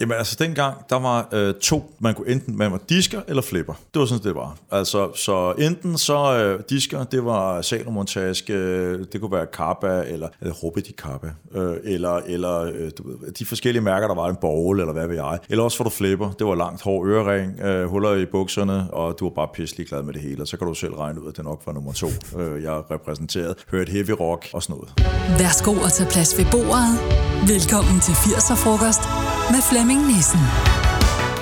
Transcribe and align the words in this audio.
Jamen 0.00 0.16
altså 0.16 0.36
dengang, 0.38 0.76
der 0.90 0.96
var 0.96 1.28
øh, 1.32 1.54
to, 1.54 1.94
man 1.98 2.14
kunne 2.14 2.28
enten, 2.28 2.56
man 2.56 2.72
var 2.72 2.80
disker 2.88 3.20
eller 3.28 3.42
flipper. 3.42 3.74
Det 3.94 4.00
var 4.00 4.06
sådan, 4.06 4.24
det 4.24 4.34
var. 4.34 4.56
Altså, 4.70 5.10
så 5.14 5.54
enten 5.58 5.98
så 5.98 6.36
øh, 6.36 6.62
disker, 6.70 7.04
det 7.04 7.24
var 7.24 7.62
salomontaske, 7.62 8.52
øh, 8.52 9.04
det 9.12 9.20
kunne 9.20 9.32
være 9.32 9.46
Kappa, 9.46 10.02
eller, 10.06 10.26
øh, 10.26 10.32
eller 10.40 10.54
Robert 10.54 10.84
Kappa, 10.98 11.30
øh, 11.54 11.76
eller, 11.84 12.20
eller 12.26 12.60
øh, 12.60 12.90
du 12.98 13.08
ved, 13.08 13.32
de 13.32 13.46
forskellige 13.46 13.82
mærker, 13.82 14.06
der 14.08 14.14
var 14.14 14.28
en 14.28 14.36
bowl, 14.36 14.80
eller 14.80 14.92
hvad 14.92 15.06
ved 15.06 15.16
jeg. 15.16 15.38
Eller 15.48 15.64
også 15.64 15.76
for 15.76 15.84
du 15.84 15.90
flipper, 15.90 16.30
det 16.30 16.46
var 16.46 16.54
langt 16.54 16.82
hår 16.82 17.06
ørering, 17.06 17.60
øh, 17.60 17.86
huller 17.86 18.14
i 18.14 18.26
bukserne, 18.26 18.88
og 18.90 19.20
du 19.20 19.24
var 19.24 19.34
bare 19.34 19.48
pisselig 19.54 19.86
glad 19.86 20.02
med 20.02 20.12
det 20.12 20.22
hele, 20.22 20.42
og 20.42 20.48
så 20.48 20.56
kan 20.56 20.66
du 20.66 20.74
selv 20.74 20.94
regne 20.94 21.22
ud, 21.22 21.28
at 21.28 21.36
det 21.36 21.44
nok 21.44 21.62
var 21.66 21.72
nummer 21.72 21.92
to, 21.92 22.08
øh, 22.38 22.62
jeg 22.62 22.82
repræsenterede. 22.90 23.54
Hørte 23.70 23.92
heavy 23.92 24.10
rock 24.10 24.48
og 24.52 24.62
sådan 24.62 24.76
noget. 24.76 24.92
Værsgo 25.40 25.72
at 25.84 25.92
tage 25.92 26.10
plads 26.10 26.38
ved 26.38 26.46
bordet. 26.50 26.90
Velkommen 27.48 28.00
til 28.00 28.12
80'er-frokost 28.12 29.02
med 29.52 29.60
Flemming 29.84 30.06
Nissen. 30.06 30.40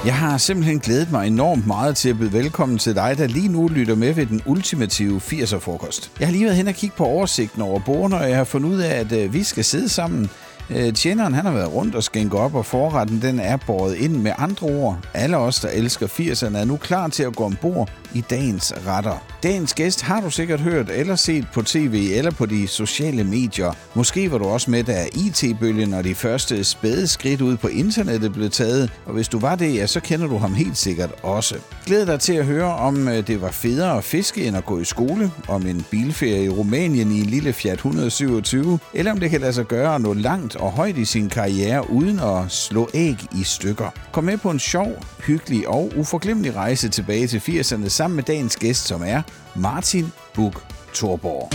Jeg 0.04 0.14
har 0.14 0.38
simpelthen 0.38 0.78
glædet 0.78 1.10
mig 1.10 1.26
enormt 1.26 1.66
meget 1.66 1.96
til 1.96 2.08
at 2.08 2.18
byde 2.18 2.32
velkommen 2.32 2.78
til 2.78 2.94
dig, 2.94 3.14
der 3.18 3.26
lige 3.26 3.48
nu 3.48 3.68
lytter 3.68 3.94
med 3.94 4.14
ved 4.14 4.26
den 4.26 4.42
ultimative 4.46 5.20
80'er-frokost. 5.20 6.12
Jeg 6.20 6.28
har 6.28 6.32
lige 6.32 6.44
været 6.44 6.56
hen 6.56 6.68
og 6.68 6.74
kigge 6.74 6.96
på 6.96 7.04
oversigten 7.04 7.62
over 7.62 7.80
bordene, 7.80 8.16
og 8.16 8.28
jeg 8.28 8.36
har 8.36 8.44
fundet 8.44 8.68
ud 8.68 8.78
af, 8.78 8.94
at 9.00 9.12
øh, 9.12 9.34
vi 9.34 9.42
skal 9.42 9.64
sidde 9.64 9.88
sammen 9.88 10.30
Øh, 10.70 10.92
tjeneren 10.92 11.34
han 11.34 11.44
har 11.44 11.52
været 11.52 11.72
rundt 11.72 11.94
og 11.94 12.02
skænke 12.02 12.38
op, 12.38 12.54
og 12.54 12.66
forretten 12.66 13.22
den 13.22 13.40
er 13.40 13.56
båret 13.56 13.94
ind 13.94 14.16
med 14.16 14.32
andre 14.38 14.66
ord. 14.66 14.98
Alle 15.14 15.36
os, 15.36 15.60
der 15.60 15.68
elsker 15.68 16.06
80'erne, 16.06 16.58
er 16.58 16.64
nu 16.64 16.76
klar 16.76 17.08
til 17.08 17.22
at 17.22 17.36
gå 17.36 17.44
ombord 17.44 17.90
i 18.14 18.20
dagens 18.20 18.74
retter. 18.86 19.26
Dagens 19.42 19.74
gæst 19.74 20.02
har 20.02 20.20
du 20.20 20.30
sikkert 20.30 20.60
hørt 20.60 20.90
eller 20.90 21.16
set 21.16 21.46
på 21.54 21.62
tv 21.62 22.10
eller 22.14 22.30
på 22.30 22.46
de 22.46 22.68
sociale 22.68 23.24
medier. 23.24 23.72
Måske 23.94 24.32
var 24.32 24.38
du 24.38 24.44
også 24.44 24.70
med, 24.70 24.84
da 24.84 25.06
IT-bølgen 25.14 25.94
og 25.94 26.04
de 26.04 26.14
første 26.14 26.64
spæde 26.64 27.06
skridt 27.06 27.40
ud 27.40 27.56
på 27.56 27.68
internettet 27.68 28.32
blev 28.32 28.50
taget, 28.50 28.90
og 29.06 29.12
hvis 29.12 29.28
du 29.28 29.38
var 29.38 29.54
det, 29.54 29.74
ja, 29.74 29.86
så 29.86 30.00
kender 30.00 30.26
du 30.26 30.36
ham 30.36 30.54
helt 30.54 30.76
sikkert 30.78 31.10
også. 31.22 31.54
Glæd 31.86 32.06
dig 32.06 32.20
til 32.20 32.32
at 32.32 32.44
høre, 32.44 32.74
om 32.74 33.08
øh, 33.08 33.26
det 33.26 33.42
var 33.42 33.50
federe 33.50 33.96
at 33.98 34.04
fiske 34.04 34.44
end 34.44 34.56
at 34.56 34.66
gå 34.66 34.78
i 34.78 34.84
skole, 34.84 35.30
om 35.48 35.66
en 35.66 35.84
bilferie 35.90 36.44
i 36.44 36.48
Rumænien 36.48 37.12
i 37.12 37.20
en 37.20 37.26
lille 37.26 37.52
Fiat 37.52 37.74
127, 37.74 38.78
eller 38.94 39.12
om 39.12 39.20
det 39.20 39.30
kan 39.30 39.40
lade 39.40 39.52
sig 39.52 39.66
gøre 39.66 39.94
at 39.94 40.00
nå 40.00 40.14
langt 40.14 40.51
og 40.56 40.72
højt 40.72 40.96
i 40.96 41.04
sin 41.04 41.28
karriere 41.28 41.90
uden 41.90 42.18
at 42.18 42.50
slå 42.50 42.88
æg 42.94 43.26
i 43.40 43.44
stykker. 43.44 43.90
Kom 44.12 44.24
med 44.24 44.38
på 44.38 44.50
en 44.50 44.58
sjov, 44.58 45.04
hyggelig 45.26 45.68
og 45.68 45.92
uforglemmelig 45.96 46.56
rejse 46.56 46.88
tilbage 46.88 47.26
til 47.26 47.38
80'erne 47.38 47.88
sammen 47.88 48.16
med 48.16 48.24
dagens 48.24 48.56
gæst, 48.56 48.86
som 48.86 49.02
er 49.06 49.22
Martin 49.54 50.12
Buk 50.34 50.64
Thorborg. 50.94 51.48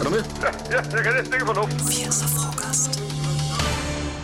Er 0.00 0.04
du 0.04 0.10
med? 0.10 0.24
Ja, 0.42 0.76
ja 0.76 0.96
jeg 0.96 1.04
kan 1.04 1.12
næsten 1.18 1.34
ikke 1.34 1.46
få 1.46 1.52
luft. 1.52 1.72
80'er 1.72 2.28
frokost. 2.28 3.05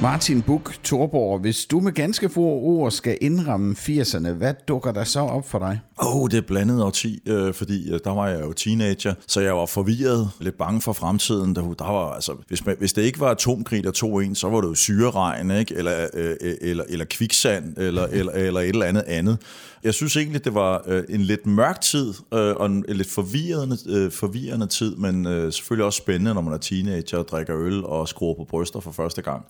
Martin 0.02 0.42
Buk 0.42 0.74
Thorborg, 0.84 1.40
hvis 1.40 1.66
du 1.66 1.80
med 1.80 1.92
ganske 1.92 2.28
få 2.28 2.40
ord 2.40 2.90
skal 2.90 3.18
indramme 3.20 3.76
80'erne, 3.78 4.30
hvad 4.30 4.54
dukker 4.68 4.92
der 4.92 5.04
så 5.04 5.20
op 5.20 5.48
for 5.48 5.58
dig? 5.58 5.80
Åh, 6.02 6.16
oh, 6.16 6.30
det 6.30 6.36
er 6.36 6.42
blandet 6.42 6.82
årti, 6.82 7.22
øh, 7.26 7.54
fordi 7.54 7.92
øh, 7.92 8.00
der 8.04 8.10
var 8.10 8.28
jeg 8.28 8.40
jo 8.40 8.52
teenager, 8.52 9.14
så 9.26 9.40
jeg 9.40 9.56
var 9.56 9.66
forvirret, 9.66 10.30
lidt 10.40 10.58
bange 10.58 10.80
for 10.80 10.92
fremtiden. 10.92 11.56
Der, 11.56 11.62
der 11.62 11.92
var, 11.92 12.12
altså, 12.12 12.32
hvis, 12.48 12.66
man, 12.66 12.76
hvis 12.78 12.92
det 12.92 13.02
ikke 13.02 13.20
var 13.20 13.30
atomkrig, 13.30 13.84
der 13.84 13.90
tog 13.90 14.24
en, 14.24 14.34
så 14.34 14.48
var 14.48 14.60
det 14.60 14.68
jo 14.68 14.74
syreregn, 14.74 15.50
ikke? 15.50 15.74
Eller, 15.74 16.06
øh, 16.14 16.36
øh 16.40 16.54
eller, 16.60 16.84
eller 16.88 17.04
kviksand, 17.04 17.78
eller, 17.78 18.06
eller, 18.18 18.32
eller 18.32 18.60
et 18.60 18.68
eller 18.68 18.86
andet 18.86 19.04
andet. 19.06 19.38
Jeg 19.84 19.94
synes 19.94 20.16
egentlig, 20.16 20.44
det 20.44 20.54
var 20.54 20.82
øh, 20.86 21.04
en 21.08 21.20
lidt 21.20 21.46
mørk 21.46 21.80
tid, 21.80 22.14
øh, 22.34 22.56
og 22.56 22.66
en, 22.66 22.84
en 22.88 22.96
lidt 22.96 23.10
forvirrende, 23.10 23.76
øh, 23.88 24.10
forvirrende 24.10 24.66
tid, 24.66 24.96
men 24.96 25.26
øh, 25.26 25.52
selvfølgelig 25.52 25.84
også 25.84 25.96
spændende, 25.96 26.34
når 26.34 26.40
man 26.40 26.52
er 26.52 26.58
teenager 26.58 27.18
og 27.18 27.28
drikker 27.28 27.56
øl 27.56 27.84
og 27.84 28.08
skruer 28.08 28.34
på 28.34 28.44
bryster 28.44 28.80
for 28.80 28.92
første 28.92 29.22
gang. 29.22 29.44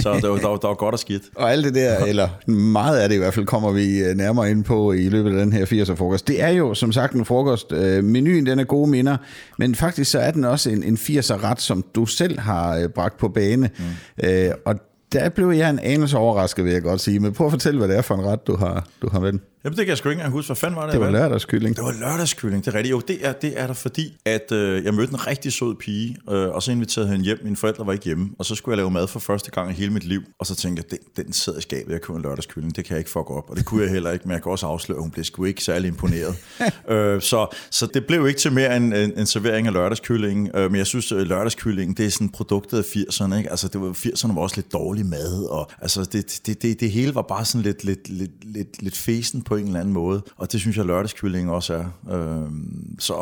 Så 0.00 0.12
der, 0.12 0.20
der, 0.20 0.28
der, 0.28 0.56
der 0.56 0.68
var 0.68 0.74
godt 0.74 0.92
og 0.92 0.98
skidt. 0.98 1.22
Og 1.34 1.52
alt 1.52 1.64
det 1.64 1.74
der, 1.74 2.04
eller 2.04 2.50
meget 2.50 2.98
af 2.98 3.08
det 3.08 3.16
i 3.16 3.18
hvert 3.18 3.34
fald, 3.34 3.46
kommer 3.46 3.72
vi 3.72 3.98
øh, 3.98 4.16
nærmere 4.16 4.50
ind 4.50 4.64
på 4.64 4.92
i 4.92 5.08
løbet 5.08 5.30
af 5.30 5.44
den 5.44 5.52
her 5.52 5.64
80'er 5.64 5.94
frokost. 5.94 6.28
Det 6.28 6.42
er 6.42 6.48
jo 6.48 6.74
som 6.74 6.92
sagt 6.92 7.14
en 7.14 7.24
frokost. 7.24 7.72
Øh, 7.72 8.04
menuen 8.04 8.46
den 8.46 8.58
er 8.58 8.64
gode 8.64 8.90
minder, 8.90 9.16
men 9.58 9.74
faktisk 9.74 10.10
så 10.10 10.18
er 10.18 10.30
den 10.30 10.44
også 10.44 10.70
en, 10.70 10.82
en 10.82 10.94
80'er 10.94 11.44
ret, 11.44 11.60
som 11.60 11.84
du 11.94 12.06
selv 12.06 12.38
har 12.38 12.76
øh, 12.76 12.88
bragt 12.88 13.18
på 13.18 13.28
bane. 13.28 13.70
Mm. 13.78 14.28
Øh, 14.28 14.50
og 14.64 14.74
der 15.12 15.28
blev 15.28 15.50
jeg 15.50 15.70
en 15.70 15.78
anelse 15.78 16.16
overrasket, 16.16 16.64
vil 16.64 16.72
jeg 16.72 16.82
godt 16.82 17.00
sige. 17.00 17.20
Men 17.20 17.32
prøv 17.32 17.46
at 17.46 17.52
fortælle, 17.52 17.78
hvad 17.78 17.88
det 17.88 17.96
er 17.96 18.02
for 18.02 18.14
en 18.14 18.24
ret, 18.24 18.46
du 18.46 18.56
har, 18.56 18.86
du 19.02 19.08
har 19.12 19.20
med 19.20 19.32
den. 19.32 19.40
Jamen, 19.64 19.76
det 19.76 19.86
kan 19.86 19.90
jeg 19.90 19.98
sgu 19.98 20.08
ikke 20.08 20.20
engang 20.20 20.32
huske. 20.32 20.48
Hvad 20.48 20.56
fanden 20.56 20.76
var 20.76 20.84
det? 20.84 20.92
Det 20.92 21.00
var 21.00 21.10
lørdagskylling. 21.10 21.76
Det 21.76 21.84
var 21.84 21.92
lørdagskylling, 22.00 22.64
det 22.64 22.74
er 22.74 22.78
rigtigt. 22.78 22.90
Jo, 22.90 23.00
det 23.00 23.26
er, 23.26 23.32
det 23.32 23.60
er 23.60 23.66
der 23.66 23.74
fordi, 23.74 24.16
at 24.24 24.52
øh, 24.52 24.84
jeg 24.84 24.94
mødte 24.94 25.12
en 25.12 25.26
rigtig 25.26 25.52
sød 25.52 25.74
pige, 25.74 26.16
øh, 26.30 26.48
og 26.48 26.62
så 26.62 26.72
inviterede 26.72 27.08
hende 27.08 27.24
hjem. 27.24 27.38
Mine 27.44 27.56
forældre 27.56 27.86
var 27.86 27.92
ikke 27.92 28.04
hjemme, 28.04 28.30
og 28.38 28.44
så 28.44 28.54
skulle 28.54 28.72
jeg 28.72 28.76
lave 28.76 28.90
mad 28.90 29.06
for 29.06 29.20
første 29.20 29.50
gang 29.50 29.70
i 29.70 29.74
hele 29.74 29.92
mit 29.92 30.04
liv. 30.04 30.22
Og 30.38 30.46
så 30.46 30.54
tænkte 30.54 30.82
jeg, 30.82 30.98
den, 31.16 31.24
den 31.24 31.32
sidder 31.32 31.58
i 31.58 31.62
skabet, 31.62 31.92
jeg 31.92 32.00
køber 32.00 32.16
en 32.16 32.22
lørdagskylling, 32.22 32.76
det 32.76 32.84
kan 32.84 32.94
jeg 32.94 32.98
ikke 32.98 33.10
fuck 33.10 33.30
op. 33.30 33.50
Og 33.50 33.56
det 33.56 33.64
kunne 33.64 33.82
jeg 33.82 33.90
heller 33.90 34.10
ikke, 34.10 34.28
men 34.28 34.32
jeg 34.32 34.42
kan 34.42 34.52
også 34.52 34.66
afsløre, 34.66 34.98
at 34.98 35.02
hun 35.02 35.10
blev 35.10 35.24
sgu 35.24 35.44
ikke 35.44 35.64
særlig 35.64 35.88
imponeret. 35.88 36.36
øh, 36.90 37.22
så, 37.22 37.56
så 37.70 37.86
det 37.94 38.06
blev 38.06 38.28
ikke 38.28 38.40
til 38.40 38.52
mere 38.52 38.76
end 38.76 38.94
en, 38.94 39.18
en 39.18 39.26
servering 39.26 39.66
af 39.66 39.72
lørdagskylling. 39.72 40.50
Øh, 40.54 40.70
men 40.70 40.78
jeg 40.78 40.86
synes, 40.86 41.12
at 41.12 41.26
lørdagskylling, 41.26 41.96
det 41.96 42.06
er 42.06 42.10
sådan 42.10 42.28
produktet 42.28 42.78
af 42.78 42.82
80'erne. 42.82 43.36
Ikke? 43.36 43.50
Altså, 43.50 43.68
det 43.68 43.80
var, 43.80 43.92
80'erne 43.92 44.34
var 44.34 44.40
også 44.40 44.56
lidt 44.56 44.72
dårlig 44.72 45.06
mad, 45.06 45.44
og 45.50 45.70
altså, 45.82 46.04
det, 46.04 46.40
det, 46.46 46.62
det, 46.62 46.80
det 46.80 46.90
hele 46.90 47.14
var 47.14 47.22
bare 47.22 47.44
sådan 47.44 47.62
lidt, 47.62 47.84
lidt, 47.84 48.08
lidt, 48.08 48.44
lidt, 48.44 48.82
lidt 48.82 48.96
fesen 48.96 49.42
på 49.46 49.56
en 49.56 49.66
eller 49.66 49.80
anden 49.80 49.94
måde. 49.94 50.22
Og 50.36 50.52
det 50.52 50.60
synes 50.60 50.76
jeg, 50.76 50.84
lørdagskyllingen 50.84 51.48
også 51.54 51.74
er. 51.74 52.14
Øh, 52.14 52.50
så 52.98 53.12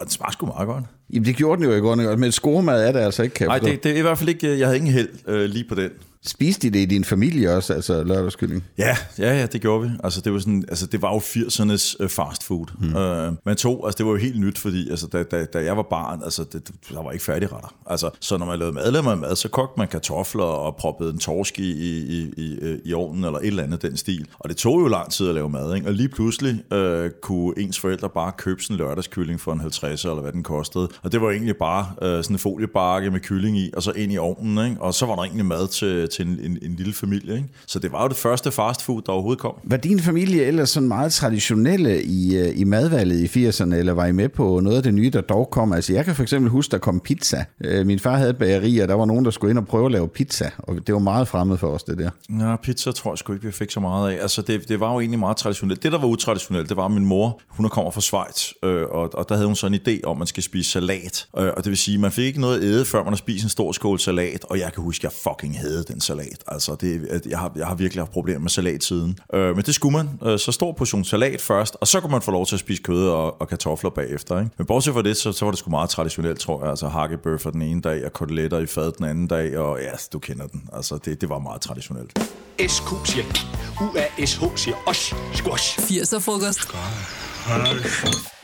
og 0.00 0.06
den 0.06 0.10
smager 0.10 0.32
sgu 0.32 0.46
meget 0.46 0.66
godt. 0.66 0.84
Jamen, 1.12 1.24
det 1.24 1.36
gjorde 1.36 1.62
den 1.62 1.70
jo 1.70 1.76
i 1.76 1.80
godt, 1.80 2.18
men 2.18 2.32
skoremad 2.32 2.88
er 2.88 2.92
det 2.92 2.98
altså 3.00 3.22
ikke, 3.22 3.34
kan 3.34 3.46
Nej, 3.46 3.58
det, 3.58 3.84
det 3.84 3.92
er 3.92 3.96
i 3.96 4.00
hvert 4.00 4.18
fald 4.18 4.28
ikke, 4.28 4.58
jeg 4.58 4.66
havde 4.66 4.78
ingen 4.78 4.92
held 4.92 5.08
øh, 5.26 5.44
lige 5.44 5.64
på 5.68 5.74
den. 5.74 5.90
Spiste 6.26 6.68
de 6.68 6.72
det 6.72 6.82
i 6.82 6.84
din 6.84 7.04
familie 7.04 7.50
også, 7.50 7.74
altså 7.74 8.04
lørdagskylling? 8.04 8.64
Ja, 8.78 8.96
ja, 9.18 9.38
ja, 9.38 9.46
det 9.46 9.60
gjorde 9.60 9.88
vi. 9.88 9.94
Altså, 10.04 10.20
det 10.20 10.32
var, 10.32 10.38
sådan, 10.38 10.64
altså, 10.68 10.86
det 10.86 11.02
var 11.02 11.12
jo 11.12 11.18
80'ernes 11.18 11.96
uh, 11.98 12.04
øh, 12.04 12.10
fast 12.10 12.44
food. 12.44 12.66
Mm. 12.78 12.88
Uh, 12.88 13.36
man 13.44 13.56
tog, 13.56 13.86
altså, 13.86 13.98
det 13.98 14.06
var 14.06 14.12
jo 14.12 14.18
helt 14.18 14.40
nyt, 14.40 14.58
fordi 14.58 14.90
altså, 14.90 15.06
da, 15.06 15.22
da, 15.22 15.44
da 15.44 15.64
jeg 15.64 15.76
var 15.76 15.86
barn, 15.90 16.22
altså, 16.24 16.44
det, 16.52 16.70
der 16.90 17.02
var 17.02 17.12
ikke 17.12 17.24
færdigretter. 17.24 17.74
Altså, 17.86 18.10
så 18.20 18.38
når 18.38 18.46
man 18.46 18.58
lavede 18.58 18.74
mad, 18.74 18.92
lavede 18.92 19.08
man 19.08 19.18
mad, 19.18 19.36
så 19.36 19.48
kogte 19.48 19.74
man 19.78 19.88
kartofler 19.88 20.44
og 20.44 20.76
proppede 20.76 21.10
en 21.10 21.18
torsk 21.18 21.58
i, 21.58 21.70
i, 21.70 22.32
i, 22.36 22.78
i 22.84 22.94
ovnen, 22.94 23.24
eller 23.24 23.38
et 23.38 23.46
eller 23.46 23.62
andet 23.62 23.82
den 23.82 23.96
stil. 23.96 24.26
Og 24.38 24.48
det 24.48 24.56
tog 24.56 24.80
jo 24.80 24.88
lang 24.88 25.10
tid 25.10 25.28
at 25.28 25.34
lave 25.34 25.48
mad, 25.48 25.74
ikke? 25.74 25.86
Og 25.86 25.92
lige 25.92 26.08
pludselig 26.08 26.62
uh, 26.72 27.10
kunne 27.22 27.54
ens 27.58 27.80
forældre 27.80 28.08
bare 28.08 28.32
købe 28.38 28.62
sådan 28.62 28.74
en 28.74 28.78
lørdagskylling 28.78 29.40
for 29.40 29.52
en 29.52 29.60
50 29.60 30.04
eller 30.04 30.20
hvad 30.20 30.32
den 30.32 30.42
kostede. 30.42 30.88
Og 31.02 31.12
det 31.12 31.20
var 31.20 31.30
egentlig 31.30 31.56
bare 31.56 31.86
uh, 32.02 32.24
sådan 32.24 32.34
en 32.34 32.38
foliebakke 32.38 33.10
med 33.10 33.20
kylling 33.20 33.58
i, 33.58 33.70
og 33.76 33.82
så 33.82 33.92
ind 33.92 34.12
i 34.12 34.18
ovnen, 34.18 34.70
ikke? 34.70 34.82
Og 34.82 34.94
så 34.94 35.06
var 35.06 35.14
der 35.14 35.22
egentlig 35.22 35.46
mad 35.46 35.68
til, 35.68 36.07
til 36.08 36.26
en, 36.26 36.38
en, 36.42 36.58
en 36.62 36.74
lille 36.74 36.92
familie. 36.92 37.34
Ikke? 37.34 37.48
Så 37.66 37.78
det 37.78 37.92
var 37.92 38.02
jo 38.02 38.08
det 38.08 38.16
første 38.16 38.52
fastfood, 38.52 39.02
der 39.02 39.12
overhovedet 39.12 39.40
kom. 39.40 39.54
Var 39.64 39.76
din 39.76 40.00
familie 40.00 40.44
ellers 40.44 40.70
sådan 40.70 40.88
meget 40.88 41.12
traditionelle 41.12 42.02
i, 42.02 42.36
øh, 42.36 42.60
i 42.60 42.64
madvalget 42.64 43.36
i 43.36 43.48
80'erne, 43.48 43.74
eller 43.74 43.92
var 43.92 44.06
I 44.06 44.12
med 44.12 44.28
på 44.28 44.60
noget 44.60 44.76
af 44.76 44.82
det 44.82 44.94
nye, 44.94 45.10
der 45.10 45.20
dog 45.20 45.50
kom? 45.50 45.72
Altså 45.72 45.92
jeg 45.92 46.04
kan 46.04 46.14
for 46.14 46.22
eksempel 46.22 46.50
huske, 46.50 46.70
der 46.70 46.78
kom 46.78 47.00
pizza. 47.00 47.44
Øh, 47.64 47.86
min 47.86 47.98
far 47.98 48.16
havde 48.16 48.30
et 48.30 48.38
bageri, 48.38 48.78
og 48.78 48.88
der 48.88 48.94
var 48.94 49.04
nogen, 49.04 49.24
der 49.24 49.30
skulle 49.30 49.50
ind 49.50 49.58
og 49.58 49.66
prøve 49.66 49.86
at 49.86 49.92
lave 49.92 50.08
pizza, 50.08 50.50
og 50.58 50.76
det 50.86 50.92
var 50.92 51.00
meget 51.00 51.28
fremmed 51.28 51.58
for 51.58 51.68
os, 51.68 51.82
det 51.82 51.98
der. 51.98 52.10
Ja, 52.40 52.56
pizza 52.56 52.92
tror 52.92 53.12
jeg 53.12 53.18
sgu 53.18 53.32
ikke, 53.32 53.46
vi 53.46 53.52
fik 53.52 53.70
så 53.70 53.80
meget 53.80 54.12
af. 54.12 54.22
Altså 54.22 54.42
det, 54.42 54.68
det 54.68 54.80
var 54.80 54.92
jo 54.92 55.00
egentlig 55.00 55.18
meget 55.18 55.36
traditionelt. 55.36 55.82
Det, 55.82 55.92
der 55.92 55.98
var 55.98 56.06
utraditionelt, 56.06 56.68
det 56.68 56.76
var 56.76 56.88
min 56.88 57.04
mor, 57.04 57.40
hun 57.48 57.68
kommer 57.68 57.90
fra 57.90 58.00
Schweiz, 58.00 58.52
øh, 58.62 58.82
og, 58.90 59.14
og 59.14 59.28
der 59.28 59.34
havde 59.34 59.46
hun 59.46 59.56
så 59.56 59.66
en 59.66 59.74
idé 59.74 60.00
om, 60.04 60.10
at 60.10 60.18
man 60.18 60.26
skal 60.26 60.42
spise 60.42 60.70
salat. 60.70 61.26
Øh, 61.38 61.50
og 61.56 61.64
det 61.64 61.70
vil 61.70 61.78
sige, 61.78 61.98
man 61.98 62.12
fik 62.12 62.24
ikke 62.24 62.40
noget 62.40 62.62
æde, 62.62 62.84
før 62.84 63.04
man 63.04 63.12
har 63.12 63.16
spist 63.16 63.44
en 63.44 63.50
stor 63.50 63.72
skål 63.72 63.98
salat, 63.98 64.44
og 64.44 64.58
jeg 64.58 64.72
kan 64.72 64.82
huske, 64.82 65.06
at 65.06 65.12
jeg 65.12 65.32
fucking 65.32 65.58
havde 65.58 65.84
den 65.88 65.97
salat. 66.00 66.44
Altså, 66.46 66.74
det, 66.74 67.22
jeg, 67.28 67.38
har, 67.38 67.52
jeg 67.56 67.66
har 67.66 67.74
virkelig 67.74 68.00
haft 68.00 68.12
problemer 68.12 68.40
med 68.40 68.50
salat 68.50 68.84
siden. 68.84 69.18
Øh, 69.34 69.56
men 69.56 69.64
det 69.64 69.74
skulle 69.74 69.96
man. 69.96 70.10
Øh, 70.22 70.38
så 70.38 70.52
stor 70.52 70.72
portion 70.72 71.04
salat 71.04 71.40
først, 71.40 71.76
og 71.80 71.88
så 71.88 72.00
kunne 72.00 72.12
man 72.12 72.22
få 72.22 72.30
lov 72.30 72.46
til 72.46 72.56
at 72.56 72.60
spise 72.60 72.82
kød 72.82 73.08
og, 73.08 73.40
og 73.40 73.48
kartofler 73.48 73.90
bagefter. 73.90 74.38
Ikke? 74.38 74.50
Men 74.58 74.66
bortset 74.66 74.94
fra 74.94 75.02
det, 75.02 75.16
så, 75.16 75.32
så 75.32 75.44
var 75.44 75.52
det 75.52 75.58
sgu 75.58 75.70
meget 75.70 75.90
traditionelt, 75.90 76.40
tror 76.40 76.60
jeg. 76.60 76.70
Altså 76.70 76.88
hakkebøffer 76.88 77.50
den 77.50 77.62
ene 77.62 77.80
dag, 77.80 78.04
og 78.04 78.12
koteletter 78.12 78.58
i 78.58 78.66
fad 78.66 78.92
den 78.92 79.04
anden 79.04 79.26
dag, 79.26 79.58
og 79.58 79.78
ja, 79.80 79.90
du 80.12 80.18
kender 80.18 80.46
den. 80.46 80.68
Altså, 80.72 80.98
det, 81.04 81.20
det 81.20 81.28
var 81.28 81.38
meget 81.38 81.60
traditionelt. 81.60 82.18
SQ 82.66 82.88
siger 83.04 83.24
U-A-S-H 83.82 84.56
siger 84.56 84.76
os. 84.86 85.14
Squash. 85.34 85.78
80'er 85.78 86.18
frokost. 86.18 87.27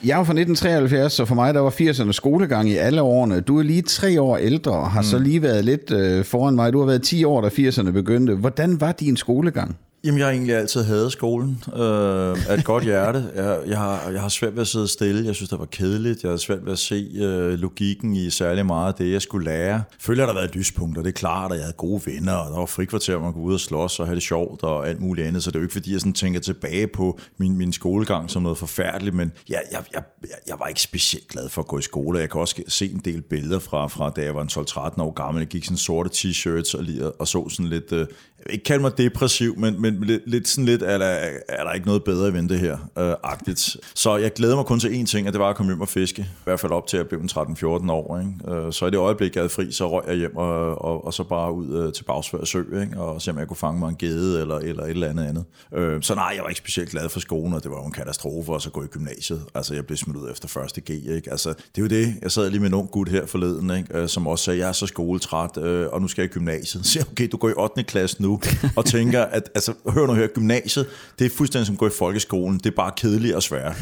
Jeg 0.05 0.21
er 0.21 0.25
fra 0.25 0.33
1973, 0.33 1.13
så 1.13 1.25
for 1.25 1.35
mig 1.35 1.55
der 1.55 1.61
var 1.61 1.71
80'erne 1.71 2.13
skolegang 2.13 2.69
i 2.69 2.77
alle 2.77 3.03
årene. 3.03 3.41
Du 3.41 3.59
er 3.59 3.63
lige 3.63 3.83
tre 3.83 4.21
år 4.21 4.37
ældre 4.37 4.73
og 4.73 4.91
har 4.91 5.01
mm. 5.01 5.07
så 5.07 5.19
lige 5.19 5.43
været 5.43 5.65
lidt 5.65 5.91
øh, 5.91 6.25
foran 6.25 6.55
mig. 6.55 6.73
Du 6.73 6.79
har 6.79 6.87
været 6.87 7.03
10 7.03 7.25
år, 7.25 7.41
da 7.41 7.49
80'erne 7.49 7.91
begyndte. 7.91 8.35
Hvordan 8.35 8.81
var 8.81 8.93
din 8.93 9.17
skolegang? 9.17 9.77
Jamen, 10.05 10.19
jeg 10.19 10.27
har 10.27 10.33
egentlig 10.33 10.55
altid 10.55 10.83
hadet 10.83 11.13
skolen 11.13 11.65
øh, 11.75 12.49
af 12.49 12.55
et 12.59 12.65
godt 12.65 12.85
hjerte. 12.85 13.31
Jeg, 13.35 13.61
jeg, 13.67 13.79
har, 13.79 14.11
jeg 14.11 14.21
har 14.21 14.29
svært 14.29 14.55
ved 14.55 14.61
at 14.61 14.69
sidde 14.69 14.89
stille. 14.89 15.27
Jeg 15.27 15.35
synes, 15.35 15.51
det 15.51 15.59
var 15.59 15.65
kedeligt. 15.65 16.23
Jeg 16.23 16.31
har 16.31 16.37
svært 16.37 16.65
ved 16.65 16.73
at 16.73 16.79
se 16.79 17.11
øh, 17.15 17.53
logikken 17.53 18.17
i 18.17 18.31
særlig 18.31 18.67
meget 18.67 18.89
af 18.89 18.95
det, 18.95 19.13
jeg 19.13 19.23
skulle 19.23 19.45
lære. 19.45 19.83
Følger 20.01 20.27
der 20.27 20.33
har 20.33 20.41
været 20.41 20.57
lyspunkter. 20.57 21.03
Det 21.03 21.09
er 21.09 21.13
klart, 21.13 21.53
at 21.53 21.57
jeg 21.57 21.65
havde 21.65 21.77
gode 21.77 22.03
venner, 22.07 22.33
og 22.33 22.51
der 22.53 22.59
var 22.59 22.67
frikvarter, 22.67 23.19
man 23.19 23.33
kunne 23.33 23.45
ud 23.45 23.55
og 23.55 23.61
slås 23.61 24.01
og 24.01 24.07
have 24.07 24.15
det 24.15 24.23
sjovt 24.23 24.63
og 24.63 24.89
alt 24.89 25.01
muligt 25.01 25.27
andet. 25.27 25.45
Så 25.45 25.51
det 25.51 25.57
er 25.57 25.61
jo 25.61 25.65
ikke, 25.65 25.73
fordi 25.73 25.93
jeg 25.93 26.01
sådan 26.01 26.13
tænker 26.13 26.41
tilbage 26.41 26.87
på 26.87 27.19
min, 27.39 27.57
min 27.57 27.73
skolegang 27.73 28.31
som 28.31 28.43
noget 28.43 28.59
forfærdeligt, 28.59 29.17
men 29.17 29.33
jeg, 29.49 29.63
jeg, 29.73 29.85
jeg, 29.95 30.03
jeg 30.49 30.57
var 30.59 30.67
ikke 30.67 30.81
specielt 30.81 31.29
glad 31.29 31.49
for 31.49 31.63
at 31.63 31.69
gå 31.69 31.79
i 31.79 31.83
skole. 31.83 32.19
Jeg 32.19 32.31
kan 32.31 32.41
også 32.41 32.63
se 32.69 32.91
en 32.91 33.03
del 33.05 33.23
billeder 33.23 33.59
fra, 33.59 33.87
fra 33.87 34.11
da 34.11 34.23
jeg 34.23 34.35
var 34.35 34.43
en 34.43 34.51
12-13 34.53 35.03
år 35.03 35.13
gammel. 35.13 35.41
Jeg 35.41 35.49
gik 35.49 35.65
sådan 35.65 35.77
sorte 35.77 36.11
t-shirts 36.15 36.79
og, 36.79 37.15
og 37.19 37.29
så 37.29 37.49
sådan 37.49 37.71
lidt, 37.71 37.93
øh, 37.93 38.07
ikke 38.51 38.65
kalde 38.65 38.83
mig 38.83 38.99
depressiv, 38.99 39.59
men, 39.59 39.83
men 39.83 39.94
lidt, 40.03 40.23
lidt 40.27 40.49
sådan 40.49 40.65
lidt, 40.65 40.83
er 40.83 40.99
der, 40.99 41.07
er 41.49 41.65
der 41.65 41.73
ikke 41.73 41.87
noget 41.87 42.05
bedre 42.05 42.29
i 42.29 42.33
vente 42.33 42.57
her, 42.57 42.79
øh, 42.99 43.15
agtigt. 43.23 43.77
Så 43.95 44.17
jeg 44.17 44.33
glæder 44.33 44.57
mig 44.57 44.65
kun 44.65 44.81
til 44.81 44.89
én 44.89 45.07
ting, 45.07 45.27
at 45.27 45.33
det 45.33 45.41
var 45.41 45.49
at 45.49 45.57
komme 45.57 45.73
hjem 45.73 45.81
og 45.81 45.89
fiske. 45.89 46.23
I 46.23 46.45
hvert 46.45 46.61
fald 46.61 46.73
op 46.73 46.87
til 46.87 46.97
at 46.97 47.09
blive 47.09 47.23
13-14 47.23 47.91
år. 47.91 48.19
Ikke? 48.19 48.57
Øh, 48.57 48.73
så 48.73 48.87
i 48.87 48.91
det 48.91 48.97
øjeblik, 48.97 49.35
jeg 49.35 49.41
havde 49.41 49.49
fri, 49.49 49.73
så 49.73 49.91
røg 49.91 50.03
jeg 50.09 50.17
hjem 50.17 50.37
og, 50.37 50.85
og, 50.85 51.07
og 51.07 51.15
så 51.15 51.25
bare 51.25 51.53
ud 51.53 51.87
øh, 51.87 51.93
til 51.93 52.05
Bagsvær 52.05 52.45
Sø, 52.45 52.63
ikke? 52.83 53.01
og 53.01 53.23
se 53.23 53.31
om 53.31 53.39
jeg 53.39 53.49
kunne 53.49 53.57
fange 53.57 53.79
mig 53.79 53.89
en 53.89 53.97
gede 53.97 54.41
eller, 54.41 54.59
eller 54.59 54.83
et 54.83 54.91
eller 54.91 55.09
andet 55.09 55.25
andet. 55.25 55.45
Øh, 55.75 56.03
så 56.03 56.15
nej, 56.15 56.33
jeg 56.35 56.43
var 56.43 56.49
ikke 56.49 56.59
specielt 56.59 56.91
glad 56.91 57.09
for 57.09 57.21
skolen, 57.21 57.53
og 57.55 57.63
det 57.63 57.71
var 57.71 57.77
jo 57.77 57.85
en 57.85 57.93
katastrofe 57.93 58.55
at 58.55 58.63
så 58.63 58.71
gå 58.71 58.83
i 58.83 58.87
gymnasiet. 58.87 59.43
Altså, 59.55 59.75
jeg 59.75 59.87
blev 59.87 59.97
smidt 59.97 60.17
ud 60.17 60.31
efter 60.31 60.49
første 60.49 60.81
G. 60.81 60.91
Ikke? 60.91 61.31
Altså, 61.31 61.49
det 61.49 61.79
er 61.79 61.83
jo 61.83 61.87
det. 61.87 62.15
Jeg 62.23 62.33
sad 62.33 62.51
lige 62.51 62.61
med 62.61 62.69
en 62.69 62.75
ung 62.75 62.91
gut 62.91 63.09
her 63.09 63.27
forleden, 63.27 63.71
ikke? 63.71 63.99
Øh, 63.99 64.09
som 64.09 64.27
også 64.27 64.45
sagde, 64.45 64.59
jeg 64.59 64.69
er 64.69 64.73
så 64.73 64.87
skoletræt, 64.87 65.57
øh, 65.57 65.87
og 65.93 66.01
nu 66.01 66.09
skal 66.09 66.23
jeg 66.23 66.31
i 66.31 66.33
gymnasiet. 66.33 66.87
Så 66.87 67.05
okay, 67.11 67.29
du 67.33 67.37
går 67.37 67.49
i 67.49 67.53
8. 67.57 67.83
klasse 67.83 68.23
nu, 68.23 68.41
og 68.77 68.85
tænker, 68.85 69.23
at 69.23 69.51
altså, 69.55 69.73
hør 69.89 70.07
nu 70.07 70.13
her, 70.13 70.27
gymnasiet, 70.27 70.87
det 71.19 71.25
er 71.25 71.31
fuldstændig 71.31 71.67
som 71.67 71.75
at 71.75 71.79
gå 71.79 71.87
i 71.87 71.91
folkeskolen. 71.99 72.59
Det 72.59 72.67
er 72.67 72.77
bare 72.77 72.93
kedeligt 72.97 73.35
og 73.35 73.43
svært. 73.43 73.77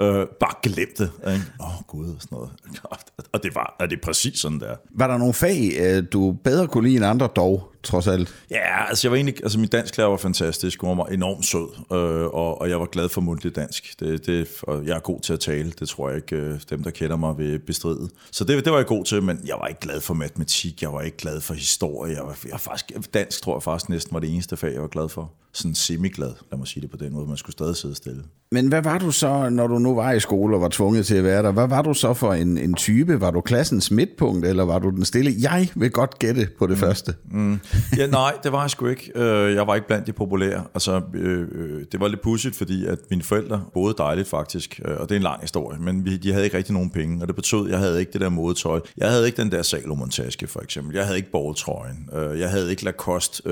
Øh, 0.00 0.26
bare 0.40 0.54
glem 0.62 0.88
det. 0.98 1.10
Åh 1.60 1.66
oh, 1.66 1.82
gud, 1.86 2.06
og 2.08 2.16
sådan 2.20 2.36
noget. 2.36 2.50
Og 3.32 3.42
det 3.42 3.54
var, 3.54 3.76
er 3.80 3.86
det 3.86 4.00
præcis 4.00 4.38
sådan 4.38 4.60
der. 4.60 4.76
Var 4.90 5.06
der 5.06 5.18
nogle 5.18 5.34
fag, 5.34 5.72
øh, 5.80 6.04
du 6.12 6.32
bedre 6.44 6.68
kunne 6.68 6.84
lide 6.84 6.96
end 6.96 7.04
andre 7.04 7.28
dog? 7.36 7.71
Trods 7.82 8.06
alt? 8.06 8.34
Ja, 8.50 8.88
altså 8.88 9.06
jeg 9.06 9.10
var 9.10 9.16
egentlig, 9.16 9.34
altså 9.42 9.58
min 9.58 9.68
dansklærer 9.68 10.08
var 10.08 10.16
fantastisk, 10.16 10.80
hun 10.80 10.98
var 10.98 11.04
enormt 11.04 11.46
sød, 11.46 11.68
øh, 11.92 12.26
og, 12.26 12.60
og 12.60 12.68
jeg 12.68 12.80
var 12.80 12.86
glad 12.86 13.08
for 13.08 13.20
mundtlig 13.20 13.56
dansk. 13.56 14.00
Det, 14.00 14.26
det, 14.26 14.48
og 14.62 14.86
jeg 14.86 14.96
er 14.96 15.00
god 15.00 15.20
til 15.20 15.32
at 15.32 15.40
tale, 15.40 15.72
det 15.78 15.88
tror 15.88 16.08
jeg 16.08 16.16
ikke 16.16 16.36
øh, 16.36 16.60
dem, 16.70 16.82
der 16.82 16.90
kender 16.90 17.16
mig, 17.16 17.38
vil 17.38 17.58
bestride. 17.58 18.08
Så 18.30 18.44
det, 18.44 18.64
det 18.64 18.72
var 18.72 18.78
jeg 18.78 18.86
god 18.86 19.04
til, 19.04 19.22
men 19.22 19.40
jeg 19.46 19.56
var 19.60 19.66
ikke 19.66 19.80
glad 19.80 20.00
for 20.00 20.14
matematik, 20.14 20.82
jeg 20.82 20.92
var 20.92 21.00
ikke 21.00 21.16
glad 21.16 21.40
for 21.40 21.54
historie, 21.54 22.14
jeg 22.14 22.22
var, 22.24 22.38
jeg 22.44 22.52
var 22.52 22.58
faktisk, 22.58 23.14
dansk 23.14 23.42
tror 23.42 23.56
jeg 23.56 23.62
faktisk 23.62 23.88
næsten 23.88 24.14
var 24.14 24.20
det 24.20 24.32
eneste 24.32 24.56
fag, 24.56 24.72
jeg 24.72 24.82
var 24.82 24.88
glad 24.88 25.08
for. 25.08 25.32
Sådan 25.54 25.74
semi-glad, 25.74 26.32
lad 26.50 26.58
mig 26.58 26.66
sige 26.66 26.82
det 26.82 26.90
på 26.90 26.96
den 26.96 27.12
måde, 27.12 27.28
man 27.28 27.36
skulle 27.36 27.52
stadig 27.52 27.76
sidde 27.76 27.94
stille. 27.94 28.22
Men 28.52 28.68
hvad 28.68 28.82
var 28.82 28.98
du 28.98 29.10
så, 29.10 29.48
når 29.50 29.66
du 29.66 29.78
nu 29.78 29.94
var 29.94 30.12
i 30.12 30.20
skole 30.20 30.56
og 30.56 30.60
var 30.60 30.68
tvunget 30.68 31.06
til 31.06 31.14
at 31.14 31.24
være 31.24 31.42
der? 31.42 31.52
Hvad 31.52 31.68
var 31.68 31.82
du 31.82 31.94
så 31.94 32.14
for 32.14 32.32
en, 32.32 32.58
en 32.58 32.74
type? 32.74 33.20
Var 33.20 33.30
du 33.30 33.40
klassens 33.40 33.90
midtpunkt, 33.90 34.46
eller 34.46 34.64
var 34.64 34.78
du 34.78 34.90
den 34.90 35.04
stille? 35.04 35.34
Jeg 35.40 35.68
vil 35.74 35.90
godt 35.90 36.18
gætte 36.18 36.48
på 36.58 36.66
det 36.66 36.76
mm. 36.76 36.80
første. 36.80 37.14
Mm. 37.30 37.60
Ja, 37.98 38.06
nej, 38.06 38.34
det 38.42 38.52
var 38.52 38.60
jeg 38.60 38.70
sgu 38.70 38.86
ikke. 38.86 39.12
Øh, 39.14 39.54
jeg 39.54 39.66
var 39.66 39.74
ikke 39.74 39.86
blandt 39.86 40.06
de 40.06 40.12
populære. 40.12 40.64
Altså, 40.74 41.02
øh, 41.14 41.48
øh, 41.52 41.84
det 41.92 42.00
var 42.00 42.08
lidt 42.08 42.20
pudsigt, 42.20 42.56
fordi 42.56 42.86
at 42.86 42.98
mine 43.10 43.22
forældre 43.22 43.64
boede 43.74 43.94
dejligt 43.98 44.28
faktisk, 44.28 44.80
øh, 44.84 44.96
og 45.00 45.08
det 45.08 45.14
er 45.14 45.16
en 45.16 45.22
lang 45.22 45.40
historie, 45.40 45.78
men 45.78 46.06
de 46.22 46.32
havde 46.32 46.44
ikke 46.44 46.56
rigtig 46.56 46.74
nogen 46.74 46.90
penge, 46.90 47.22
og 47.22 47.28
det 47.28 47.36
betød, 47.36 47.66
at 47.66 47.70
jeg 47.70 47.78
havde 47.78 48.00
ikke 48.00 48.12
det 48.12 48.20
der 48.20 48.28
modetøj. 48.28 48.80
Jeg 48.96 49.10
havde 49.10 49.26
ikke 49.26 49.42
den 49.42 49.52
der 49.52 49.62
Salomon-taske, 49.62 50.46
for 50.46 50.60
eksempel. 50.60 50.94
Jeg 50.94 51.04
havde 51.04 51.16
ikke 51.16 51.30
balltrøjen. 51.30 52.08
Jeg 52.12 52.50
havde 52.50 52.70
ikke 52.70 52.84
Lacoste 52.84 53.42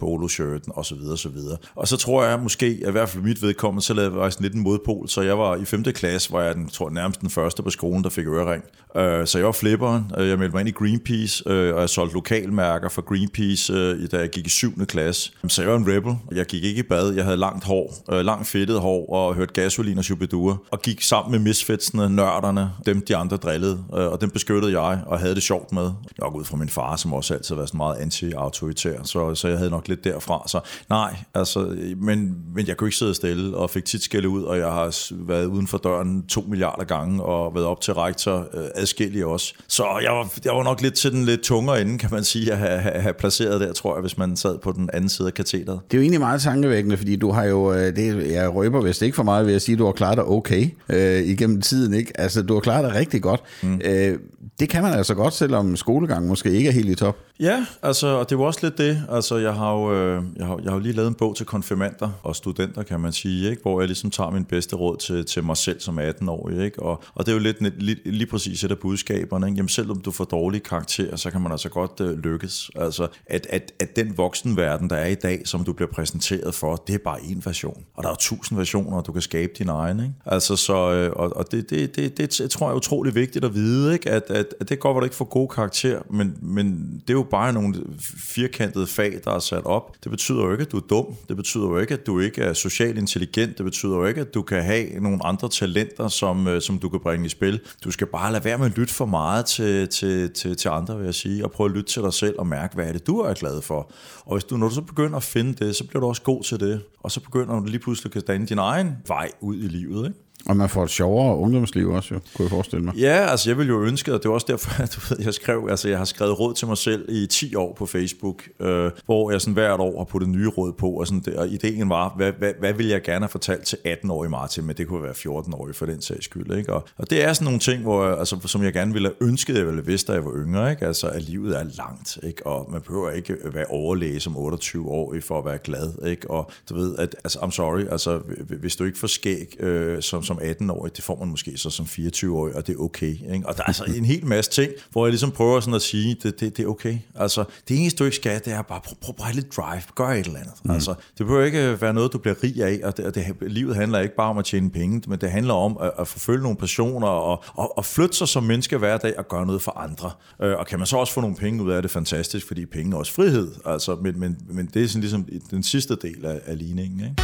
poloshirten, 0.00 0.72
osv. 0.76 0.98
osv. 1.12 1.36
Og 1.74 1.88
så 1.88 1.96
tror 1.96 2.24
jeg 2.24 2.40
måske, 2.40 2.66
at 2.82 2.88
i 2.88 2.92
hvert 2.92 3.08
fald 3.08 3.24
mit 3.24 3.42
vedkommende, 3.42 3.84
så 3.84 3.94
lavede 3.94 4.12
jeg 4.12 4.20
faktisk 4.20 4.40
lidt 4.40 4.54
en 4.54 4.60
modpol, 4.60 5.08
så 5.08 5.22
jeg 5.22 5.38
var 5.38 5.56
i 5.56 5.64
5. 5.64 5.82
klasse, 5.82 6.32
var 6.32 6.42
jeg 6.42 6.54
den, 6.54 6.68
tror, 6.68 6.90
nærmest 6.90 7.20
den 7.20 7.30
første 7.30 7.62
på 7.62 7.70
skolen, 7.70 8.04
der 8.04 8.10
fik 8.10 8.26
ørering. 8.26 8.64
Øh, 8.98 9.26
så 9.26 9.38
jeg 9.38 9.46
var 9.46 9.52
flipperen, 9.52 10.10
øh, 10.18 10.28
jeg 10.28 10.38
meldte 10.38 10.54
mig 10.54 10.60
ind 10.60 10.68
i 10.68 10.72
Greenpeace, 10.72 11.44
øh, 11.46 11.74
og 11.74 11.80
jeg 11.80 11.88
solgte 11.88 12.14
lokalmærker 12.14 12.88
for 12.88 13.02
Greenpeace 13.02 14.06
da 14.06 14.18
jeg 14.18 14.28
gik 14.30 14.46
i 14.46 14.50
7. 14.50 14.86
klasse. 14.86 15.32
Så 15.48 15.62
jeg 15.62 15.70
var 15.70 15.76
en 15.76 15.96
rebel. 15.96 16.16
Jeg 16.32 16.46
gik 16.46 16.64
ikke 16.64 16.78
i 16.78 16.82
bad. 16.82 17.12
Jeg 17.12 17.24
havde 17.24 17.36
langt 17.36 17.64
hår, 17.64 17.94
øh, 18.12 18.24
langt 18.24 18.48
fedtet 18.48 18.80
hår 18.80 19.12
og 19.12 19.34
hørte 19.34 19.52
gasolin 19.52 19.98
og 19.98 20.04
chubidure, 20.04 20.56
Og 20.70 20.82
gik 20.82 21.02
sammen 21.02 21.32
med 21.32 21.38
misfitsene, 21.38 22.10
nørderne, 22.10 22.70
dem 22.86 23.04
de 23.08 23.16
andre 23.16 23.36
drillede. 23.36 23.84
Øh, 23.94 24.06
og 24.06 24.20
dem 24.20 24.30
beskyttede 24.30 24.80
jeg 24.80 25.02
og 25.06 25.18
havde 25.18 25.34
det 25.34 25.42
sjovt 25.42 25.72
med. 25.72 25.90
Nok 26.18 26.34
ud 26.34 26.44
fra 26.44 26.56
min 26.56 26.68
far, 26.68 26.96
som 26.96 27.12
også 27.12 27.34
altid 27.34 27.54
var 27.54 27.66
sådan 27.66 27.78
meget 27.78 27.96
anti-autoritær. 27.96 29.02
Så, 29.02 29.34
så 29.34 29.48
jeg 29.48 29.58
havde 29.58 29.70
nok 29.70 29.88
lidt 29.88 30.04
derfra. 30.04 30.42
Så 30.46 30.60
nej, 30.88 31.16
altså, 31.34 31.76
men, 31.96 32.34
men 32.54 32.66
jeg 32.66 32.76
kunne 32.76 32.88
ikke 32.88 32.96
sidde 32.96 33.14
stille 33.14 33.56
og 33.56 33.70
fik 33.70 33.84
tit 33.84 34.02
skælde 34.02 34.28
ud. 34.28 34.42
Og 34.42 34.58
jeg 34.58 34.72
har 34.72 35.12
været 35.26 35.46
uden 35.46 35.66
for 35.66 35.78
døren 35.78 36.26
to 36.26 36.44
milliarder 36.48 36.84
gange 36.84 37.22
og 37.22 37.54
været 37.54 37.66
op 37.66 37.80
til 37.80 37.94
rektor 37.94 38.48
øh, 38.54 38.68
adskillige 38.88 39.26
også. 39.26 39.54
Så 39.68 39.84
jeg 40.02 40.12
var, 40.12 40.32
jeg 40.44 40.52
var 40.52 40.62
nok 40.62 40.82
lidt 40.82 40.94
til 40.94 41.12
den 41.12 41.24
lidt 41.24 41.40
tungere 41.40 41.80
ende, 41.80 41.98
kan 41.98 42.08
man 42.12 42.24
sige, 42.24 42.52
at 42.52 42.58
have, 42.58 42.78
have, 42.78 43.00
have 43.00 43.14
placeret 43.14 43.60
der, 43.60 43.72
tror 43.72 43.96
jeg, 43.96 44.00
hvis 44.00 44.18
man 44.18 44.36
sad 44.36 44.58
på 44.58 44.72
den 44.72 44.90
anden 44.92 45.08
side 45.08 45.28
af 45.28 45.34
katheteret. 45.34 45.80
Det 45.90 45.96
er 45.96 45.98
jo 45.98 46.02
egentlig 46.02 46.20
meget 46.20 46.42
tankevækkende, 46.42 46.96
fordi 46.96 47.16
du 47.16 47.30
har 47.30 47.44
jo, 47.44 47.72
øh, 47.72 47.96
det, 47.96 48.32
jeg 48.32 48.54
røber 48.54 48.80
vist 48.80 49.02
ikke 49.02 49.16
for 49.16 49.22
meget 49.22 49.46
ved 49.46 49.54
at 49.54 49.62
sige, 49.62 49.72
at 49.72 49.78
du 49.78 49.84
har 49.84 49.92
klaret 49.92 50.16
dig 50.16 50.24
okay 50.24 50.70
øh, 50.88 51.22
igennem 51.22 51.60
tiden. 51.60 51.94
Ikke? 51.94 52.20
Altså, 52.20 52.42
du 52.42 52.54
har 52.54 52.60
klaret 52.60 52.84
dig 52.84 52.94
rigtig 52.94 53.22
godt. 53.22 53.40
Mm. 53.62 53.80
Øh, 53.84 54.18
det 54.60 54.68
kan 54.68 54.82
man 54.82 54.92
altså 54.92 55.14
godt, 55.14 55.34
selvom 55.34 55.76
skolegangen 55.76 56.28
måske 56.28 56.50
ikke 56.50 56.68
er 56.68 56.72
helt 56.72 56.88
i 56.88 56.94
top. 56.94 57.16
Ja, 57.40 57.66
altså, 57.82 58.06
og 58.06 58.30
det 58.30 58.38
var 58.38 58.44
også 58.44 58.60
lidt 58.62 58.78
det. 58.78 59.02
Altså, 59.10 59.36
jeg 59.36 59.54
har 59.54 59.72
jo 59.74 59.94
øh, 59.94 60.22
jeg 60.36 60.46
har, 60.46 60.58
jeg 60.62 60.70
har 60.70 60.76
jo 60.76 60.82
lige 60.82 60.92
lavet 60.92 61.08
en 61.08 61.14
bog 61.14 61.36
til 61.36 61.46
konfirmander 61.46 62.10
og 62.22 62.36
studenter, 62.36 62.82
kan 62.82 63.00
man 63.00 63.12
sige, 63.12 63.50
ikke? 63.50 63.62
hvor 63.62 63.80
jeg 63.80 63.88
ligesom 63.88 64.10
tager 64.10 64.30
min 64.30 64.44
bedste 64.44 64.76
råd 64.76 64.96
til, 64.96 65.24
til 65.24 65.44
mig 65.44 65.56
selv 65.56 65.80
som 65.80 65.98
18-årig. 65.98 66.64
Ikke? 66.64 66.82
Og, 66.82 67.02
og 67.14 67.26
det 67.26 67.32
er 67.32 67.36
jo 67.36 67.42
lidt 67.42 67.82
lige, 67.82 68.00
lige 68.04 68.26
præcis 68.26 68.64
et 68.64 68.70
af 68.70 68.78
budskaberne. 68.78 69.46
Ikke? 69.46 69.56
Jamen, 69.56 69.68
selvom 69.68 70.00
du 70.00 70.10
får 70.10 70.24
dårlige 70.24 70.60
karakterer, 70.60 71.16
så 71.16 71.30
kan 71.30 71.40
man 71.40 71.52
altså 71.52 71.68
godt 71.68 72.00
øh, 72.00 72.18
lykkes. 72.18 72.70
Altså, 72.76 73.08
at, 73.26 73.46
at, 73.50 73.72
at 73.80 73.96
den 73.96 74.18
voksenverden, 74.18 74.90
der 74.90 74.96
er 74.96 75.06
i 75.06 75.14
dag, 75.14 75.42
som 75.44 75.64
du 75.64 75.72
bliver 75.72 75.90
præsenteret 75.90 76.54
for, 76.54 76.76
det 76.86 76.94
er 76.94 76.98
bare 77.04 77.22
en 77.22 77.42
version. 77.44 77.82
Og 77.94 78.02
der 78.04 78.10
er 78.10 78.14
tusind 78.14 78.58
versioner, 78.58 78.96
og 78.96 79.06
du 79.06 79.12
kan 79.12 79.22
skabe 79.22 79.52
din 79.58 79.68
egen. 79.68 80.00
Ikke? 80.00 80.14
Altså, 80.26 80.56
så, 80.56 80.92
øh, 80.92 81.12
og, 81.16 81.36
og 81.36 81.52
det, 81.52 81.70
det, 81.70 81.96
det, 81.96 82.18
det, 82.18 82.38
det, 82.38 82.50
tror 82.50 82.66
jeg 82.66 82.72
er 82.72 82.76
utrolig 82.76 83.14
vigtigt 83.14 83.44
at 83.44 83.54
vide, 83.54 83.92
ikke? 83.92 84.10
At, 84.10 84.30
at, 84.38 84.54
at 84.60 84.68
det 84.68 84.80
går, 84.80 84.92
hvor 84.92 85.00
du 85.00 85.04
ikke 85.04 85.16
får 85.16 85.24
gode 85.24 85.48
karakterer, 85.48 86.02
men, 86.10 86.38
men 86.42 86.92
det 87.00 87.10
er 87.10 87.14
jo 87.14 87.26
bare 87.30 87.52
nogle 87.52 87.74
firkantede 88.18 88.86
fag, 88.86 89.20
der 89.24 89.30
er 89.30 89.38
sat 89.38 89.64
op. 89.64 89.96
Det 90.04 90.10
betyder 90.10 90.44
jo 90.44 90.52
ikke, 90.52 90.62
at 90.62 90.72
du 90.72 90.76
er 90.76 90.86
dum. 90.90 91.14
Det 91.28 91.36
betyder 91.36 91.64
jo 91.64 91.78
ikke, 91.78 91.94
at 91.94 92.06
du 92.06 92.20
ikke 92.20 92.42
er 92.42 92.52
social 92.52 92.98
intelligent. 92.98 93.58
Det 93.58 93.64
betyder 93.64 93.96
jo 93.96 94.06
ikke, 94.06 94.20
at 94.20 94.34
du 94.34 94.42
kan 94.42 94.62
have 94.62 95.00
nogle 95.00 95.26
andre 95.26 95.48
talenter, 95.48 96.08
som, 96.08 96.48
øh, 96.48 96.62
som 96.62 96.78
du 96.78 96.88
kan 96.88 97.00
bringe 97.00 97.26
i 97.26 97.28
spil. 97.28 97.60
Du 97.84 97.90
skal 97.90 98.06
bare 98.06 98.32
lade 98.32 98.44
være 98.44 98.58
med 98.58 98.66
at 98.66 98.78
lytte 98.78 98.94
for 98.94 99.06
meget 99.06 99.46
til, 99.46 99.88
til, 99.88 100.30
til, 100.30 100.56
til 100.56 100.68
andre, 100.68 100.96
vil 100.96 101.04
jeg 101.04 101.14
sige, 101.14 101.44
og 101.44 101.50
prøve 101.50 101.70
at 101.70 101.76
lytte 101.76 101.92
til 101.92 102.02
dig 102.02 102.12
selv 102.12 102.34
og 102.38 102.46
mærke, 102.46 102.74
hvad 102.74 102.88
er 102.88 102.92
det, 102.92 103.06
du 103.06 103.18
er 103.18 103.34
glad 103.34 103.62
for. 103.62 103.90
Og 104.24 104.32
hvis 104.36 104.44
du, 104.44 104.56
når 104.56 104.68
du 104.68 104.74
så 104.74 104.82
begynder 104.82 105.16
at 105.16 105.22
finde 105.22 105.64
det, 105.64 105.76
så 105.76 105.86
bliver 105.86 106.00
du 106.00 106.06
også 106.06 106.22
god 106.22 106.42
til 106.42 106.60
det. 106.60 106.80
Og 107.00 107.10
så 107.10 107.20
begynder 107.20 107.60
du 107.60 107.64
lige 107.64 107.78
pludselig 107.78 108.16
at 108.16 108.26
danne 108.26 108.46
din 108.46 108.58
egen 108.58 108.96
vej 109.06 109.30
ud 109.40 109.56
i 109.56 109.68
livet. 109.68 110.06
Ikke? 110.06 110.27
Og 110.46 110.56
man 110.56 110.68
får 110.68 110.84
et 110.84 110.90
sjovere 110.90 111.36
ungdomsliv 111.36 111.88
også, 111.90 112.14
jo, 112.14 112.20
kunne 112.36 112.44
jeg 112.44 112.50
forestille 112.50 112.84
mig. 112.84 112.94
Ja, 112.94 113.30
altså 113.30 113.50
jeg 113.50 113.58
ville 113.58 113.68
jo 113.70 113.82
ønske, 113.82 114.14
og 114.14 114.22
det 114.22 114.28
var 114.28 114.34
også 114.34 114.46
derfor, 114.50 114.82
at 114.82 114.92
du 114.94 115.00
ved, 115.08 115.24
jeg 115.24 115.34
skrev, 115.34 115.66
altså 115.70 115.88
jeg 115.88 115.98
har 115.98 116.04
skrevet 116.04 116.40
råd 116.40 116.54
til 116.54 116.66
mig 116.66 116.78
selv 116.78 117.06
i 117.08 117.26
10 117.26 117.54
år 117.54 117.74
på 117.78 117.86
Facebook, 117.86 118.48
øh, 118.60 118.90
hvor 119.04 119.30
jeg 119.30 119.40
sådan 119.40 119.54
hvert 119.54 119.80
år 119.80 119.98
har 119.98 120.04
puttet 120.04 120.28
nye 120.28 120.48
råd 120.48 120.72
på, 120.72 120.90
og, 120.90 121.06
sådan, 121.06 121.38
og 121.38 121.48
ideen 121.48 121.90
var, 121.90 122.14
hvad, 122.16 122.32
hvad, 122.38 122.52
hvad 122.58 122.72
vil 122.72 122.86
jeg 122.86 123.02
gerne 123.02 123.20
have 123.20 123.28
fortalt 123.28 123.64
til 123.64 123.76
18-årige 123.86 124.30
Martin, 124.30 124.64
men 124.64 124.76
det 124.76 124.88
kunne 124.88 125.02
være 125.02 125.12
14-årige 125.12 125.74
for 125.74 125.86
den 125.86 126.02
sags 126.02 126.24
skyld. 126.24 126.56
Ikke? 126.56 126.72
Og, 126.72 126.88
og, 126.96 127.10
det 127.10 127.24
er 127.24 127.32
sådan 127.32 127.44
nogle 127.44 127.58
ting, 127.58 127.82
hvor, 127.82 128.04
altså, 128.04 128.38
som 128.44 128.62
jeg 128.62 128.72
gerne 128.72 128.92
ville 128.92 129.08
have 129.08 129.28
ønsket, 129.28 129.56
jeg 129.56 129.66
ville 129.66 129.86
vidste, 129.86 130.12
da 130.12 130.16
jeg 130.16 130.24
var 130.24 130.32
yngre, 130.36 130.70
ikke? 130.70 130.86
Altså, 130.86 131.08
at 131.08 131.22
livet 131.22 131.58
er 131.58 131.64
langt, 131.76 132.18
ikke? 132.22 132.46
og 132.46 132.72
man 132.72 132.80
behøver 132.80 133.10
ikke 133.10 133.36
være 133.44 133.66
overlæge 133.66 134.20
som 134.20 134.36
28 134.36 134.90
år 134.90 135.14
for 135.20 135.38
at 135.38 135.44
være 135.44 135.58
glad, 135.58 136.06
ikke? 136.06 136.30
og 136.30 136.50
du 136.68 136.74
ved, 136.74 136.96
at, 136.98 137.16
altså, 137.24 137.38
I'm 137.38 137.50
sorry, 137.50 137.84
altså, 137.90 138.20
hvis 138.60 138.76
du 138.76 138.84
ikke 138.84 138.98
får 138.98 139.06
skæg 139.06 139.56
øh, 139.60 140.02
som, 140.02 140.22
som 140.28 140.38
18-årig, 140.38 140.96
det 140.96 141.04
får 141.04 141.18
man 141.18 141.28
måske 141.28 141.58
så 141.58 141.70
som 141.70 141.86
24-årig, 141.86 142.54
og 142.54 142.66
det 142.66 142.74
er 142.74 142.78
okay. 142.78 143.34
Ikke? 143.34 143.46
Og 143.48 143.56
der 143.56 143.62
er 143.62 143.66
altså 143.66 143.84
en 143.84 144.04
hel 144.04 144.26
masse 144.26 144.50
ting, 144.50 144.72
hvor 144.90 145.06
jeg 145.06 145.10
ligesom 145.12 145.30
prøver 145.30 145.60
sådan 145.60 145.74
at 145.74 145.82
sige, 145.82 146.16
det, 146.22 146.40
det, 146.40 146.56
det 146.56 146.64
er 146.64 146.68
okay. 146.68 146.98
Altså, 147.14 147.44
det 147.68 147.80
eneste, 147.80 147.98
du 147.98 148.04
ikke 148.04 148.16
skal, 148.16 148.40
det 148.44 148.52
er 148.52 148.62
bare, 148.62 148.80
prøv, 148.84 148.94
prøv 149.00 149.14
bare 149.14 149.32
lidt 149.32 149.56
drive, 149.56 149.82
gør 149.94 150.08
et 150.08 150.26
eller 150.26 150.38
andet. 150.38 150.54
Mm. 150.64 150.70
Altså, 150.70 150.94
det 151.18 151.26
behøver 151.26 151.44
ikke 151.44 151.80
være 151.80 151.94
noget, 151.94 152.12
du 152.12 152.18
bliver 152.18 152.34
rig 152.44 152.62
af, 152.62 152.80
og, 152.84 152.96
det, 152.96 153.04
og 153.04 153.14
det, 153.14 153.36
livet 153.40 153.76
handler 153.76 154.00
ikke 154.00 154.16
bare 154.16 154.30
om 154.30 154.38
at 154.38 154.44
tjene 154.44 154.70
penge, 154.70 155.02
men 155.06 155.20
det 155.20 155.30
handler 155.30 155.54
om 155.54 155.78
at, 155.80 155.90
at 155.98 156.08
forfølge 156.08 156.42
nogle 156.42 156.56
passioner, 156.56 157.08
og, 157.08 157.44
og, 157.54 157.78
og 157.78 157.84
flytte 157.84 158.16
sig 158.16 158.28
som 158.28 158.42
menneske 158.42 158.78
hver 158.78 158.96
dag, 158.96 159.18
og 159.18 159.28
gøre 159.28 159.46
noget 159.46 159.62
for 159.62 159.78
andre. 159.78 160.10
Øh, 160.42 160.58
og 160.58 160.66
kan 160.66 160.78
man 160.78 160.86
så 160.86 160.96
også 160.96 161.12
få 161.12 161.20
nogle 161.20 161.36
penge 161.36 161.62
ud 161.62 161.70
af 161.70 161.82
det, 161.82 161.90
fantastisk, 161.90 162.46
fordi 162.46 162.66
penge 162.66 162.94
er 162.94 162.98
også 162.98 163.12
frihed. 163.12 163.52
Altså, 163.66 163.94
men, 163.94 164.20
men, 164.20 164.38
men 164.48 164.70
det 164.74 164.84
er 164.84 164.88
sådan 164.88 165.00
ligesom 165.00 165.28
den 165.50 165.62
sidste 165.62 165.96
del 166.02 166.24
af, 166.24 166.40
af 166.46 166.58
ligningen. 166.58 167.00
Ikke? 167.00 167.22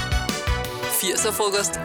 80'er 1.04 1.32
frokost 1.32 1.80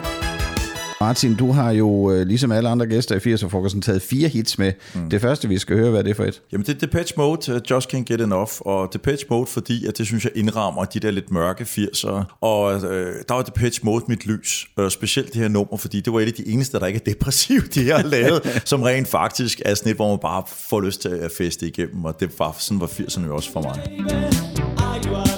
Martin, 1.02 1.36
du 1.36 1.52
har 1.52 1.72
jo 1.72 2.12
øh, 2.12 2.28
ligesom 2.28 2.52
alle 2.52 2.70
andre 2.70 2.88
gæster 2.88 3.16
i 3.16 3.34
80'er-frokosten 3.34 3.82
taget 3.82 4.02
fire 4.02 4.28
hits 4.28 4.58
med. 4.58 4.74
Mm. 4.96 5.10
Det 5.10 5.22
første, 5.22 5.48
vi 5.48 5.58
skal 5.58 5.78
høre, 5.78 5.90
hvad 5.90 6.00
er 6.00 6.04
det 6.04 6.16
for 6.16 6.24
et? 6.24 6.42
Jamen 6.52 6.66
det 6.66 6.76
er 6.76 6.80
Depeche 6.80 7.14
Mode, 7.18 7.56
uh, 7.56 7.72
Just 7.72 7.94
Can't 7.94 8.04
Get 8.04 8.22
Enough, 8.22 8.52
og 8.60 8.94
Depeche 8.94 9.28
Mode, 9.30 9.46
fordi 9.46 9.86
at 9.86 9.98
det 9.98 10.06
synes 10.06 10.24
jeg 10.24 10.32
indrammer 10.36 10.86
de 10.86 11.00
der 11.00 11.12
lidt 11.12 11.32
mørke 11.32 11.64
80'ere, 11.64 12.24
og 12.42 12.76
uh, 12.76 12.82
der 12.82 13.34
var 13.34 13.42
Depeche 13.42 13.80
Mode 13.84 14.06
mit 14.08 14.26
lys, 14.26 14.68
uh, 14.78 14.90
specielt 14.90 15.34
det 15.34 15.42
her 15.42 15.48
nummer, 15.48 15.78
fordi 15.78 16.02
det 16.02 16.14
var 16.14 16.20
et 16.20 16.28
af 16.28 16.34
de 16.34 16.48
eneste, 16.48 16.80
der 16.80 16.86
ikke 16.86 17.00
er 17.06 17.14
depressivt, 17.14 17.76
de 17.76 17.92
har 17.92 18.04
lavet, 18.04 18.42
som 18.66 18.82
rent 18.82 19.08
faktisk 19.08 19.62
er 19.66 19.74
sådan 19.74 19.90
et, 19.90 19.96
hvor 19.96 20.10
man 20.10 20.20
bare 20.22 20.44
får 20.70 20.82
lyst 20.82 21.02
til 21.02 21.10
at 21.10 21.32
feste 21.38 21.68
igennem, 21.68 22.06
og 22.06 22.20
det 22.20 22.40
var, 22.40 22.56
sådan 22.60 22.80
var 22.80 22.88
80'erne 22.88 23.26
jo 23.26 23.36
også 23.36 23.52
for 23.52 23.62
mig. 23.62 25.29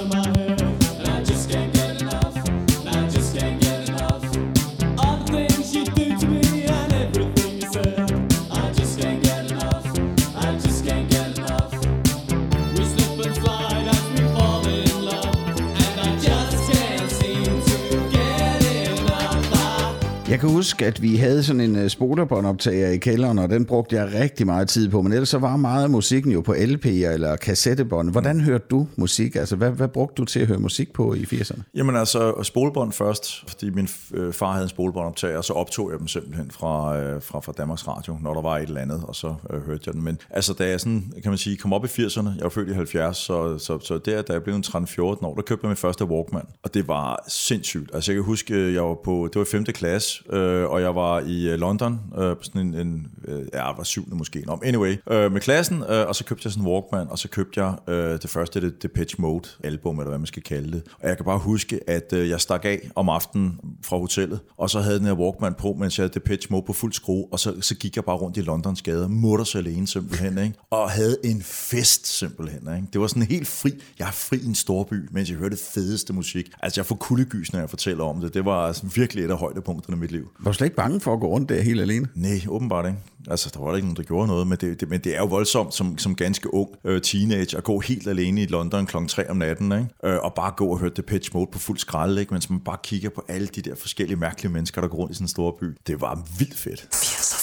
Jeg 20.31 20.39
kan 20.39 20.49
huske, 20.49 20.85
at 20.85 21.01
vi 21.01 21.15
havde 21.15 21.43
sådan 21.43 21.61
en 21.61 21.75
øh, 21.75 21.83
uh, 21.83 21.89
spolerbåndoptager 21.89 22.89
i 22.89 22.97
kælderen, 22.97 23.39
og 23.39 23.49
den 23.49 23.65
brugte 23.65 23.95
jeg 23.95 24.13
rigtig 24.13 24.45
meget 24.45 24.69
tid 24.69 24.89
på. 24.89 25.01
Men 25.01 25.13
ellers 25.13 25.29
så 25.29 25.37
var 25.37 25.57
meget 25.57 25.83
af 25.83 25.89
musikken 25.89 26.31
jo 26.31 26.41
på 26.41 26.53
LP'er 26.53 26.87
eller 26.87 27.35
kassettebånd. 27.35 28.11
Hvordan 28.11 28.35
mm. 28.35 28.43
hørte 28.43 28.65
du 28.71 28.87
musik? 28.95 29.35
Altså, 29.35 29.55
hvad, 29.55 29.71
hvad 29.71 29.87
brugte 29.87 30.15
du 30.15 30.25
til 30.25 30.39
at 30.39 30.47
høre 30.47 30.59
musik 30.59 30.93
på 30.93 31.13
i 31.13 31.23
80'erne? 31.23 31.61
Jamen 31.75 31.95
altså, 31.95 32.43
spolebånd 32.43 32.91
først, 32.91 33.49
fordi 33.49 33.69
min 33.69 33.87
øh, 34.13 34.33
far 34.33 34.51
havde 34.51 34.63
en 34.63 34.69
spolebåndoptager, 34.69 35.37
og 35.37 35.43
så 35.43 35.53
optog 35.53 35.91
jeg 35.91 35.99
dem 35.99 36.07
simpelthen 36.07 36.51
fra, 36.51 36.97
øh, 36.97 37.21
fra, 37.21 37.39
fra 37.39 37.53
Danmarks 37.57 37.87
Radio, 37.87 38.17
når 38.21 38.33
der 38.33 38.41
var 38.41 38.57
et 38.57 38.67
eller 38.67 38.81
andet, 38.81 39.03
og 39.03 39.15
så 39.15 39.35
øh, 39.49 39.61
hørte 39.65 39.83
jeg 39.85 39.93
den. 39.93 40.03
Men 40.03 40.17
altså, 40.29 40.53
da 40.53 40.69
jeg 40.69 40.79
sådan, 40.79 41.13
kan 41.23 41.31
man 41.31 41.37
sige, 41.37 41.57
kom 41.57 41.73
op 41.73 41.85
i 41.85 41.87
80'erne, 41.87 42.29
jeg 42.29 42.43
var 42.43 42.49
født 42.49 42.69
i 42.69 42.73
70, 42.73 43.17
så, 43.17 43.57
så, 43.57 43.79
så 43.79 43.97
der, 43.97 44.21
da 44.21 44.33
jeg 44.33 44.43
blev 44.43 44.55
en 44.55 44.63
13-14 44.67 45.01
år, 45.01 45.35
der 45.35 45.41
købte 45.41 45.63
jeg 45.65 45.69
min 45.69 45.77
første 45.77 46.05
Walkman, 46.05 46.45
og 46.63 46.73
det 46.73 46.87
var 46.87 47.23
sindssygt. 47.27 47.91
Altså, 47.93 48.11
jeg 48.11 48.17
kan 48.17 48.23
huske, 48.25 48.53
øh, 48.53 48.73
jeg 48.73 48.83
var 48.83 48.97
på, 49.03 49.29
det 49.33 49.39
var 49.39 49.45
5. 49.51 49.63
klasse, 49.65 50.20
øh, 50.29 50.69
og 50.69 50.81
jeg 50.81 50.95
var 50.95 51.19
i 51.19 51.49
øh, 51.49 51.59
London, 51.59 51.99
øh, 52.17 52.37
på 52.37 52.43
sådan 52.43 52.61
en, 52.61 52.73
en 52.73 53.07
øh, 53.27 53.45
ja, 53.53 53.63
var 53.63 53.83
syvende 53.83 54.15
måske, 54.15 54.43
no, 54.47 54.57
anyway, 54.63 54.95
øh, 55.09 55.31
med 55.31 55.41
klassen, 55.41 55.83
øh, 55.89 56.07
og 56.07 56.15
så 56.15 56.23
købte 56.23 56.41
jeg 56.45 56.51
sådan 56.51 56.67
en 56.67 56.73
Walkman, 56.73 57.07
og 57.09 57.19
så 57.19 57.27
købte 57.27 57.63
jeg 57.63 57.75
øh, 57.87 58.21
det 58.21 58.29
første, 58.29 58.61
det, 58.61 58.83
det 58.83 58.91
Pitch 58.91 59.21
Mode 59.21 59.49
album, 59.63 59.99
eller 59.99 60.09
hvad 60.09 60.19
man 60.19 60.27
skal 60.27 60.43
kalde 60.43 60.71
det. 60.71 60.83
Og 61.01 61.07
jeg 61.07 61.17
kan 61.17 61.25
bare 61.25 61.39
huske, 61.39 61.79
at 61.89 62.13
øh, 62.13 62.29
jeg 62.29 62.41
stak 62.41 62.65
af 62.65 62.89
om 62.95 63.09
aftenen 63.09 63.59
fra 63.83 63.97
hotellet, 63.97 64.39
og 64.57 64.69
så 64.69 64.79
havde 64.79 64.99
den 64.99 65.05
her 65.05 65.13
Walkman 65.13 65.53
på, 65.53 65.75
mens 65.79 65.97
jeg 65.97 66.03
havde 66.03 66.13
det 66.13 66.23
Pitch 66.23 66.51
Mode 66.51 66.63
på 66.65 66.73
fuld 66.73 66.93
skrue, 66.93 67.27
og 67.31 67.39
så, 67.39 67.61
så 67.61 67.75
gik 67.75 67.95
jeg 67.95 68.05
bare 68.05 68.15
rundt 68.15 68.37
i 68.37 68.41
Londons 68.41 68.81
gader, 68.81 69.07
mutters 69.07 69.55
alene 69.55 69.87
simpelthen, 69.87 70.37
ikke? 70.37 70.55
og 70.69 70.89
havde 70.89 71.17
en 71.23 71.41
fest 71.43 72.07
simpelthen. 72.07 72.75
Ikke? 72.75 72.87
Det 72.93 73.01
var 73.01 73.07
sådan 73.07 73.23
helt 73.23 73.47
fri. 73.47 73.71
Jeg 73.99 74.07
er 74.07 74.11
fri 74.11 74.37
i 74.37 74.45
en 74.45 74.55
storby, 74.55 75.09
mens 75.11 75.29
jeg 75.29 75.37
hørte 75.37 75.57
fedeste 75.73 76.13
musik. 76.13 76.51
Altså 76.59 76.81
jeg 76.81 76.85
får 76.85 76.95
kuldegys, 76.95 77.53
når 77.53 77.59
jeg 77.59 77.69
fortæller 77.69 78.03
om 78.03 78.21
det. 78.21 78.33
Det 78.33 78.45
var 78.45 78.67
altså, 78.67 78.87
virkelig 78.95 79.25
et 79.25 79.31
af 79.31 79.37
højdepunkterne 79.37 79.97
i 79.97 79.99
mit 79.99 80.10
liv. 80.11 80.29
Var 80.39 80.51
du 80.51 80.57
slet 80.57 80.65
ikke 80.65 80.75
bange 80.75 80.99
for 80.99 81.13
at 81.13 81.19
gå 81.19 81.27
rundt 81.27 81.49
der 81.49 81.61
helt 81.61 81.81
alene? 81.81 82.07
Nej, 82.15 82.41
åbenbart 82.47 82.85
ikke. 82.85 82.97
Altså, 83.29 83.51
der 83.53 83.59
var 83.59 83.75
ikke 83.75 83.87
nogen, 83.87 83.97
der 83.97 84.03
gjorde 84.03 84.27
noget, 84.27 84.47
men 84.47 84.57
det, 84.61 84.79
det, 84.79 84.89
men 84.89 84.99
det 84.99 85.15
er 85.15 85.19
jo 85.19 85.25
voldsomt 85.25 85.73
som, 85.73 85.97
som 85.97 86.15
ganske 86.15 86.53
ung 86.53 86.69
øh, 86.85 87.01
teenager 87.01 87.57
at 87.57 87.63
gå 87.63 87.79
helt 87.79 88.07
alene 88.07 88.41
i 88.41 88.45
London 88.45 88.85
kl. 88.85 88.97
3 89.07 89.29
om 89.29 89.37
natten, 89.37 89.71
ikke? 89.71 89.87
Øh, 90.03 90.17
og 90.23 90.33
bare 90.33 90.51
gå 90.57 90.67
og 90.67 90.79
høre 90.79 90.91
The 90.95 91.03
Pitch 91.03 91.29
Mode 91.33 91.49
på 91.51 91.59
fuld 91.59 91.77
skrald, 91.77 92.17
ikke? 92.17 92.33
mens 92.33 92.49
man 92.49 92.59
bare 92.59 92.77
kigger 92.83 93.09
på 93.09 93.25
alle 93.27 93.47
de 93.47 93.61
der 93.61 93.75
forskellige 93.75 94.17
mærkelige 94.17 94.51
mennesker, 94.51 94.81
der 94.81 94.87
går 94.87 94.97
rundt 94.97 95.11
i 95.11 95.15
sådan 95.15 95.23
en 95.23 95.29
stor 95.29 95.57
by. 95.59 95.65
Det 95.87 96.01
var 96.01 96.27
vildt 96.39 96.57
fedt. 96.57 96.79
80'er 96.79 96.95
frokost. 96.95 97.40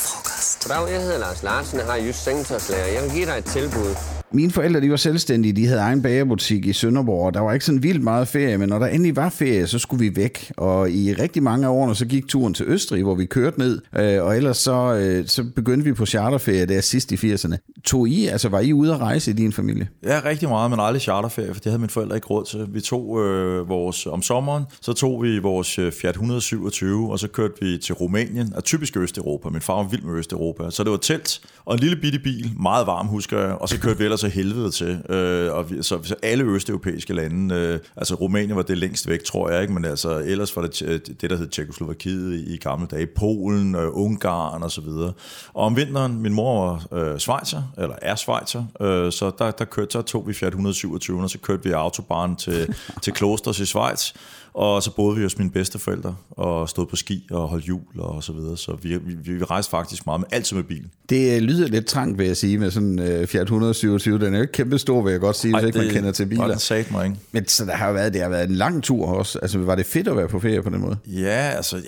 Goddag, 0.62 0.92
jeg 0.92 1.02
hedder 1.02 1.18
Lars 1.18 1.42
Larsen, 1.42 1.78
jeg 1.78 1.86
har 1.86 1.96
just 1.96 2.24
sengetøjslærer. 2.24 2.86
Jeg 2.86 3.02
vil 3.02 3.10
give 3.10 3.26
dig 3.26 3.38
et 3.38 3.44
tilbud. 3.44 3.94
Mine 4.32 4.50
forældre, 4.50 4.80
de 4.80 4.90
var 4.90 4.96
selvstændige, 4.96 5.52
de 5.52 5.66
havde 5.66 5.80
egen 5.80 6.02
bagerbutik 6.02 6.66
i 6.66 6.72
Sønderborg, 6.72 7.26
og 7.26 7.34
der 7.34 7.40
var 7.40 7.52
ikke 7.52 7.64
sådan 7.64 7.82
vildt 7.82 8.02
meget 8.02 8.28
ferie, 8.28 8.58
men 8.58 8.68
når 8.68 8.78
der 8.78 8.86
endelig 8.86 9.16
var 9.16 9.28
ferie, 9.28 9.66
så 9.66 9.78
skulle 9.78 10.10
vi 10.10 10.16
væk. 10.16 10.52
Og 10.56 10.90
i 10.90 11.14
rigtig 11.14 11.42
mange 11.42 11.66
af 11.66 11.70
årene, 11.70 11.94
så 11.94 12.06
gik 12.06 12.28
turen 12.28 12.54
til 12.54 12.66
Østrig, 12.68 13.02
hvor 13.02 13.14
vi 13.14 13.26
kørte 13.26 13.58
ned, 13.58 13.80
øh, 13.98 14.24
og 14.24 14.36
ellers 14.36 14.56
så, 14.56 14.94
øh, 14.94 15.26
så 15.26 15.44
begyndte 15.56 15.84
vi 15.84 15.92
på 15.92 16.06
charterferie 16.06 16.66
der 16.66 16.80
sidst 16.80 17.12
i 17.12 17.14
80'erne. 17.14 17.56
Tog 17.84 18.08
I, 18.08 18.26
altså 18.26 18.48
var 18.48 18.60
I 18.60 18.72
ude 18.72 18.94
at 18.94 19.00
rejse 19.00 19.30
i 19.30 19.34
din 19.34 19.52
familie? 19.52 19.88
Ja, 20.04 20.20
rigtig 20.24 20.48
meget, 20.48 20.70
men 20.70 20.80
aldrig 20.80 21.02
charterferie, 21.02 21.54
for 21.54 21.60
det 21.60 21.66
havde 21.72 21.78
mine 21.78 21.90
forældre 21.90 22.16
ikke 22.16 22.26
råd 22.26 22.44
til. 22.44 22.66
Vi 22.72 22.80
tog 22.80 23.24
øh, 23.24 23.68
vores, 23.68 24.06
om 24.06 24.22
sommeren, 24.22 24.64
så 24.80 24.92
tog 24.92 25.22
vi 25.22 25.38
vores 25.38 25.78
øh, 25.78 25.92
Fiat 25.92 26.14
127, 26.14 27.10
og 27.12 27.18
så 27.18 27.28
kørte 27.28 27.54
vi 27.60 27.78
til 27.78 27.94
Rumænien, 27.94 28.52
og 28.56 28.64
typisk 28.64 28.96
Østeuropa. 28.96 29.48
Min 29.48 29.60
far 29.60 29.74
var 29.74 29.88
vild 29.88 30.02
med 30.02 30.14
Østeuropa. 30.14 30.47
Så 30.70 30.84
det 30.84 30.90
var 30.90 30.96
telt 30.96 31.40
og 31.68 31.74
en 31.74 31.80
lille 31.80 31.96
bitte 31.96 32.18
bil, 32.18 32.52
meget 32.60 32.86
varm, 32.86 33.06
husker 33.06 33.38
jeg, 33.38 33.52
og 33.52 33.68
så 33.68 33.80
kørte 33.80 33.98
vi 33.98 34.04
ellers 34.04 34.24
af 34.24 34.30
helvede 34.30 34.70
til. 34.70 35.12
Øh, 35.12 35.52
og 35.52 35.70
vi, 35.70 35.82
så, 35.82 35.98
så 36.02 36.14
alle 36.22 36.44
østeuropæiske 36.44 37.12
lande, 37.14 37.54
øh, 37.54 37.78
altså 37.96 38.14
Rumænien 38.14 38.56
var 38.56 38.62
det 38.62 38.78
længst 38.78 39.08
væk, 39.08 39.24
tror 39.24 39.50
jeg 39.50 39.62
ikke, 39.62 39.74
men 39.74 39.84
altså 39.84 40.18
ellers 40.18 40.56
var 40.56 40.62
det 40.62 41.20
det, 41.20 41.30
der 41.30 41.36
hed 41.36 41.48
Tjekoslovakiet 41.48 42.34
i, 42.34 42.54
i 42.54 42.56
gamle 42.56 42.86
dage, 42.86 43.06
Polen, 43.06 43.74
øh, 43.74 43.88
Ungarn 43.92 44.62
og 44.62 44.70
så 44.70 44.80
videre. 44.80 45.12
Og 45.54 45.64
om 45.64 45.76
vinteren, 45.76 46.22
min 46.22 46.34
mor 46.34 46.82
var 46.90 46.98
øh, 46.98 47.18
svejser, 47.18 47.62
eller 47.78 47.96
er 48.02 48.14
svejser, 48.14 48.64
øh, 48.80 49.12
så 49.12 49.30
der, 49.38 49.50
der 49.50 49.64
kørte, 49.64 49.90
så 49.90 50.02
tog 50.02 50.28
vi 50.28 50.32
Fiat 50.32 50.48
127, 50.48 51.22
og 51.22 51.30
så 51.30 51.38
kørte 51.38 51.64
vi 51.64 51.70
autobahn 51.70 52.36
til, 52.36 52.74
til 53.02 53.12
Klosters 53.12 53.60
i 53.60 53.66
Schweiz, 53.66 54.12
og 54.58 54.82
så 54.82 54.90
boede 54.90 55.16
vi 55.16 55.22
hos 55.22 55.38
mine 55.38 55.50
bedsteforældre 55.50 56.16
og 56.30 56.68
stod 56.68 56.86
på 56.86 56.96
ski 56.96 57.26
og 57.30 57.48
holdt 57.48 57.68
jul 57.68 57.80
og 57.98 58.24
så 58.24 58.32
videre. 58.32 58.56
Så 58.56 58.76
vi, 58.82 58.96
vi, 58.96 59.14
vi 59.32 59.44
rejste 59.44 59.70
faktisk 59.70 60.06
meget, 60.06 60.20
med 60.20 60.28
altid 60.32 60.56
med 60.56 60.64
bil. 60.64 60.84
Det 61.08 61.36
øh, 61.36 61.42
lyder 61.42 61.68
lidt 61.68 61.86
trangt, 61.86 62.18
vil 62.18 62.26
jeg 62.26 62.36
sige, 62.36 62.58
med 62.58 62.70
sådan 62.70 62.98
uh, 62.98 63.26
Fiat 63.26 63.42
127. 63.42 64.18
Den 64.18 64.34
er 64.34 64.38
jo 64.38 64.42
ikke 64.42 64.52
kæmpe 64.52 64.78
stor, 64.78 65.02
vil 65.02 65.10
jeg 65.10 65.20
godt 65.20 65.36
sige, 65.36 65.54
Ej, 65.54 65.60
hvis 65.60 65.66
ikke 65.66 65.78
man 65.78 65.88
kender 65.88 66.12
til 66.12 66.26
biler. 66.26 66.46
Det 66.46 66.60
sagt 66.60 66.90
mig, 66.90 67.04
ikke? 67.06 67.16
Men 67.32 67.48
så 67.48 67.64
der 67.64 67.74
har 67.74 67.92
været, 67.92 68.12
det 68.12 68.22
har 68.22 68.28
været 68.28 68.48
en 68.48 68.54
lang 68.54 68.82
tur 68.82 69.06
også. 69.06 69.38
Altså, 69.38 69.58
var 69.58 69.74
det 69.74 69.86
fedt 69.86 70.08
at 70.08 70.16
være 70.16 70.28
på 70.28 70.40
ferie 70.40 70.62
på 70.62 70.70
den 70.70 70.80
måde? 70.80 70.96
Ja, 71.06 71.52
altså, 71.56 71.76
ja, 71.76 71.82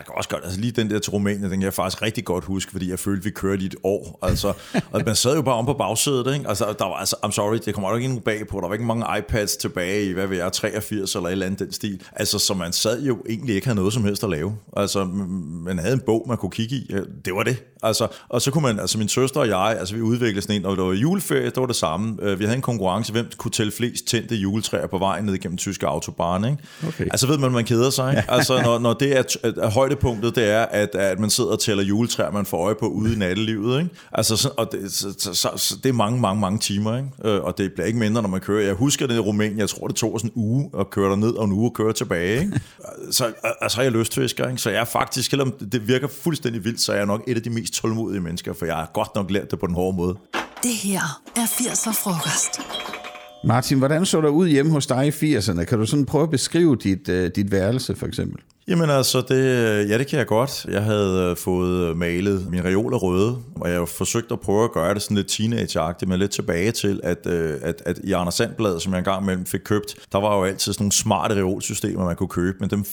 jeg 0.00 0.04
kan 0.04 0.14
også 0.16 0.28
godt. 0.28 0.44
Altså, 0.44 0.60
lige 0.60 0.70
den 0.70 0.90
der 0.90 0.98
til 0.98 1.10
Rumænien, 1.10 1.42
den 1.42 1.50
kan 1.50 1.62
jeg 1.62 1.74
faktisk 1.74 2.02
rigtig 2.02 2.24
godt 2.24 2.44
huske, 2.44 2.72
fordi 2.72 2.90
jeg 2.90 2.98
følte, 2.98 3.24
vi 3.24 3.30
kørte 3.30 3.62
i 3.62 3.66
et 3.66 3.76
år. 3.84 4.18
Altså, 4.22 4.52
og 4.92 5.02
man 5.06 5.14
sad 5.14 5.34
jo 5.34 5.42
bare 5.42 5.54
om 5.54 5.66
på 5.66 5.74
bagsædet, 5.74 6.34
ikke? 6.34 6.48
Altså, 6.48 6.64
der 6.78 6.84
var, 6.84 6.94
altså, 6.94 7.16
I'm 7.24 7.30
sorry, 7.30 7.58
det 7.64 7.74
kommer 7.74 7.90
jo 7.90 7.96
ikke 7.96 8.08
nogen 8.08 8.22
bag 8.22 8.46
på. 8.48 8.60
Der 8.60 8.66
var 8.66 8.74
ikke 8.74 8.86
mange 8.86 9.06
iPads 9.18 9.56
tilbage 9.56 10.04
i, 10.04 10.12
hvad 10.12 10.26
ved 10.26 10.36
jeg, 10.36 10.52
83 10.52 11.14
eller 11.14 11.28
et 11.28 11.32
eller 11.32 11.46
andet 11.46 11.58
den 11.58 11.72
stil. 11.72 12.02
Altså, 12.12 12.38
så 12.38 12.54
man 12.54 12.72
sad 12.72 13.02
jo 13.02 13.18
egentlig 13.28 13.54
ikke 13.54 13.66
havde 13.66 13.76
noget 13.76 13.92
som 13.92 14.04
helst 14.04 14.24
at 14.24 14.30
lave. 14.30 14.56
Altså, 14.76 15.04
man 15.64 15.78
havde 15.78 15.94
en 15.94 16.02
bog, 16.06 16.24
man 16.28 16.36
kunne 16.36 16.50
kigge 16.50 16.76
i. 16.76 16.94
Det 17.24 17.34
var 17.34 17.42
det. 17.42 17.64
Altså, 17.82 18.08
og 18.28 18.42
så 18.42 18.50
kunne 18.50 18.62
man, 18.62 18.80
altså 18.80 18.98
min 18.98 19.08
søster 19.08 19.40
og 19.40 19.48
jeg, 19.48 19.76
altså 19.78 19.94
vi 19.94 20.00
udviklede 20.00 20.42
sådan 20.42 20.56
en, 20.56 20.64
og 20.64 20.76
det 20.76 20.84
var 20.84 20.92
juleferie, 20.92 21.44
det 21.44 21.56
var 21.56 21.66
det 21.66 21.76
samme. 21.76 22.16
Øh, 22.22 22.38
vi 22.38 22.44
havde 22.44 22.56
en 22.56 22.62
konkurrence, 22.62 23.12
hvem 23.12 23.30
kunne 23.36 23.50
tælle 23.50 23.72
flest 23.72 24.06
tændte 24.06 24.36
juletræer 24.36 24.86
på 24.86 24.98
vejen 24.98 25.24
ned 25.24 25.38
gennem 25.38 25.58
tyske 25.58 25.86
autobahn, 25.86 26.44
ikke? 26.44 26.58
Okay. 26.88 27.04
Altså 27.04 27.26
ved 27.26 27.38
man, 27.38 27.52
man 27.52 27.64
keder 27.64 27.90
sig, 27.90 28.16
ikke? 28.16 28.30
Altså 28.30 28.60
når, 28.66 28.78
når 28.78 28.92
det 28.92 29.18
er, 29.18 29.22
er 29.42 29.70
højdepunktet, 29.70 30.36
det 30.36 30.50
er, 30.50 30.62
at, 30.62 30.94
at 30.94 31.18
man 31.18 31.30
sidder 31.30 31.50
og 31.50 31.60
tæller 31.60 31.84
juletræer, 31.84 32.30
man 32.30 32.46
får 32.46 32.64
øje 32.64 32.74
på 32.74 32.86
ude 32.86 33.14
i 33.14 33.16
nattelivet, 33.16 33.78
ikke? 33.78 33.94
Altså, 34.12 34.36
så, 34.36 34.50
og 34.56 34.72
det, 34.72 34.92
så, 34.92 35.14
så, 35.18 35.34
så, 35.34 35.48
så, 35.56 35.76
det 35.82 35.88
er 35.88 35.92
mange, 35.92 36.20
mange, 36.20 36.40
mange 36.40 36.58
timer, 36.58 36.96
ikke? 36.96 37.08
Øh, 37.24 37.42
og 37.42 37.58
det 37.58 37.72
bliver 37.72 37.86
ikke 37.86 37.98
mindre, 37.98 38.22
når 38.22 38.28
man 38.28 38.40
kører. 38.40 38.66
Jeg 38.66 38.74
husker 38.74 39.06
det 39.06 39.14
i 39.14 39.18
Rumænien, 39.18 39.58
jeg 39.58 39.68
tror, 39.68 39.86
det 39.86 39.96
tog 39.96 40.20
sådan 40.20 40.32
en 40.36 40.42
uge 40.42 40.70
at 40.78 40.90
køre 40.90 41.16
ned 41.16 41.32
og 41.32 41.44
en 41.44 41.52
uge 41.52 41.66
at 41.66 41.74
køre 41.74 41.89
tilbage, 41.92 42.40
ikke? 42.40 42.60
Så 43.10 43.32
altså, 43.60 43.80
jeg 43.80 43.86
er 43.86 43.90
lystfisker, 43.90 44.48
ikke? 44.48 44.62
Så 44.62 44.70
jeg 44.70 44.80
er 44.80 44.84
faktisk, 44.84 45.30
selvom 45.30 45.52
det 45.72 45.88
virker 45.88 46.08
fuldstændig 46.08 46.64
vildt, 46.64 46.80
så 46.80 46.92
er 46.92 46.96
jeg 46.96 47.06
nok 47.06 47.24
et 47.26 47.36
af 47.36 47.42
de 47.42 47.50
mest 47.50 47.74
tålmodige 47.74 48.20
mennesker, 48.20 48.52
for 48.52 48.66
jeg 48.66 48.74
har 48.74 48.90
godt 48.94 49.14
nok 49.14 49.30
lært 49.30 49.50
det 49.50 49.58
på 49.58 49.66
den 49.66 49.74
hårde 49.74 49.96
måde. 49.96 50.16
Det 50.62 50.74
her 50.82 51.20
er 51.36 51.46
80'er 51.46 51.92
frokost. 52.02 52.60
Martin, 53.44 53.78
hvordan 53.78 54.06
så 54.06 54.20
der 54.20 54.28
ud 54.28 54.48
hjemme 54.48 54.72
hos 54.72 54.86
dig 54.86 55.06
i 55.22 55.36
80'erne? 55.36 55.64
Kan 55.64 55.78
du 55.78 55.86
sådan 55.86 56.06
prøve 56.06 56.22
at 56.22 56.30
beskrive 56.30 56.76
dit, 56.76 57.08
uh, 57.08 57.26
dit 57.36 57.52
værelse, 57.52 57.96
for 57.96 58.06
eksempel? 58.06 58.42
Jamen 58.70 58.90
altså, 58.90 59.20
det, 59.20 59.44
ja, 59.88 59.98
det 59.98 60.06
kan 60.06 60.18
jeg 60.18 60.26
godt. 60.26 60.66
Jeg 60.68 60.82
havde 60.82 61.36
fået 61.36 61.96
malet 61.96 62.50
min 62.50 62.64
reoler 62.64 62.98
røde, 62.98 63.38
og 63.56 63.70
jeg 63.70 63.78
har 63.78 63.84
forsøgt 63.84 64.32
at 64.32 64.40
prøve 64.40 64.64
at 64.64 64.72
gøre 64.72 64.94
det 64.94 65.02
sådan 65.02 65.16
lidt 65.16 65.28
teenageagtigt, 65.28 66.08
men 66.08 66.18
lidt 66.18 66.30
tilbage 66.30 66.72
til, 66.72 67.00
at, 67.02 67.26
at, 67.26 67.82
at 67.86 67.98
i 68.04 68.12
Anders 68.12 68.34
Sandblad, 68.34 68.80
som 68.80 68.92
jeg 68.92 68.98
engang 68.98 69.22
imellem 69.22 69.46
fik 69.46 69.60
købt, 69.60 69.94
der 70.12 70.18
var 70.18 70.36
jo 70.36 70.44
altid 70.44 70.72
sådan 70.72 70.84
nogle 70.84 70.92
smarte 70.92 71.34
reolsystemer, 71.34 72.04
man 72.04 72.16
kunne 72.16 72.28
købe, 72.28 72.56
men 72.60 72.70
dem 72.70 72.84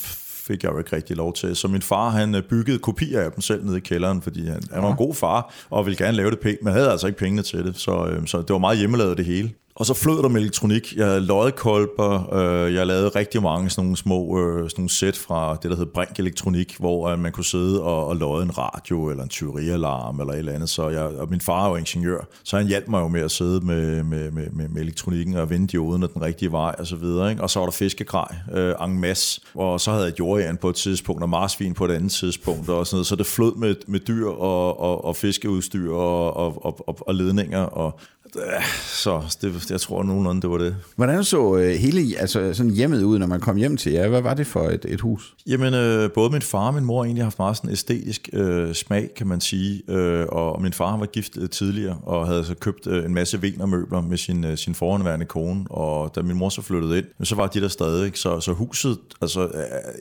fik 0.48 0.64
jeg 0.64 0.72
jo 0.72 0.78
ikke 0.78 0.96
rigtig 0.96 1.18
lov 1.18 1.34
til. 1.34 1.56
Så 1.56 1.68
min 1.68 1.82
far, 1.82 2.10
han 2.10 2.44
byggede 2.50 2.80
kopier 2.80 3.22
af 3.22 3.32
dem 3.32 3.42
selv 3.42 3.66
nede 3.66 3.78
i 3.78 3.82
kælderen, 3.82 4.22
fordi 4.22 4.48
han, 4.48 4.62
han 4.72 4.84
var 4.84 4.92
en 4.92 4.98
god 4.98 5.14
far, 5.14 5.54
og 5.70 5.86
ville 5.86 6.06
gerne 6.06 6.18
lave 6.18 6.32
det 6.32 6.40
pænt, 6.40 6.64
men 6.64 6.74
havde 6.74 6.92
altså 6.92 7.08
ikke 7.08 7.20
pengene 7.20 7.42
til 7.42 7.66
det, 7.66 7.78
så, 7.78 8.10
så 8.26 8.38
det 8.38 8.50
var 8.50 8.58
meget 8.58 8.78
hjemmelavet 8.78 9.18
det 9.18 9.26
hele. 9.26 9.52
Og 9.80 9.86
så 9.86 9.94
flød 9.94 10.24
der 10.24 10.30
med 10.30 10.42
elektronik. 10.42 10.94
Jeg 10.96 11.06
havde 11.06 11.22
loddekolber, 11.22 12.34
øh, 12.34 12.74
jeg 12.74 12.88
lavede 12.88 13.10
rigtig 13.10 13.42
mange 13.42 13.70
sådan 13.70 13.84
nogle 13.84 13.98
små 13.98 14.40
øh, 14.40 14.70
sådan 14.70 14.72
nogle 14.78 14.90
sæt 14.90 15.18
fra 15.18 15.58
det, 15.62 15.72
der 15.72 15.78
hed 15.78 15.86
Brink 15.86 16.20
Elektronik, 16.20 16.76
hvor 16.80 17.10
øh, 17.10 17.20
man 17.20 17.32
kunne 17.32 17.46
sidde 17.46 17.84
og, 17.84 18.08
og 18.08 18.16
lodde 18.16 18.44
en 18.44 18.58
radio 18.58 19.10
eller 19.10 19.24
en 19.24 19.30
tyverialarm 19.30 20.20
eller 20.20 20.34
et 20.34 20.40
eller 20.40 20.54
andet. 20.54 20.70
Så 20.70 20.90
jeg, 20.90 21.04
og 21.04 21.28
min 21.30 21.42
far 21.42 21.66
er 21.66 21.70
jo 21.70 21.76
ingeniør, 21.76 22.28
så 22.44 22.58
han 22.58 22.68
hjalp 22.68 22.88
mig 22.88 23.00
jo 23.00 23.08
med 23.08 23.22
at 23.22 23.32
sidde 23.32 23.66
med, 23.66 24.04
med, 24.04 24.32
med, 24.32 24.50
med, 24.50 24.70
med 24.70 24.82
elektronikken 24.82 25.36
og 25.36 25.50
vende 25.50 25.68
dioden 25.68 26.02
den 26.02 26.22
rigtige 26.22 26.52
vej 26.52 26.76
og 26.80 26.88
så 26.88 26.96
videre. 26.96 27.30
Ikke? 27.30 27.44
Og 27.44 27.50
så 27.50 27.60
var 27.60 27.66
der 27.66 27.72
fiskegrej, 27.72 28.36
øh, 28.54 28.74
en 28.86 29.02
masse, 29.02 29.42
og 29.56 29.82
så 29.82 29.92
havde 29.92 30.06
jeg 30.06 30.20
jordjern 30.20 30.58
på 30.58 30.70
et 30.70 30.76
tidspunkt 30.76 31.24
og 31.24 31.30
marsvin 31.30 31.74
på 31.74 31.86
et 31.86 31.92
andet 31.92 32.12
tidspunkt 32.12 32.70
og 32.70 32.88
sådan 32.88 32.96
noget. 32.96 33.08
Så 33.08 33.16
det 33.16 33.26
flød 33.26 33.56
med, 33.56 33.76
med 33.88 34.00
dyr 34.00 34.28
og, 34.28 34.80
og, 34.80 35.06
og 35.06 35.16
fiskeudstyr 35.16 35.94
og, 35.94 36.38
og, 36.38 36.88
og, 36.88 36.98
og 37.08 37.16
ledninger 37.16 37.62
og 37.62 38.00
så 38.84 39.38
det, 39.42 39.72
jeg 39.72 39.82
tror 39.82 40.04
nogenlunde, 40.04 40.42
det 40.42 40.50
var 40.50 40.58
det. 40.58 40.76
Hvordan 40.96 41.24
så 41.24 41.56
øh, 41.56 41.76
hele 41.76 42.18
altså, 42.20 42.54
sådan 42.54 42.72
hjemmet 42.72 43.04
ud, 43.04 43.20
når 43.20 43.28
man 43.28 43.40
kom 43.40 43.56
hjem 43.56 43.78
til 43.78 43.92
jer? 43.92 44.08
Hvad 44.08 44.22
var 44.22 44.34
det 44.34 44.48
for 44.48 44.70
et, 44.70 44.86
et 44.90 45.02
hus? 45.02 45.36
Jamen, 45.48 45.74
øh, 45.74 46.12
både 46.12 46.30
min 46.30 46.42
far 46.42 46.68
og 46.68 46.74
min 46.74 46.84
mor 46.84 46.98
har 46.98 47.06
egentlig 47.06 47.26
haft 47.26 47.40
meget 47.40 47.58
sådan 47.58 47.72
æstetisk 47.72 48.30
øh, 48.34 48.74
smag, 48.74 49.10
kan 49.18 49.28
man 49.28 49.42
sige. 49.42 49.92
Øh, 49.92 50.26
og 50.30 50.62
min 50.62 50.74
far 50.74 50.98
var 50.98 51.06
gift 51.06 51.38
øh, 51.38 51.50
tidligere, 51.50 51.98
og 52.04 52.28
havde 52.28 52.46
så 52.46 52.56
købt 52.56 52.88
øh, 52.88 53.06
en 53.06 53.14
masse 53.14 53.42
venermøbler 53.42 54.02
med 54.02 54.18
sin, 54.18 54.46
øh, 54.46 54.58
sin 54.58 54.76
foranværende 54.76 55.26
kone. 55.26 55.66
Og 55.70 56.16
da 56.16 56.22
min 56.22 56.38
mor 56.38 56.50
så 56.50 56.62
flyttede 56.62 56.98
ind, 56.98 57.06
så 57.24 57.36
var 57.36 57.48
de 57.48 57.62
der 57.62 57.68
stadig. 57.68 58.12
Så, 58.16 58.40
så 58.40 58.54
huset, 58.54 58.98
altså, 59.22 59.44
øh, 59.44 59.52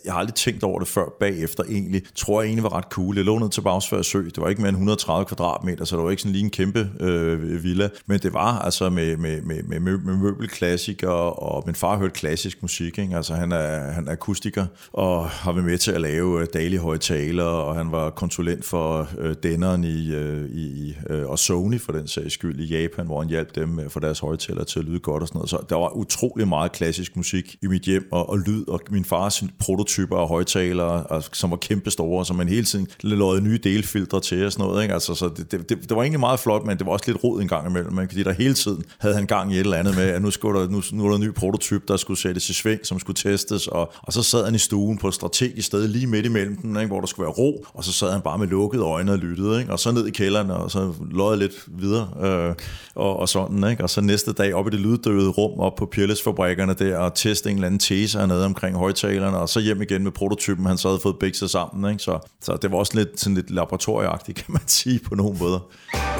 jeg 0.04 0.12
har 0.12 0.20
aldrig 0.20 0.34
tænkt 0.34 0.62
over 0.62 0.78
det 0.78 0.88
før 0.88 1.04
bagefter 1.20 1.64
egentlig. 1.64 2.02
Tror 2.16 2.40
jeg 2.40 2.46
egentlig 2.46 2.62
var 2.62 2.76
ret 2.76 2.84
cool. 2.90 3.16
Det 3.16 3.24
lå 3.24 3.38
ned 3.38 3.50
til 3.50 3.60
Bagsfærd 3.60 4.02
Sø. 4.02 4.22
Det 4.22 4.38
var 4.38 4.48
ikke 4.48 4.62
mere 4.62 4.68
end 4.68 4.76
130 4.76 5.24
kvadratmeter, 5.24 5.84
så 5.84 5.96
det 5.96 6.04
var 6.04 6.10
ikke 6.10 6.22
sådan 6.22 6.32
lige 6.32 6.44
en 6.44 6.50
kæmpe 6.50 6.90
øh, 7.00 7.64
villa. 7.64 7.88
Men 8.06 8.15
det 8.18 8.34
var 8.34 8.58
altså 8.58 8.90
med, 8.90 9.16
med, 9.16 9.42
med, 9.42 9.62
med, 9.62 9.80
med 9.80 10.16
møbelklassikere, 10.16 11.32
og 11.32 11.62
min 11.66 11.74
far 11.74 11.98
hørte 11.98 12.14
klassisk 12.14 12.62
musik, 12.62 12.98
ikke? 12.98 13.16
altså 13.16 13.34
han 13.34 13.52
er, 13.52 13.90
han 13.90 14.08
er 14.08 14.12
akustiker, 14.12 14.66
og 14.92 15.28
har 15.28 15.52
været 15.52 15.64
med 15.64 15.78
til 15.78 15.92
at 15.92 16.00
lave 16.00 16.40
øh, 16.40 16.46
daglige 16.54 16.80
Højtaler, 16.80 17.44
og 17.44 17.76
han 17.76 17.92
var 17.92 18.10
konsulent 18.10 18.64
for 18.64 19.08
øh, 19.18 19.34
Denneren 19.42 19.84
i, 19.84 20.14
øh, 20.14 20.50
i, 20.50 20.94
øh, 21.10 21.28
og 21.28 21.38
Sony 21.38 21.80
for 21.80 21.92
den 21.92 22.08
sags 22.08 22.34
skyld 22.34 22.60
i 22.60 22.64
Japan, 22.64 23.06
hvor 23.06 23.20
han 23.20 23.28
hjalp 23.28 23.54
dem 23.54 23.68
med 23.68 23.90
for 23.90 24.00
deres 24.00 24.18
højtaler 24.18 24.64
til 24.64 24.78
at 24.78 24.84
lyde 24.84 24.98
godt 24.98 25.22
og 25.22 25.28
sådan 25.28 25.38
noget. 25.38 25.50
Så 25.50 25.58
der 25.68 25.76
var 25.76 25.96
utrolig 25.96 26.48
meget 26.48 26.72
klassisk 26.72 27.16
musik 27.16 27.56
i 27.62 27.66
mit 27.66 27.82
hjem, 27.82 28.08
og, 28.12 28.28
og 28.28 28.38
lyd, 28.38 28.68
og 28.68 28.80
min 28.90 29.04
fars 29.04 29.44
prototyper 29.58 30.16
af 30.16 30.28
højtalere, 30.28 31.04
altså, 31.10 31.30
som 31.32 31.50
var 31.50 31.56
kæmpe 31.56 31.90
store, 31.90 32.26
som 32.26 32.36
man 32.36 32.48
hele 32.48 32.64
tiden 32.64 32.88
lavede 33.00 33.40
nye 33.40 33.58
delfiltre 33.58 34.20
til 34.20 34.46
og 34.46 34.52
sådan 34.52 34.66
noget. 34.66 34.82
Ikke? 34.82 34.94
Altså, 34.94 35.14
så 35.14 35.28
det, 35.36 35.52
det, 35.52 35.68
det, 35.68 35.88
det, 35.88 35.96
var 35.96 36.02
egentlig 36.02 36.20
meget 36.20 36.40
flot, 36.40 36.66
men 36.66 36.78
det 36.78 36.86
var 36.86 36.92
også 36.92 37.04
lidt 37.06 37.24
rod 37.24 37.42
en 37.42 37.48
gang 37.48 37.70
imellem, 37.70 38.00
ikke? 38.00 38.05
Fordi 38.08 38.22
der 38.22 38.32
hele 38.32 38.54
tiden 38.54 38.84
havde 38.98 39.14
han 39.14 39.26
gang 39.26 39.52
i 39.52 39.54
et 39.54 39.60
eller 39.60 39.76
andet 39.76 39.96
med, 39.96 40.04
at 40.04 40.22
nu, 40.22 40.30
skulle 40.30 40.60
der, 40.60 40.68
nu, 40.68 40.82
nu 40.92 41.04
er 41.04 41.08
der 41.08 41.16
en 41.16 41.22
ny 41.22 41.34
prototyp, 41.34 41.88
der 41.88 41.96
skulle 41.96 42.20
sættes 42.20 42.50
i 42.50 42.54
sving, 42.54 42.80
som 42.82 42.98
skulle 42.98 43.16
testes, 43.16 43.66
og, 43.66 43.92
og 44.02 44.12
så 44.12 44.22
sad 44.22 44.44
han 44.44 44.54
i 44.54 44.58
stuen 44.58 44.98
på 44.98 45.08
et 45.08 45.14
strategisk 45.14 45.66
sted 45.66 45.88
lige 45.88 46.06
midt 46.06 46.26
imellem 46.26 46.56
den, 46.56 46.76
ikke, 46.76 46.86
hvor 46.86 47.00
der 47.00 47.06
skulle 47.06 47.24
være 47.24 47.34
ro, 47.34 47.64
og 47.74 47.84
så 47.84 47.92
sad 47.92 48.12
han 48.12 48.20
bare 48.20 48.38
med 48.38 48.46
lukkede 48.46 48.82
øjne 48.82 49.12
og 49.12 49.18
lyttede, 49.18 49.60
ikke, 49.60 49.72
og 49.72 49.78
så 49.78 49.92
ned 49.92 50.06
i 50.06 50.10
kælderen, 50.10 50.50
og 50.50 50.70
så 50.70 50.92
løjede 51.10 51.38
lidt 51.38 51.64
videre, 51.66 52.08
øh, 52.22 52.54
og, 52.94 53.18
og 53.18 53.28
sådan, 53.28 53.70
ikke, 53.70 53.82
og 53.82 53.90
så 53.90 54.00
næste 54.00 54.32
dag 54.32 54.54
op 54.54 54.66
i 54.66 54.70
det 54.70 54.80
lyddøde 54.80 55.28
rum, 55.28 55.60
op 55.60 55.74
på 55.74 55.86
Pirles-fabrikkerne 55.86 56.74
der, 56.74 56.98
og 56.98 57.14
teste 57.14 57.50
en 57.50 57.56
eller 57.56 57.66
anden 57.66 57.78
tese 57.78 58.18
hernede 58.18 58.44
omkring 58.44 58.76
højtalerne, 58.76 59.38
og 59.38 59.48
så 59.48 59.60
hjem 59.60 59.82
igen 59.82 60.02
med 60.02 60.12
prototypen, 60.12 60.66
han 60.66 60.78
så 60.78 60.88
havde 60.88 61.00
fået 61.00 61.16
bikset 61.20 61.50
sammen, 61.50 61.90
ikke, 61.90 62.02
så, 62.02 62.18
så 62.42 62.56
det 62.62 62.72
var 62.72 62.78
også 62.78 62.92
lidt, 62.94 63.20
sådan 63.20 63.34
lidt 63.34 63.50
laboratorieagtigt, 63.50 64.38
kan 64.38 64.52
man 64.52 64.62
sige, 64.66 65.00
på 65.08 65.14
nogle 65.14 65.38
måder. 65.38 65.58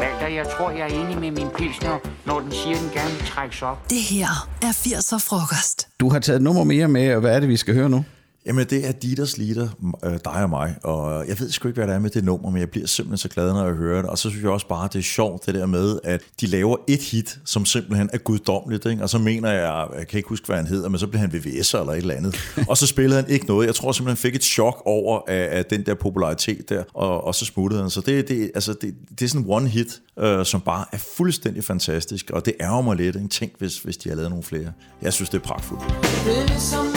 Walter, 0.01 0.27
jeg 0.27 0.47
tror, 0.49 0.71
jeg 0.71 0.81
er 0.81 1.05
enig 1.05 1.21
med 1.21 1.31
min 1.31 1.49
pilsner, 1.77 1.99
når 2.27 2.41
den 2.41 2.53
siger, 2.53 2.77
den 2.77 2.91
gerne 2.95 3.11
vil 3.11 3.27
trækkes 3.27 3.63
op. 3.63 3.91
Det 3.91 4.03
her 4.03 4.49
er 4.63 4.73
80'er 4.73 5.19
frokost. 5.19 5.89
Du 6.01 6.09
har 6.09 6.19
taget 6.19 6.37
et 6.37 6.43
nummer 6.43 6.65
mere 6.65 6.89
med, 6.89 7.15
og 7.15 7.21
hvad 7.21 7.37
er 7.37 7.41
det, 7.41 7.49
vi 7.49 7.57
skal 7.57 7.75
høre 7.75 7.89
nu? 7.89 8.05
Jamen, 8.47 8.67
det 8.71 8.89
er 8.89 8.93
Dieters 8.93 9.39
Lieder, 9.39 9.69
øh, 10.05 10.13
dig 10.25 10.43
og 10.43 10.51
mig, 10.51 10.75
og 10.83 11.29
jeg 11.29 11.41
ved 11.41 11.51
sgu 11.51 11.69
ikke, 11.69 11.79
hvad 11.79 11.89
det 11.89 11.95
er 11.95 11.99
med 11.99 12.11
det 12.11 12.25
nummer, 12.25 12.51
men 12.51 12.61
jeg 12.61 12.71
bliver 12.71 12.87
simpelthen 12.87 13.19
så 13.19 13.29
glad, 13.29 13.53
når 13.53 13.67
jeg 13.67 13.75
hører 13.75 14.03
det, 14.03 14.11
og 14.11 14.19
så 14.19 14.31
synes 14.31 14.43
jeg 14.43 14.51
også 14.51 14.69
bare, 14.69 14.89
det 14.93 14.99
er 14.99 15.03
sjovt, 15.03 15.47
det 15.47 15.55
der 15.55 15.67
med, 15.67 15.99
at 16.05 16.21
de 16.41 16.47
laver 16.47 16.77
et 16.89 17.03
hit, 17.03 17.39
som 17.45 17.65
simpelthen 17.65 18.11
er 18.13 18.19
guddommeligt, 18.19 18.87
ikke? 18.87 19.03
og 19.03 19.11
så 19.11 19.19
mener 19.19 19.51
jeg, 19.51 19.87
jeg 19.99 20.07
kan 20.09 20.17
ikke 20.17 20.29
huske, 20.29 20.47
hvad 20.47 20.57
han 20.57 20.67
hedder, 20.67 20.89
men 20.89 20.99
så 20.99 21.07
bliver 21.07 21.21
han 21.21 21.31
VVS'er 21.31 21.81
eller 21.81 21.93
et 21.93 21.97
eller 21.97 22.15
andet, 22.15 22.37
og 22.71 22.77
så 22.77 22.87
spillede 22.87 23.23
han 23.23 23.31
ikke 23.31 23.47
noget. 23.47 23.67
Jeg 23.67 23.75
tror 23.75 23.93
simpelthen, 23.93 24.17
han 24.17 24.31
fik 24.31 24.35
et 24.35 24.45
chok 24.45 24.83
over 24.85 25.21
af, 25.29 25.59
af 25.59 25.65
den 25.65 25.87
der 25.87 25.95
popularitet 25.95 26.69
der, 26.69 26.83
og, 26.95 27.25
og 27.25 27.35
så 27.35 27.45
smuttede 27.45 27.81
han. 27.81 27.91
Så 27.91 28.01
det, 28.01 28.29
det, 28.29 28.51
altså, 28.55 28.73
det, 28.73 28.95
det 29.19 29.25
er 29.25 29.29
sådan 29.29 29.41
en 29.41 29.53
one 29.53 29.69
hit, 29.69 30.01
øh, 30.19 30.45
som 30.45 30.61
bare 30.61 30.85
er 30.93 30.99
fuldstændig 31.17 31.65
fantastisk, 31.65 32.31
og 32.31 32.47
det 32.47 32.55
ærger 32.61 32.83
mig 32.83 32.97
lidt. 32.97 33.17
Ikke? 33.17 33.29
Tænk, 33.29 33.53
hvis, 33.59 33.79
hvis 33.79 33.97
de 33.97 34.09
har 34.09 34.17
lavet 34.17 34.31
nogle 34.31 34.45
flere. 34.45 34.73
Jeg 35.03 35.13
synes, 35.13 35.31
det 35.31 35.39
er 35.39 35.43
pragtfuldt. 35.43 35.83
Det 36.25 36.39
er 36.39 36.47
ligesom 36.47 36.96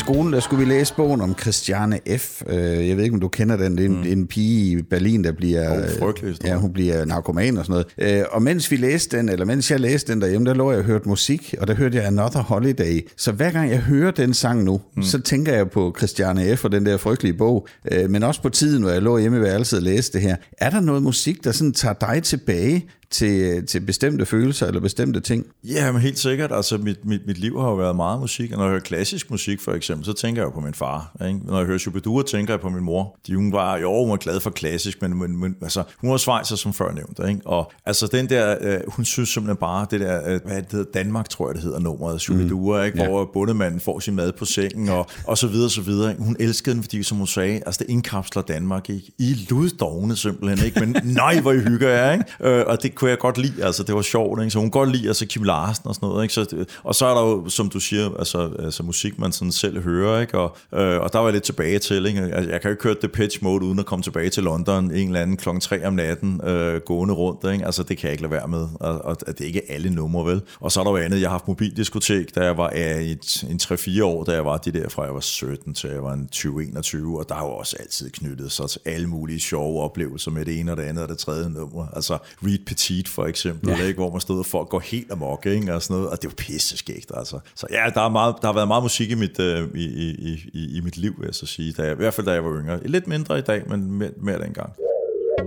skolen, 0.00 0.32
der 0.32 0.40
skulle 0.40 0.64
vi 0.66 0.72
læse 0.72 0.94
bogen 0.94 1.20
om 1.20 1.34
Christiane 1.40 1.98
F. 2.18 2.42
Øh, 2.48 2.88
Jeg 2.88 2.96
ved 2.96 3.04
ikke, 3.04 3.14
om 3.14 3.20
du 3.20 3.28
kender 3.28 3.56
den. 3.56 3.76
Det 3.78 3.84
er 3.84 3.88
en, 3.88 3.96
mm. 3.96 4.06
en 4.06 4.26
pige 4.26 4.78
i 4.78 4.82
Berlin, 4.82 5.24
der 5.24 5.32
bliver... 5.32 5.72
Åh, 5.78 5.98
frygtelig. 5.98 6.36
Ja, 6.44 6.56
hun 6.56 6.72
bliver 6.72 7.04
narkoman 7.04 7.58
og 7.58 7.66
sådan 7.66 7.84
noget. 7.98 8.18
Øh, 8.18 8.24
Og 8.30 8.42
mens 8.42 8.70
vi 8.70 8.76
læste 8.76 9.16
den, 9.16 9.28
eller 9.28 9.44
mens 9.44 9.70
jeg 9.70 9.80
læste 9.80 10.12
den 10.12 10.20
derhjemme, 10.20 10.48
der 10.48 10.54
lå 10.54 10.70
jeg 10.70 10.78
og 10.78 10.84
hørte 10.84 11.08
musik, 11.08 11.54
og 11.60 11.66
der 11.68 11.74
hørte 11.74 11.96
jeg 11.96 12.06
Another 12.06 12.42
Holiday. 12.42 13.08
Så 13.16 13.32
hver 13.32 13.50
gang 13.50 13.70
jeg 13.70 13.78
hører 13.78 14.10
den 14.10 14.34
sang 14.34 14.64
nu, 14.64 14.80
mm. 14.96 15.02
så 15.02 15.20
tænker 15.20 15.52
jeg 15.54 15.70
på 15.70 15.94
Christiane 15.98 16.56
F. 16.56 16.64
og 16.64 16.72
den 16.72 16.86
der 16.86 16.96
frygtelige 16.96 17.34
bog, 17.34 17.66
øh, 17.92 18.10
men 18.10 18.22
også 18.22 18.42
på 18.42 18.48
tiden, 18.48 18.82
hvor 18.82 18.90
jeg 18.92 19.02
lå 19.02 19.18
hjemme 19.18 19.38
i 19.38 19.40
værelset 19.40 19.76
og 19.76 19.82
læste 19.82 20.18
det 20.18 20.26
her. 20.26 20.36
Er 20.58 20.70
der 20.70 20.80
noget 20.80 21.02
musik, 21.02 21.44
der 21.44 21.52
sådan 21.52 21.72
tager 21.72 21.94
dig 21.94 22.22
tilbage 22.22 22.86
til, 23.10 23.66
til 23.66 23.80
bestemte 23.80 24.26
følelser 24.26 24.66
eller 24.66 24.80
bestemte 24.80 25.20
ting? 25.20 25.46
Ja, 25.64 25.92
men 25.92 26.00
helt 26.00 26.18
sikkert. 26.18 26.52
Altså, 26.52 26.78
mit, 26.78 27.04
mit, 27.04 27.20
mit 27.26 27.38
liv 27.38 27.60
har 27.60 27.68
jo 27.68 27.74
været 27.74 27.96
meget 27.96 28.20
musik, 28.20 28.52
og 28.52 28.58
når 28.58 28.64
jeg 28.64 28.70
hører 28.70 28.80
klassisk 28.80 29.30
musik 29.30 29.60
for 29.60 29.72
eksempel, 29.72 30.06
så 30.06 30.12
tænker 30.12 30.42
jeg 30.42 30.46
jo 30.46 30.50
på 30.50 30.60
min 30.60 30.74
far. 30.74 31.16
Ikke? 31.26 31.40
Når 31.44 31.56
jeg 31.56 31.66
hører 31.66 31.78
Shubidua, 31.78 32.22
tænker 32.22 32.52
jeg 32.54 32.60
på 32.60 32.68
min 32.68 32.84
mor. 32.84 33.16
De, 33.26 33.36
hun 33.36 33.52
var 33.52 33.76
jo 33.76 34.00
hun 34.00 34.10
var 34.10 34.16
glad 34.16 34.40
for 34.40 34.50
klassisk, 34.50 35.02
men, 35.02 35.18
men, 35.18 35.36
men 35.36 35.56
altså, 35.62 35.82
hun 35.98 36.10
var 36.10 36.16
svejser 36.16 36.56
som 36.56 36.72
før 36.72 36.92
nævnt. 36.92 37.20
Ikke? 37.28 37.40
Og 37.44 37.72
altså, 37.86 38.06
den 38.06 38.28
der, 38.28 38.56
øh, 38.60 38.80
hun 38.88 39.04
synes 39.04 39.28
simpelthen 39.28 39.56
bare, 39.56 39.86
det 39.90 40.00
der, 40.00 40.32
øh, 40.32 40.40
hvad 40.46 40.56
det 40.56 40.66
hedder, 40.72 40.90
Danmark, 40.94 41.28
tror 41.28 41.48
jeg, 41.48 41.54
det 41.54 41.62
hedder 41.62 41.78
nummeret, 41.78 42.20
Shubidua, 42.20 42.78
mm. 42.78 42.86
ikke? 42.86 43.02
Ja. 43.02 43.08
hvor 43.08 43.30
bundemanden 43.32 43.80
får 43.80 44.00
sin 44.00 44.14
mad 44.14 44.32
på 44.32 44.44
sengen, 44.44 44.88
og, 44.88 45.06
og 45.26 45.38
så 45.38 45.46
videre, 45.46 45.70
så 45.70 45.82
videre. 45.82 46.10
Ikke? 46.10 46.22
Hun 46.22 46.36
elskede 46.40 46.74
den, 46.74 46.82
fordi 46.82 47.02
som 47.02 47.18
hun 47.18 47.26
sagde, 47.26 47.62
altså, 47.66 47.78
det 47.78 47.90
indkapsler 47.90 48.42
Danmark. 48.42 48.90
Ikke? 48.90 49.12
I 49.18 49.30
er 49.32 49.36
luddogne 49.50 50.16
simpelthen, 50.16 50.66
ikke? 50.66 50.80
men 50.80 50.96
nej, 51.14 51.40
hvor 51.40 51.52
I 51.52 51.58
hygger 51.58 51.88
jer. 51.88 52.12
Ikke? 52.12 52.24
Øh, 52.40 52.64
og 52.66 52.82
det 52.82 52.94
kunne 53.00 53.10
jeg 53.10 53.18
godt 53.18 53.38
lide, 53.38 53.64
altså 53.64 53.82
det 53.82 53.94
var 53.94 54.02
sjovt. 54.02 54.40
Ikke? 54.40 54.50
Så 54.50 54.58
hun 54.58 54.70
kunne 54.70 54.80
godt 54.84 54.96
lide 54.96 55.08
altså, 55.08 55.26
Kim 55.26 55.42
Larsen 55.42 55.86
og 55.86 55.94
sådan 55.94 56.08
noget. 56.08 56.22
Ikke? 56.22 56.34
Så, 56.34 56.64
og 56.82 56.94
så 56.94 57.06
er 57.06 57.14
der 57.14 57.22
jo, 57.22 57.48
som 57.48 57.68
du 57.68 57.80
siger, 57.80 58.10
altså, 58.18 58.50
altså 58.58 58.82
musik, 58.82 59.18
man 59.18 59.32
sådan 59.32 59.52
selv 59.52 59.82
hører, 59.82 60.20
ikke? 60.20 60.38
Og, 60.38 60.56
øh, 60.74 61.00
og 61.00 61.12
der 61.12 61.18
var 61.18 61.26
jeg 61.26 61.32
lidt 61.32 61.44
tilbage 61.44 61.78
til. 61.78 62.06
Ikke? 62.06 62.20
Altså, 62.20 62.50
jeg 62.50 62.60
kan 62.60 62.68
jo 62.68 62.72
ikke 62.72 62.82
køre 62.82 62.94
Depeche 63.02 63.38
Mode 63.42 63.64
uden 63.64 63.78
at 63.78 63.86
komme 63.86 64.02
tilbage 64.02 64.30
til 64.30 64.42
London 64.42 64.84
en 64.84 65.06
eller 65.06 65.20
anden 65.20 65.36
klokken 65.36 65.60
3 65.60 65.86
om 65.86 65.92
natten, 65.92 66.40
øh, 66.44 66.80
gående 66.86 67.14
rundt. 67.14 67.52
Ikke? 67.52 67.66
Altså 67.66 67.82
det 67.82 67.98
kan 67.98 68.06
jeg 68.06 68.12
ikke 68.12 68.22
lade 68.22 68.32
være 68.32 68.48
med. 68.48 68.66
Og, 68.80 69.04
og 69.04 69.20
det 69.26 69.40
er 69.40 69.44
ikke 69.44 69.70
alle 69.70 69.90
numre, 69.90 70.26
vel? 70.26 70.42
Og 70.60 70.72
så 70.72 70.80
er 70.80 70.84
der 70.84 70.90
jo 70.90 70.96
andet. 70.96 71.20
Jeg 71.20 71.28
har 71.28 71.34
haft 71.34 71.48
mobildiskotek, 71.48 72.34
da 72.34 72.44
jeg 72.44 72.56
var 72.56 72.72
ja, 72.74 72.98
i 72.98 73.10
et- 73.10 73.44
en 73.50 73.60
3-4 73.62 74.04
år, 74.04 74.24
da 74.24 74.32
jeg 74.32 74.44
var 74.44 74.56
de 74.56 74.72
der 74.72 74.88
fra 74.88 75.02
jeg 75.04 75.14
var 75.14 75.20
17 75.20 75.74
til 75.74 75.90
jeg 75.90 76.02
var 76.02 76.12
en 76.12 76.28
20-21, 76.34 77.18
og 77.18 77.28
der 77.28 77.34
har 77.34 77.44
jo 77.44 77.50
også 77.52 77.76
altid 77.80 78.10
knyttet 78.10 78.52
sig 78.52 78.70
til 78.70 78.80
alle 78.84 79.06
mulige 79.06 79.40
sjove 79.40 79.80
oplevelser 79.82 80.30
med 80.30 80.44
det 80.44 80.58
ene 80.60 80.70
og 80.70 80.76
det 80.76 80.82
andet 80.82 81.02
og 81.02 81.08
det 81.08 81.18
tredje 81.18 81.50
nummer. 81.50 81.86
Altså 81.96 82.18
Reed 82.46 82.58
Petit 82.66 82.89
for 83.08 83.26
eksempel, 83.26 83.68
ja. 83.68 83.84
ikke? 83.86 83.98
hvor 83.98 84.10
man 84.10 84.20
stod 84.20 84.38
og 84.38 84.46
folk 84.46 84.68
går 84.68 84.80
helt 84.80 85.12
amok, 85.12 85.46
ikke? 85.46 85.74
og 85.74 85.82
sådan 85.82 85.94
noget, 85.94 86.10
og 86.10 86.16
det 86.16 86.24
er 86.24 86.30
jo 86.30 86.34
pisse 86.36 86.76
skægt, 86.76 87.12
altså. 87.14 87.38
Så 87.54 87.66
ja, 87.70 87.84
der, 87.94 88.00
er 88.00 88.08
meget, 88.08 88.34
der 88.42 88.48
har 88.48 88.54
været 88.54 88.68
meget 88.68 88.82
musik 88.82 89.10
i 89.10 89.14
mit, 89.14 89.40
øh, 89.40 89.68
i, 89.74 89.84
i, 89.84 90.50
i, 90.52 90.76
i 90.76 90.80
mit 90.80 90.96
liv, 90.96 91.14
vil 91.18 91.26
jeg 91.26 91.34
så 91.34 91.46
sige, 91.46 91.72
da 91.72 91.82
jeg, 91.82 91.92
i 91.92 91.96
hvert 91.96 92.14
fald 92.14 92.26
da 92.26 92.32
jeg 92.32 92.44
var 92.44 92.60
yngre. 92.60 92.86
Lidt 92.86 93.06
mindre 93.06 93.38
i 93.38 93.42
dag, 93.42 93.62
men 93.68 93.92
mere, 93.92 94.10
mere 94.22 94.42
dengang. 94.42 94.72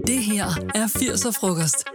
Det 0.08 0.19
her 0.19 0.45
er 0.75 0.88
80'er 0.88 1.39
frokost. 1.39 1.86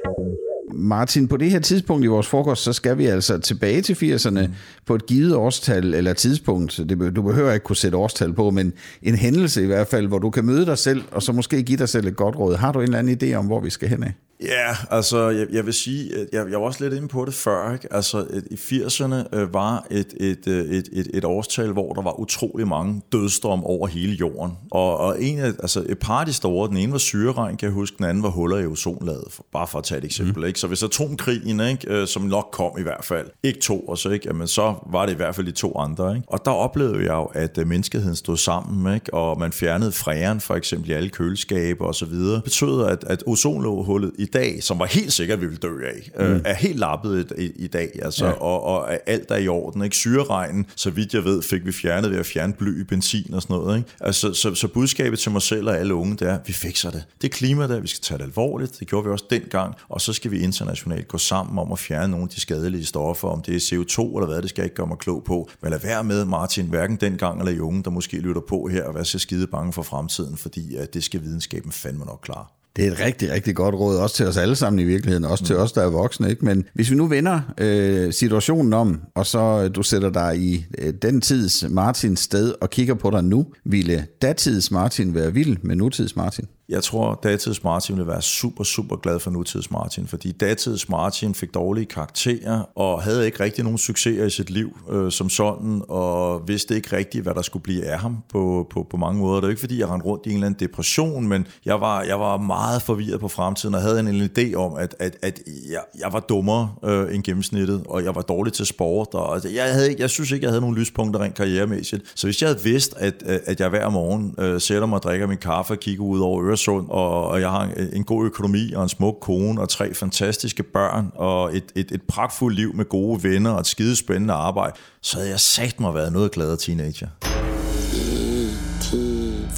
Martin, 0.75 1.29
på 1.29 1.37
det 1.37 1.51
her 1.51 1.59
tidspunkt 1.59 2.05
i 2.05 2.07
vores 2.07 2.27
frokost, 2.27 2.63
så 2.63 2.73
skal 2.73 2.99
vi 2.99 3.07
altså 3.07 3.39
tilbage 3.39 3.83
til 3.83 3.95
80'erne 3.95 4.47
mm. 4.47 4.55
på 4.87 4.95
et 4.95 5.07
givet 5.07 5.35
årstal 5.35 5.95
eller 5.95 6.13
tidspunkt. 6.13 6.81
Det, 6.89 7.17
du 7.17 7.23
behøver 7.23 7.53
ikke 7.53 7.65
kunne 7.65 7.77
sætte 7.77 7.99
årstal 7.99 8.33
på, 8.33 8.51
men 8.51 8.73
en 9.03 9.15
hændelse 9.15 9.63
i 9.63 9.67
hvert 9.67 9.87
fald, 9.87 10.07
hvor 10.07 10.19
du 10.19 10.31
kan 10.31 10.45
møde 10.45 10.67
dig 10.67 10.79
selv, 10.79 11.03
og 11.11 11.23
så 11.23 11.33
måske 11.33 11.63
give 11.63 11.79
dig 11.79 11.89
selv 11.89 12.07
et 12.07 12.17
godt 12.17 12.37
råd. 12.37 12.57
Har 12.57 12.73
du 12.73 12.79
en 12.79 12.85
eller 12.85 12.99
anden 12.99 13.19
idé 13.23 13.35
om, 13.35 13.47
hvor 13.47 13.61
vi 13.61 13.71
skal 13.71 13.89
hen 13.89 14.03
af? 14.03 14.13
Ja, 14.41 14.77
altså 14.91 15.29
jeg, 15.29 15.47
jeg 15.53 15.67
vil 15.67 15.75
sige, 15.75 16.17
at 16.17 16.29
jeg, 16.33 16.51
jeg 16.51 16.61
var 16.61 16.67
også 16.67 16.85
lidt 16.85 16.95
inde 16.95 17.09
på 17.09 17.25
det 17.25 17.35
før. 17.35 17.73
Ikke? 17.73 17.93
Altså 17.93 18.19
et, 18.19 18.47
i 18.51 18.55
80'erne 18.55 19.37
øh, 19.37 19.55
var 19.55 19.87
et, 19.91 20.15
et, 20.21 20.49
øh, 20.49 20.67
et, 20.67 20.89
et, 20.93 21.11
et 21.15 21.25
årstal, 21.25 21.73
hvor 21.73 21.93
der 21.93 22.03
var 22.03 22.21
utrolig 22.21 22.69
mange 22.69 23.03
dødstorm 23.13 23.65
over 23.65 23.87
hele 23.87 24.13
jorden. 24.13 24.53
Og, 24.71 24.97
og 24.97 25.23
en 25.23 25.39
af, 25.39 25.47
altså 25.49 25.85
et 25.89 25.99
par 25.99 26.21
af 26.21 26.27
de 26.27 26.33
store, 26.33 26.69
den 26.69 26.77
ene 26.77 26.93
var 26.93 26.99
syreregn, 26.99 27.57
kan 27.57 27.67
jeg 27.67 27.75
huske, 27.75 27.97
den 27.97 28.05
anden 28.05 28.23
var 28.23 28.29
huller 28.29 28.59
i 28.59 28.67
ozonlaget, 28.67 29.25
for, 29.31 29.47
bare 29.53 29.67
for 29.67 29.79
at 29.79 29.85
tage 29.85 29.99
et 29.99 30.05
eksempel. 30.05 30.43
Mm. 30.43 30.47
Ikke? 30.47 30.61
Så 30.61 30.67
hvis 30.67 30.83
atomkrigen, 30.83 31.61
ikke, 31.61 31.91
øh, 31.91 32.07
som 32.07 32.23
nok 32.23 32.49
kom 32.53 32.73
i 32.79 32.83
hvert 32.83 33.05
fald, 33.05 33.27
ikke 33.43 33.61
to 33.61 33.85
os, 33.89 34.05
ikke, 34.05 34.27
jamen, 34.27 34.47
så 34.47 34.75
var 34.93 35.07
det 35.07 35.13
i 35.13 35.17
hvert 35.17 35.35
fald 35.35 35.47
de 35.47 35.53
to 35.53 35.79
andre. 35.79 36.17
Ikke? 36.17 36.29
Og 36.29 36.45
der 36.45 36.51
oplevede 36.51 36.99
jeg 36.99 37.13
jo, 37.13 37.25
at 37.25 37.59
øh, 37.59 37.67
menneskeheden 37.67 38.17
stod 38.17 38.37
sammen, 38.37 38.95
ikke? 38.95 39.15
og 39.15 39.39
man 39.39 39.53
fjernede 39.53 39.93
fræren 39.93 40.41
for 40.41 40.55
eksempel 40.55 40.91
i 40.91 40.93
alle 40.93 41.09
køleskaber 41.09 41.85
og 41.85 41.95
så 41.95 42.07
videre. 42.07 42.43
betød, 42.43 42.85
at, 42.85 43.05
at 43.07 43.23
ozonlågehullet 43.27 44.13
i 44.19 44.28
dag, 44.33 44.63
som 44.63 44.79
var 44.79 44.87
helt 44.87 45.13
sikkert, 45.13 45.41
vi 45.41 45.47
ville 45.47 45.59
dø 45.59 45.87
af, 45.87 46.11
mm. 46.19 46.25
øh, 46.25 46.41
er 46.45 46.55
helt 46.55 46.79
lappet 46.79 47.33
i, 47.39 47.53
i, 47.57 47.67
dag, 47.67 47.99
altså, 48.03 48.27
ja. 48.27 48.33
og, 48.33 48.63
og 48.63 49.09
alt 49.09 49.31
er 49.31 49.37
i 49.37 49.49
orden. 49.49 49.83
Ikke? 49.83 49.97
Syreregnen, 49.97 50.67
så 50.77 50.91
vidt 50.91 51.15
jeg 51.15 51.25
ved, 51.25 51.43
fik 51.43 51.67
vi 51.67 51.73
fjernet 51.73 52.11
ved 52.11 52.19
at 52.19 52.27
fjerne 52.27 52.53
bly 52.53 52.81
i 52.81 52.85
benzin 52.85 53.35
og 53.35 53.43
sådan 53.43 53.57
noget. 53.57 53.79
Ikke? 53.79 53.91
Altså, 54.01 54.35
så, 54.35 54.55
så 54.55 54.69
budskabet 54.69 55.19
til 55.19 55.33
mig 55.33 55.43
selv 55.43 55.69
og 55.69 55.79
alle 55.79 55.95
unge, 55.95 56.17
det 56.17 56.29
er, 56.29 56.39
vi 56.47 56.53
fikser 56.53 56.91
det. 56.91 57.05
Det 57.23 57.31
klima 57.31 57.67
der, 57.67 57.81
vi 57.81 57.89
skal 57.89 58.01
tage 58.01 58.19
det 58.19 58.25
alvorligt. 58.25 58.81
Det 58.81 58.89
gjorde 58.89 59.05
vi 59.05 59.11
også 59.11 59.25
dengang, 59.31 59.75
og 59.89 60.01
så 60.01 60.13
skal 60.13 60.31
vi 60.31 60.41
internationalt 60.41 61.09
gå 61.09 61.19
sammen 61.19 61.59
om 61.59 61.73
at 61.73 61.79
fjerne 61.79 62.11
nogle 62.11 62.25
af 62.25 62.29
de 62.29 62.41
skadelige 62.41 62.85
stoffer, 62.85 63.29
om 63.29 63.43
det 63.43 63.55
er 63.55 63.59
CO2 63.59 64.17
eller 64.17 64.27
hvad, 64.27 64.43
det 64.43 64.51
skal 64.51 64.63
jeg 64.63 64.67
ikke 64.67 64.77
gøre 64.77 64.87
mig 64.87 64.99
klog 64.99 65.25
på. 65.25 65.51
Men 65.63 65.71
lad 65.71 65.81
være 65.81 66.05
med, 66.05 66.25
Martin, 66.25 66.67
hverken 66.67 66.97
dengang 66.97 67.39
eller 67.39 67.53
i 67.53 67.61
unge, 67.61 67.83
der 67.83 67.91
måske 67.91 68.17
lytter 68.17 68.43
på 68.49 68.69
her 68.69 68.85
og 68.85 68.95
være 68.95 69.05
så 69.05 69.19
skide 69.19 69.47
bange 69.47 69.73
for 69.73 69.83
fremtiden, 69.83 70.37
fordi 70.37 70.77
at 70.77 70.95
det 70.95 71.05
skal 71.05 71.23
videnskaben 71.23 71.73
fandme 71.73 72.05
nok 72.05 72.21
klare. 72.23 72.58
Det 72.79 72.87
er 72.87 72.93
et 72.93 73.01
rigtig, 73.01 73.31
rigtig 73.31 73.55
godt 73.55 73.75
råd, 73.75 73.97
også 73.97 74.17
til 74.17 74.27
os 74.27 74.37
alle 74.37 74.57
sammen 74.57 74.79
i 74.79 74.85
virkeligheden, 74.85 75.25
også 75.25 75.43
mm. 75.43 75.47
til 75.47 75.57
os, 75.57 75.73
der 75.73 75.83
er 75.83 75.91
voksne. 75.91 76.31
Ikke? 76.31 76.45
Men 76.45 76.65
hvis 76.75 76.91
vi 76.91 76.97
nu 76.97 77.07
vender 77.07 77.41
øh, 77.59 78.13
situationen 78.13 78.73
om, 78.73 79.01
og 79.15 79.27
så 79.27 79.63
øh, 79.65 79.75
du 79.75 79.83
sætter 79.83 80.11
dig 80.11 80.39
i 80.39 80.67
øh, 80.79 80.95
den 81.03 81.21
tids 81.21 81.65
Martins 81.71 82.21
sted 82.21 82.55
og 82.61 82.71
kigger 82.71 82.95
på 82.95 83.11
dig 83.11 83.25
nu, 83.25 83.47
ville 83.65 84.07
datids 84.23 84.71
Martin 84.71 85.15
være 85.15 85.35
vild 85.35 85.57
med 85.63 85.77
nutids 85.77 86.17
Martin? 86.17 86.45
Jeg 86.71 86.83
tror, 86.83 87.21
datids 87.23 87.65
Martin 87.65 87.97
ville 87.97 88.09
være 88.09 88.23
super, 88.23 88.65
super 88.65 88.97
glad 88.97 89.19
for 89.19 89.31
nutids 89.31 89.71
Martin, 89.71 90.07
fordi 90.07 90.33
datids 90.33 90.89
Martin 90.89 91.35
fik 91.35 91.55
dårlige 91.55 91.87
karakterer 91.87 92.63
og 92.79 93.03
havde 93.03 93.27
ikke 93.27 93.41
rigtig 93.45 93.65
nogen 93.65 93.79
succeser 93.79 94.25
i 94.25 94.31
sit 94.31 94.51
liv 94.51 94.77
øh, 94.91 95.13
som 95.13 95.29
sådan, 95.31 95.83
og 95.89 96.49
vidste 96.49 96.75
ikke 96.77 96.97
rigtigt, 96.97 97.23
hvad 97.23 97.35
der 97.35 97.43
skulle 97.43 97.63
blive 97.63 97.85
af 97.85 97.99
ham 97.99 98.17
på, 98.33 98.67
på, 98.71 98.87
på 98.91 98.97
mange 98.97 99.21
måder. 99.21 99.37
Det 99.41 99.45
er 99.45 99.51
ikke, 99.51 99.61
fordi 99.61 99.79
jeg 99.81 99.89
rendte 99.89 100.07
rundt 100.07 100.27
i 100.27 100.29
en 100.29 100.35
eller 100.35 100.47
anden 100.47 100.69
depression, 100.69 101.29
men 101.29 101.47
jeg 101.65 101.81
var, 101.81 102.03
jeg 102.03 102.21
var 102.21 102.37
meget 102.37 102.83
forvirret 102.83 103.21
på 103.21 103.29
fremtiden 103.29 103.75
og 103.75 103.81
havde 103.83 104.01
en, 104.01 104.09
en 104.09 104.31
idé 104.39 104.55
om, 104.55 104.75
at, 104.77 104.95
at, 104.99 105.17
at 105.23 105.41
jeg, 105.71 105.81
jeg 105.99 106.13
var 106.13 106.21
dummere 106.21 106.71
øh, 106.85 107.15
end 107.15 107.23
gennemsnittet, 107.23 107.83
og 107.89 108.05
jeg 108.05 108.15
var 108.15 108.23
dårlig 108.23 108.53
til 108.53 108.67
sport, 108.67 109.09
og 109.15 109.35
altså, 109.35 109.49
jeg, 109.49 109.73
havde, 109.73 109.91
ikke- 109.91 110.03
jeg 110.03 110.11
synes 110.11 110.31
ikke, 110.31 110.45
jeg 110.45 110.51
havde 110.51 110.61
nogen 110.61 110.77
lyspunkter 110.77 111.21
rent 111.21 111.35
karrieremæssigt. 111.35 112.03
Så 112.15 112.27
hvis 112.27 112.43
jeg 112.43 112.49
havde 112.49 112.63
vidst, 112.63 112.95
at, 112.97 113.23
at 113.23 113.61
jeg 113.61 113.69
hver 113.69 113.89
morgen 113.89 114.35
øh, 114.39 114.61
sætter 114.61 114.87
mig 114.87 114.97
og 114.97 115.03
drikker 115.03 115.27
min 115.27 115.39
kaffe 115.39 115.73
og 115.75 115.79
kigger 115.81 116.05
ud 116.05 116.21
over 116.21 116.43
Øresund, 116.59 116.87
og, 116.91 117.29
og 117.29 117.41
jeg 117.41 117.51
har 117.51 117.63
en, 117.63 117.89
en 117.93 118.05
god 118.05 118.27
økonomi 118.27 118.73
og 118.73 118.83
en 118.83 118.89
smuk 118.89 119.17
kone 119.21 119.61
og 119.61 119.69
tre 119.69 119.95
fantastiske 119.95 120.63
børn 120.63 121.13
og 121.15 121.57
et, 121.57 121.65
et, 121.77 121.93
et 121.93 122.03
pragtfuldt 122.09 122.57
liv 122.57 122.75
med 122.75 122.85
gode 122.85 123.23
venner 123.23 123.51
og 123.51 123.61
et 123.61 123.67
skide 123.67 123.97
spændende 123.97 124.35
arbejde, 124.35 124.77
så 125.03 125.17
havde 125.17 125.31
jeg 125.31 125.41
sagt 125.41 125.81
mig 125.81 125.95
været 125.95 126.13
noget 126.13 126.33
gladere 126.33 126.57
teenager. 126.57 127.09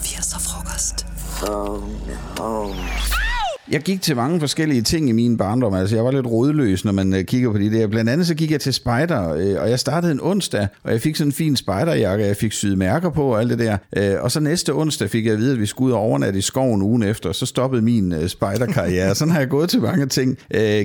80'er 0.03 0.41
frokost. 0.49 1.07
Jeg 3.71 3.81
gik 3.81 4.03
til 4.03 4.17
mange 4.17 4.41
forskellige 4.41 4.83
ting 4.83 5.09
i 5.09 5.13
min 5.13 5.37
barndom. 5.37 5.75
Altså, 5.75 5.97
jeg 5.97 6.05
var 6.05 6.11
lidt 6.11 6.27
rådløs, 6.27 6.85
når 6.85 6.93
man 6.93 7.15
øh, 7.15 7.25
kigger 7.25 7.53
på 7.53 7.59
de 7.59 7.71
der. 7.73 7.87
Blandt 7.87 8.11
andet 8.11 8.27
så 8.27 8.35
gik 8.35 8.51
jeg 8.51 8.61
til 8.61 8.75
spejder, 8.75 9.35
øh, 9.35 9.63
og 9.63 9.71
jeg 9.71 9.81
startede 9.81 10.13
en 10.13 10.21
onsdag, 10.23 10.69
og 10.83 10.93
jeg 10.93 11.01
fik 11.01 11.17
sådan 11.17 11.29
en 11.29 11.33
fin 11.33 11.57
spejderjakke, 11.57 12.27
jeg 12.27 12.37
fik 12.37 12.53
syet 12.53 12.79
mærker 12.79 13.11
på 13.11 13.25
og 13.25 13.41
alt 13.41 13.51
det 13.51 13.59
der. 13.59 13.77
Øh, 13.97 14.23
og 14.23 14.31
så 14.31 14.41
næste 14.41 14.75
onsdag 14.75 15.11
fik 15.11 15.25
jeg 15.25 15.33
at 15.33 15.39
vide, 15.39 15.53
at 15.53 15.61
vi 15.61 15.67
skulle 15.67 15.89
ud 15.89 15.93
og 15.93 16.01
overnatte 16.01 16.39
i 16.39 16.43
skoven 16.43 16.83
ugen 16.83 17.03
efter, 17.03 17.29
og 17.29 17.35
så 17.35 17.47
stoppede 17.47 17.83
min 17.83 18.29
spejderkarriere. 18.29 19.15
Sådan 19.15 19.33
har 19.33 19.39
jeg 19.39 19.49
gået 19.49 19.71
til 19.71 19.81
mange 19.81 20.07
ting. 20.07 20.39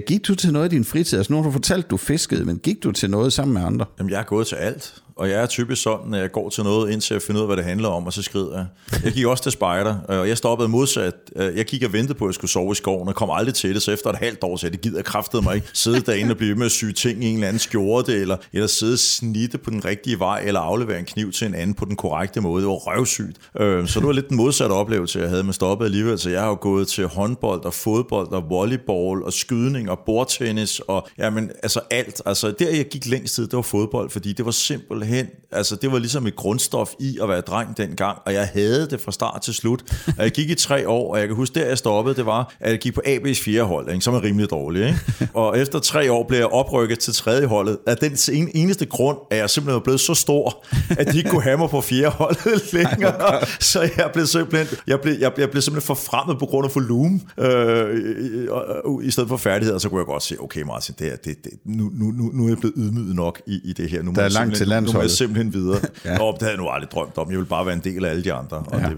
Gik 0.08 0.28
du 0.28 0.36
til 0.36 0.54
noget 0.54 0.74
i 0.74 0.76
din 0.76 0.86
fritid? 0.86 1.18
Altså, 1.18 1.34
nu 1.34 1.38
har 1.38 1.44
du 1.44 1.52
fortalt, 1.52 1.86
at 1.86 1.92
du 1.92 1.98
fiskede, 1.98 2.46
men 2.46 2.58
gik 2.58 2.84
du 2.84 2.92
til 2.92 3.10
noget 3.10 3.34
sammen 3.34 3.54
med 3.54 3.62
andre? 3.62 3.86
Jamen, 4.00 4.10
jeg 4.10 4.20
har 4.20 4.26
gået 4.26 4.48
til 4.48 4.56
alt. 4.56 4.94
Og 5.18 5.30
jeg 5.30 5.42
er 5.42 5.46
typisk 5.46 5.82
sådan, 5.82 6.14
at 6.14 6.22
jeg 6.22 6.32
går 6.32 6.50
til 6.50 6.64
noget, 6.64 6.92
indtil 6.92 7.14
jeg 7.14 7.22
finder 7.22 7.42
ud 7.42 7.44
af, 7.44 7.48
hvad 7.48 7.58
det 7.58 7.66
handler 7.66 7.90
om, 7.90 8.06
og 8.06 8.14
så 8.14 8.22
skrider 8.22 8.58
jeg. 8.58 8.66
Jeg 9.04 9.14
gik 9.14 9.26
også 9.26 9.44
til 9.44 9.52
spejder, 9.52 9.96
øh, 10.10 10.20
og 10.20 10.28
jeg 10.28 10.38
stoppede 10.38 10.70
modsat. 10.70 11.14
Øh, 11.36 11.58
jeg 11.58 11.66
gik 11.66 11.84
og 11.84 11.94
ventede 11.94 12.18
på, 12.18 12.26
at 12.26 12.30
jeg 12.30 12.34
skulle 12.34 12.52
sove 12.52 12.72
i 12.72 12.76
skoven, 12.76 13.08
og 13.08 13.16
kom 13.16 13.30
aldrig 13.32 13.54
til 13.54 13.74
det. 13.74 13.82
Så 13.82 13.92
efter 13.92 14.10
et 14.10 14.16
halvt 14.16 14.44
år, 14.44 14.58
så 14.58 14.68
jeg, 14.68 14.72
det 14.72 14.82
gider 14.82 15.02
kraftet 15.02 15.26
kraftede 15.26 15.42
mig 15.42 15.56
ikke. 15.56 15.68
Sidde 15.74 16.02
derinde 16.02 16.32
og 16.32 16.38
blive 16.38 16.56
med 16.56 16.66
at 16.66 16.72
syge 16.72 16.94
ting 16.94 17.24
i 17.24 17.28
en 17.28 17.34
eller 17.34 17.48
anden 17.48 17.60
skjorte, 17.60 18.14
eller, 18.14 18.38
eller 18.54 18.68
sidde 18.68 18.94
og 18.94 19.00
snitte 19.00 19.58
på 19.58 19.70
den 19.70 19.86
rigtige 19.86 20.20
vej, 20.20 20.44
eller 20.46 20.60
aflevere 20.60 21.00
en 21.00 21.06
kniv 21.06 21.32
til 21.32 21.48
en 21.48 21.56
anden 21.56 21.74
på 21.74 21.86
den 21.86 21.96
korrekte 21.96 22.42
måde. 22.42 22.62
Det 22.62 22.70
var 22.70 22.76
røvsygt. 22.76 23.38
Øh, 23.60 23.88
så 23.88 24.00
det 24.00 24.08
var 24.08 24.14
lidt 24.14 24.30
den 24.30 24.38
modsatte 24.38 24.74
oplevelse, 24.74 25.20
jeg 25.20 25.30
havde 25.30 25.44
med 25.44 25.54
stoppet 25.54 25.86
alligevel. 25.86 26.20
Så 26.20 26.30
jeg 26.30 26.42
har 26.42 26.48
jo 26.48 26.58
gået 26.62 26.88
til 26.88 27.08
håndbold 27.08 27.66
og 27.66 27.74
fodbold 27.74 28.32
og 28.32 28.50
volleyball 28.50 29.24
og 29.24 29.34
skydning 29.34 29.90
og 29.90 30.00
bordtennis 30.06 30.80
og 30.80 31.08
jamen, 31.18 31.52
altså 31.64 31.80
alt. 31.92 32.22
Altså 32.26 32.54
der, 32.60 32.70
jeg 32.70 32.86
gik 32.86 33.06
længst 33.06 33.36
tid, 33.36 33.48
det 33.48 33.56
var 33.56 33.62
fodbold, 33.62 34.10
fordi 34.10 34.34
det 34.34 34.46
var 34.46 34.52
simpelthen, 34.52 35.05
altså 35.52 35.76
det 35.76 35.92
var 35.92 36.00
ligesom 36.00 36.28
et 36.28 36.36
grundstof 36.36 36.90
i 37.00 37.20
at 37.22 37.30
være 37.30 37.42
dreng 37.42 37.78
dengang, 37.78 38.18
og 38.26 38.34
jeg 38.34 38.50
havde 38.54 38.88
det 38.90 39.02
fra 39.02 39.12
start 39.12 39.42
til 39.42 39.54
slut. 39.54 39.84
Og 40.18 40.24
jeg 40.24 40.32
gik 40.32 40.50
i 40.50 40.56
tre 40.56 40.90
år, 40.90 41.14
og 41.14 41.20
jeg 41.20 41.28
kan 41.28 41.36
huske, 41.36 41.60
der 41.60 41.66
jeg 41.66 41.78
stoppede, 41.78 42.16
det 42.16 42.26
var, 42.26 42.54
at 42.60 42.72
jeg 42.72 42.80
gik 42.80 42.94
på 42.94 43.02
AB's 43.08 43.44
fjerde 43.44 43.64
hold, 43.64 43.90
ikke, 43.90 44.02
som 44.02 44.14
er 44.14 44.24
rimelig 44.24 44.50
dårlig. 44.50 44.86
Ikke? 44.88 45.00
Og 45.34 45.60
efter 45.60 45.80
tre 45.80 46.12
år 46.12 46.26
blev 46.28 46.38
jeg 46.38 46.48
oprykket 46.48 47.00
til 47.00 47.14
tredje 47.14 47.46
holdet. 47.48 47.78
Af 47.88 47.98
den 47.98 48.18
en, 48.34 48.50
eneste 48.56 48.86
grund, 48.86 49.18
at 49.32 49.38
jeg 49.38 49.50
simpelthen 49.50 49.74
var 49.74 49.80
blevet 49.84 50.00
så 50.00 50.14
stor, 50.14 50.66
at 50.90 51.12
de 51.12 51.18
ikke 51.18 51.30
kunne 51.30 51.44
have 51.44 51.58
mig 51.58 51.70
på 51.70 51.82
fjerde 51.82 52.10
holdet 52.10 52.74
længere. 52.74 53.46
Så 53.60 53.82
jeg 53.98 54.10
blev 54.14 54.26
simpelthen, 54.26 54.78
jeg 54.88 55.02
blev, 55.02 55.16
jeg, 55.20 55.32
jeg 55.38 55.50
blev 55.50 55.62
simpelthen 55.62 55.88
forfremmet 55.88 56.40
på 56.40 56.46
grund 56.46 56.66
af 56.66 56.76
volumen, 56.76 57.24
øh, 57.40 58.48
og, 58.50 59.04
i 59.04 59.12
stedet 59.12 59.30
for 59.30 59.38
færdigheder, 59.38 59.78
så 59.80 59.90
kunne 59.90 60.00
jeg 60.00 60.06
godt 60.06 60.24
se, 60.24 60.36
okay 60.40 60.62
Martin, 60.62 60.96
det 61.00 61.08
er, 61.12 61.16
det, 61.16 61.44
det, 61.44 61.52
nu, 61.66 61.92
nu, 61.94 62.12
nu, 62.34 62.44
er 62.46 62.50
jeg 62.50 62.58
blevet 62.58 62.74
ydmyget 62.78 63.16
nok 63.16 63.42
i, 63.48 63.60
i 63.64 63.74
det 63.74 63.90
her. 63.90 64.02
Nu 64.02 64.12
Der 64.12 64.22
er 64.22 64.30
langt 64.30 64.36
simpelthen- 64.58 64.86
til 64.86 64.94
Nu 64.94 64.95
landsholdet. 65.00 65.12
simpelthen 65.12 65.54
videre. 65.54 65.80
Ja. 66.06 66.18
Nå, 66.18 66.32
det 66.32 66.42
havde 66.42 66.52
jeg 66.52 66.58
nu 66.58 66.70
aldrig 66.70 66.92
drømt 66.92 67.18
om. 67.18 67.30
Jeg 67.30 67.38
ville 67.38 67.50
bare 67.50 67.66
være 67.66 67.76
en 67.76 67.84
del 67.84 68.06
af 68.06 68.10
alle 68.10 68.24
de 68.24 68.34
andre. 68.34 68.58
Og 68.58 68.80
ja. 68.80 68.90
det, 68.90 68.98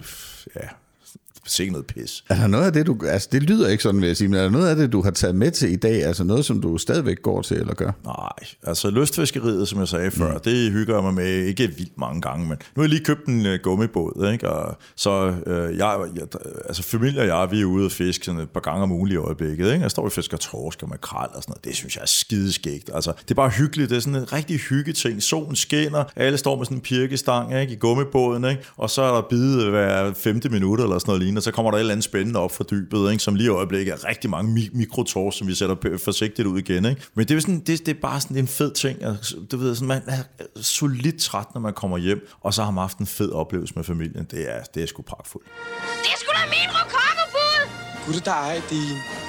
ja, 0.55 0.67
sikke 1.47 1.71
noget 1.71 1.87
pis. 1.87 2.23
Er 2.29 2.35
der 2.35 2.47
noget 2.47 2.65
af 2.65 2.73
det, 2.73 2.85
du... 2.87 2.97
Altså, 3.07 3.29
det 3.31 3.43
lyder 3.43 3.69
ikke 3.69 3.83
sådan, 3.83 4.01
vil 4.01 4.07
jeg 4.07 4.17
sige, 4.17 4.27
men 4.27 4.39
er 4.39 4.43
der 4.43 4.49
noget 4.49 4.67
af 4.67 4.75
det, 4.75 4.91
du 4.91 5.01
har 5.01 5.11
taget 5.11 5.35
med 5.35 5.51
til 5.51 5.71
i 5.71 5.75
dag? 5.75 6.03
Altså 6.03 6.23
noget, 6.23 6.45
som 6.45 6.61
du 6.61 6.77
stadigvæk 6.77 7.21
går 7.21 7.41
til 7.41 7.57
eller 7.57 7.73
gør? 7.73 7.91
Nej, 8.05 8.53
altså 8.63 8.89
lystfiskeriet, 8.89 9.67
som 9.67 9.79
jeg 9.79 9.87
sagde 9.87 10.11
før, 10.11 10.33
mm. 10.33 10.39
det 10.39 10.71
hygger 10.71 10.93
jeg 10.95 11.03
mig 11.03 11.13
med 11.13 11.45
ikke 11.45 11.67
vildt 11.77 11.97
mange 11.97 12.21
gange, 12.21 12.47
men 12.47 12.57
nu 12.75 12.81
har 12.81 12.83
jeg 12.83 12.89
lige 12.89 13.03
købt 13.03 13.25
en 13.25 13.45
uh, 13.45 13.53
gummibåd, 13.63 14.29
ikke? 14.33 14.49
Og 14.49 14.77
så 14.95 15.33
øh, 15.47 15.77
jeg, 15.77 15.99
jeg, 16.15 16.27
altså 16.65 16.83
familie 16.83 17.21
og 17.21 17.27
jeg, 17.27 17.47
vi 17.51 17.61
er 17.61 17.65
ude 17.65 17.85
og 17.85 17.91
fiske 17.91 18.25
sådan 18.25 18.41
et 18.41 18.49
par 18.49 18.59
gange 18.59 18.83
om 18.83 18.91
ugen 18.91 19.11
i 19.11 19.15
øjeblikket, 19.15 19.71
ikke? 19.71 19.81
Jeg 19.81 19.91
står 19.91 20.03
og 20.03 20.11
fisker 20.11 20.37
torsk 20.37 20.83
og 20.83 20.89
makrel 20.89 21.29
og 21.35 21.43
sådan 21.43 21.51
noget, 21.51 21.65
det 21.65 21.75
synes 21.75 21.95
jeg 21.95 22.01
er 22.01 22.07
skideskægt. 22.07 22.89
Altså, 22.93 23.11
det 23.21 23.31
er 23.31 23.35
bare 23.35 23.49
hyggeligt, 23.49 23.89
det 23.89 23.95
er 23.95 23.99
sådan 23.99 24.15
en 24.15 24.33
rigtig 24.33 24.59
hyggeting. 24.59 25.23
Solen 25.23 25.55
skinner, 25.55 26.03
alle 26.15 26.37
står 26.37 26.57
med 26.57 26.65
sådan 26.65 26.77
en 26.77 26.81
pirkestang, 26.81 27.59
ikke? 27.61 27.73
I 27.73 27.75
gummibåden, 27.75 28.45
ikke? 28.45 28.61
Og 28.77 28.89
så 28.89 29.01
er 29.01 29.13
der 29.13 29.21
bide 29.29 29.69
hver 29.69 30.13
femte 30.13 30.49
minut 30.49 30.79
eller 30.79 30.99
sådan 30.99 31.09
noget 31.11 31.27
og 31.37 31.43
så 31.43 31.51
kommer 31.51 31.71
der 31.71 31.77
et 31.77 31.79
eller 31.79 31.93
andet 31.93 32.03
spændende 32.03 32.39
op 32.39 32.51
fra 32.51 32.63
dybet, 32.71 33.11
ikke? 33.11 33.23
Som 33.23 33.35
lige 33.35 33.45
i 33.47 33.49
øjeblikket 33.49 33.93
er 33.93 34.07
rigtig 34.09 34.29
mange 34.29 34.55
mi- 34.61 34.77
mikrotorsk, 34.77 35.37
som 35.37 35.47
vi 35.47 35.55
sætter 35.55 35.75
forsigtigt 36.03 36.47
ud 36.47 36.59
igen, 36.59 36.85
ikke? 36.85 37.01
Men 37.15 37.27
det 37.27 37.35
er, 37.37 37.39
sådan, 37.41 37.59
det, 37.59 37.85
det 37.85 37.95
er 37.95 37.99
bare 38.01 38.21
sådan 38.21 38.37
en 38.37 38.47
fed 38.47 38.71
ting. 38.73 39.03
Altså, 39.03 39.35
Du 39.51 39.57
ved, 39.57 39.75
sådan, 39.75 39.87
man 39.87 40.01
er 40.07 40.23
solidt 40.61 41.19
træt, 41.21 41.45
når 41.53 41.61
man 41.61 41.73
kommer 41.73 41.97
hjem, 41.97 42.27
og 42.41 42.53
så 42.53 42.63
har 42.63 42.71
man 42.71 42.81
haft 42.81 42.97
en 42.97 43.07
fed 43.07 43.31
oplevelse 43.31 43.73
med 43.75 43.83
familien. 43.83 44.27
Det 44.31 44.55
er, 44.55 44.63
det 44.75 44.83
er 44.83 44.87
sgu 44.87 45.01
pragtfuldt. 45.01 45.47
Det 46.03 46.09
er 46.13 46.17
sgu 46.17 46.31
da 46.33 46.45
min 46.49 46.69
rokokobud! 46.77 47.69
Gud, 48.05 48.19
der 48.25 48.31
er 48.51 48.61
din. 48.69 49.26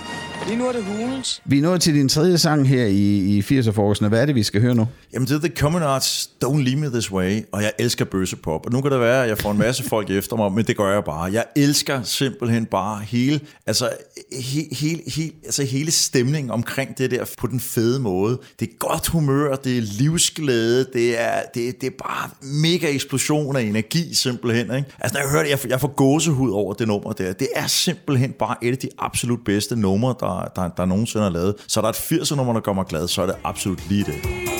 Lige 0.49 0.59
nu 0.59 0.67
er 0.69 0.73
det 0.73 0.85
hulens. 0.85 1.43
Vi 1.45 1.59
er 1.59 1.63
nået 1.63 1.81
til 1.81 1.95
din 1.95 2.09
tredje 2.09 2.39
sang 2.39 2.69
her 2.69 2.85
i, 2.85 3.19
i 3.19 3.41
80'er-frokosten. 3.41 4.09
Hvad 4.09 4.21
er 4.23 4.27
det, 4.27 4.35
vi 4.35 4.43
skal 4.43 4.61
høre 4.61 4.75
nu? 4.75 4.87
Jamen 5.13 5.29
det 5.29 5.35
er 5.35 5.41
The 5.49 5.57
Common 5.57 5.83
Arts, 5.83 6.31
Don't 6.45 6.57
Leave 6.63 6.77
Me 6.81 6.91
This 6.91 7.13
Way, 7.13 7.41
og 7.53 7.63
jeg 7.63 7.73
elsker 7.79 8.05
bøssepop. 8.05 8.67
Og 8.67 8.73
nu 8.73 8.81
kan 8.81 8.91
det 8.93 9.01
være, 9.01 9.23
at 9.23 9.29
jeg 9.29 9.39
får 9.39 9.51
en 9.51 9.59
masse 9.59 9.83
folk 9.95 10.11
efter 10.11 10.37
mig, 10.37 10.53
men 10.53 10.65
det 10.65 10.77
gør 10.77 10.93
jeg 10.93 11.05
bare. 11.05 11.33
Jeg 11.33 11.45
elsker 11.57 12.03
simpelthen 12.03 12.67
bare 12.67 13.01
hele, 13.03 13.41
altså, 13.67 13.89
he, 14.33 14.69
hele, 14.73 15.01
hele, 15.17 15.33
altså 15.45 15.65
hele 15.65 15.91
stemningen 15.91 16.51
omkring 16.51 16.99
det 16.99 17.11
der 17.11 17.25
på 17.39 17.47
den 17.47 17.61
fede 17.61 18.01
måde. 18.01 18.39
Det 18.61 18.69
er 18.69 18.73
godt 18.79 19.07
humør, 19.09 19.55
det 19.57 19.79
er 19.79 19.83
livsglæde, 19.83 20.87
det 20.93 21.21
er, 21.21 21.43
det, 21.55 21.81
det 21.81 21.87
er 21.87 22.05
bare 22.09 22.31
mega 22.43 22.91
eksplosion 22.95 23.57
af 23.57 23.63
energi 23.63 24.15
simpelthen. 24.15 24.77
Ikke? 24.77 24.89
Altså 24.99 25.15
når 25.19 25.21
jeg 25.21 25.31
hører 25.31 25.43
det, 25.43 25.51
jeg, 25.51 25.59
får- 25.59 25.69
jeg 25.69 25.81
får 25.81 25.95
gåsehud 25.97 26.51
over 26.51 26.75
det 26.75 26.89
nummer 26.89 27.13
der. 27.13 27.33
Det 27.33 27.49
er 27.57 27.67
simpelthen 27.67 28.33
bare 28.39 28.55
et 28.63 28.73
af 28.73 28.79
de 28.79 28.89
absolut 28.99 29.41
bedste 29.45 29.77
numre, 29.77 30.15
der, 30.21 30.38
der, 30.57 30.69
der 30.69 30.85
nogensinde 30.85 31.27
er 31.27 31.31
lavet. 31.31 31.55
Så 31.69 31.81
er 31.81 31.83
der 31.83 31.89
et 31.89 31.97
80'er 31.97 32.37
nummer, 32.37 32.53
der 32.53 32.61
gør 32.61 32.73
mig 32.73 32.87
glad, 32.87 33.09
så 33.09 33.23
er 33.23 33.27
det 33.27 33.37
absolut 33.45 33.89
lige 33.89 34.05
det. 34.05 34.58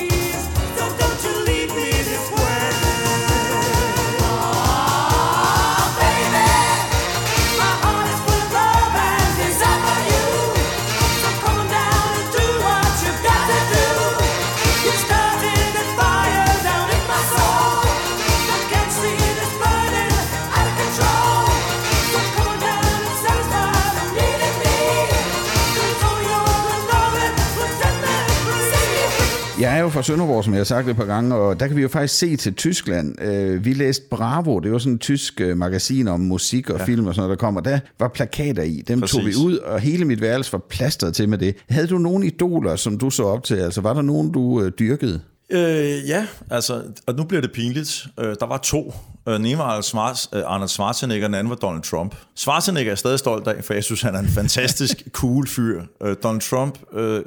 Fra 29.99 30.03
Sønderborg, 30.03 30.43
som 30.43 30.53
jeg 30.53 30.59
har 30.59 30.63
sagt 30.65 30.89
et 30.89 30.95
par 30.95 31.05
gange, 31.05 31.35
og 31.35 31.59
der 31.59 31.67
kan 31.67 31.75
vi 31.75 31.81
jo 31.81 31.87
faktisk 31.87 32.19
se 32.19 32.35
til 32.35 32.53
Tyskland. 32.53 33.21
Øh, 33.21 33.65
Vi 33.65 33.73
læste 33.73 34.05
Bravo, 34.09 34.59
det 34.59 34.71
var 34.71 34.77
sådan 34.77 34.93
et 34.93 35.01
tysk 35.01 35.41
øh, 35.41 35.57
magasin 35.57 36.07
om 36.07 36.19
musik 36.19 36.69
og 36.69 36.79
ja. 36.79 36.85
film 36.85 37.07
og 37.07 37.15
sådan 37.15 37.27
noget, 37.27 37.39
der 37.39 37.45
kommer. 37.45 37.61
Der 37.61 37.79
var 37.99 38.07
plakater 38.07 38.63
i, 38.63 38.83
dem 38.87 38.99
Præcis. 39.01 39.15
tog 39.15 39.25
vi 39.25 39.35
ud, 39.35 39.57
og 39.57 39.79
hele 39.79 40.05
mit 40.05 40.21
værelse 40.21 40.51
var 40.53 40.61
plastret 40.69 41.15
til 41.15 41.29
med 41.29 41.37
det. 41.37 41.55
Havde 41.69 41.87
du 41.87 41.97
nogle 41.97 42.25
idoler, 42.25 42.75
som 42.75 42.97
du 42.97 43.09
så 43.09 43.23
op 43.23 43.43
til? 43.43 43.55
Altså 43.55 43.81
var 43.81 43.93
der 43.93 44.01
nogen, 44.01 44.31
du 44.31 44.61
øh, 44.61 44.71
dyrkede? 44.79 45.21
Øh, 45.49 46.09
ja, 46.09 46.27
altså, 46.51 46.81
og 47.07 47.15
nu 47.15 47.23
bliver 47.23 47.41
det 47.41 47.51
pinligt. 47.51 48.07
Øh, 48.19 48.35
der 48.39 48.45
var 48.45 48.57
to. 48.57 48.93
Øh, 49.27 49.33
Den 49.33 49.45
ene 49.45 49.57
var 49.57 49.63
Arnold, 49.63 49.83
Schwarz, 49.83 50.25
Arnold 50.45 50.69
Schwarzenegger, 50.69 51.27
den 51.27 51.35
anden 51.35 51.49
var 51.49 51.55
Donald 51.55 51.83
Trump. 51.83 52.15
Schwarzenegger 52.35 52.89
er 52.89 52.91
jeg 52.91 52.97
stadig 52.97 53.19
stolt 53.19 53.47
af, 53.47 53.63
for 53.63 53.73
jeg 53.73 53.83
synes, 53.83 54.01
han 54.01 54.15
er 54.15 54.19
en 54.19 54.27
fantastisk 54.29 55.03
cool 55.21 55.47
fyr. 55.47 55.81
Øh, 56.03 56.15
Donald 56.23 56.41
Trump 56.41 56.79
øh, 56.93 57.21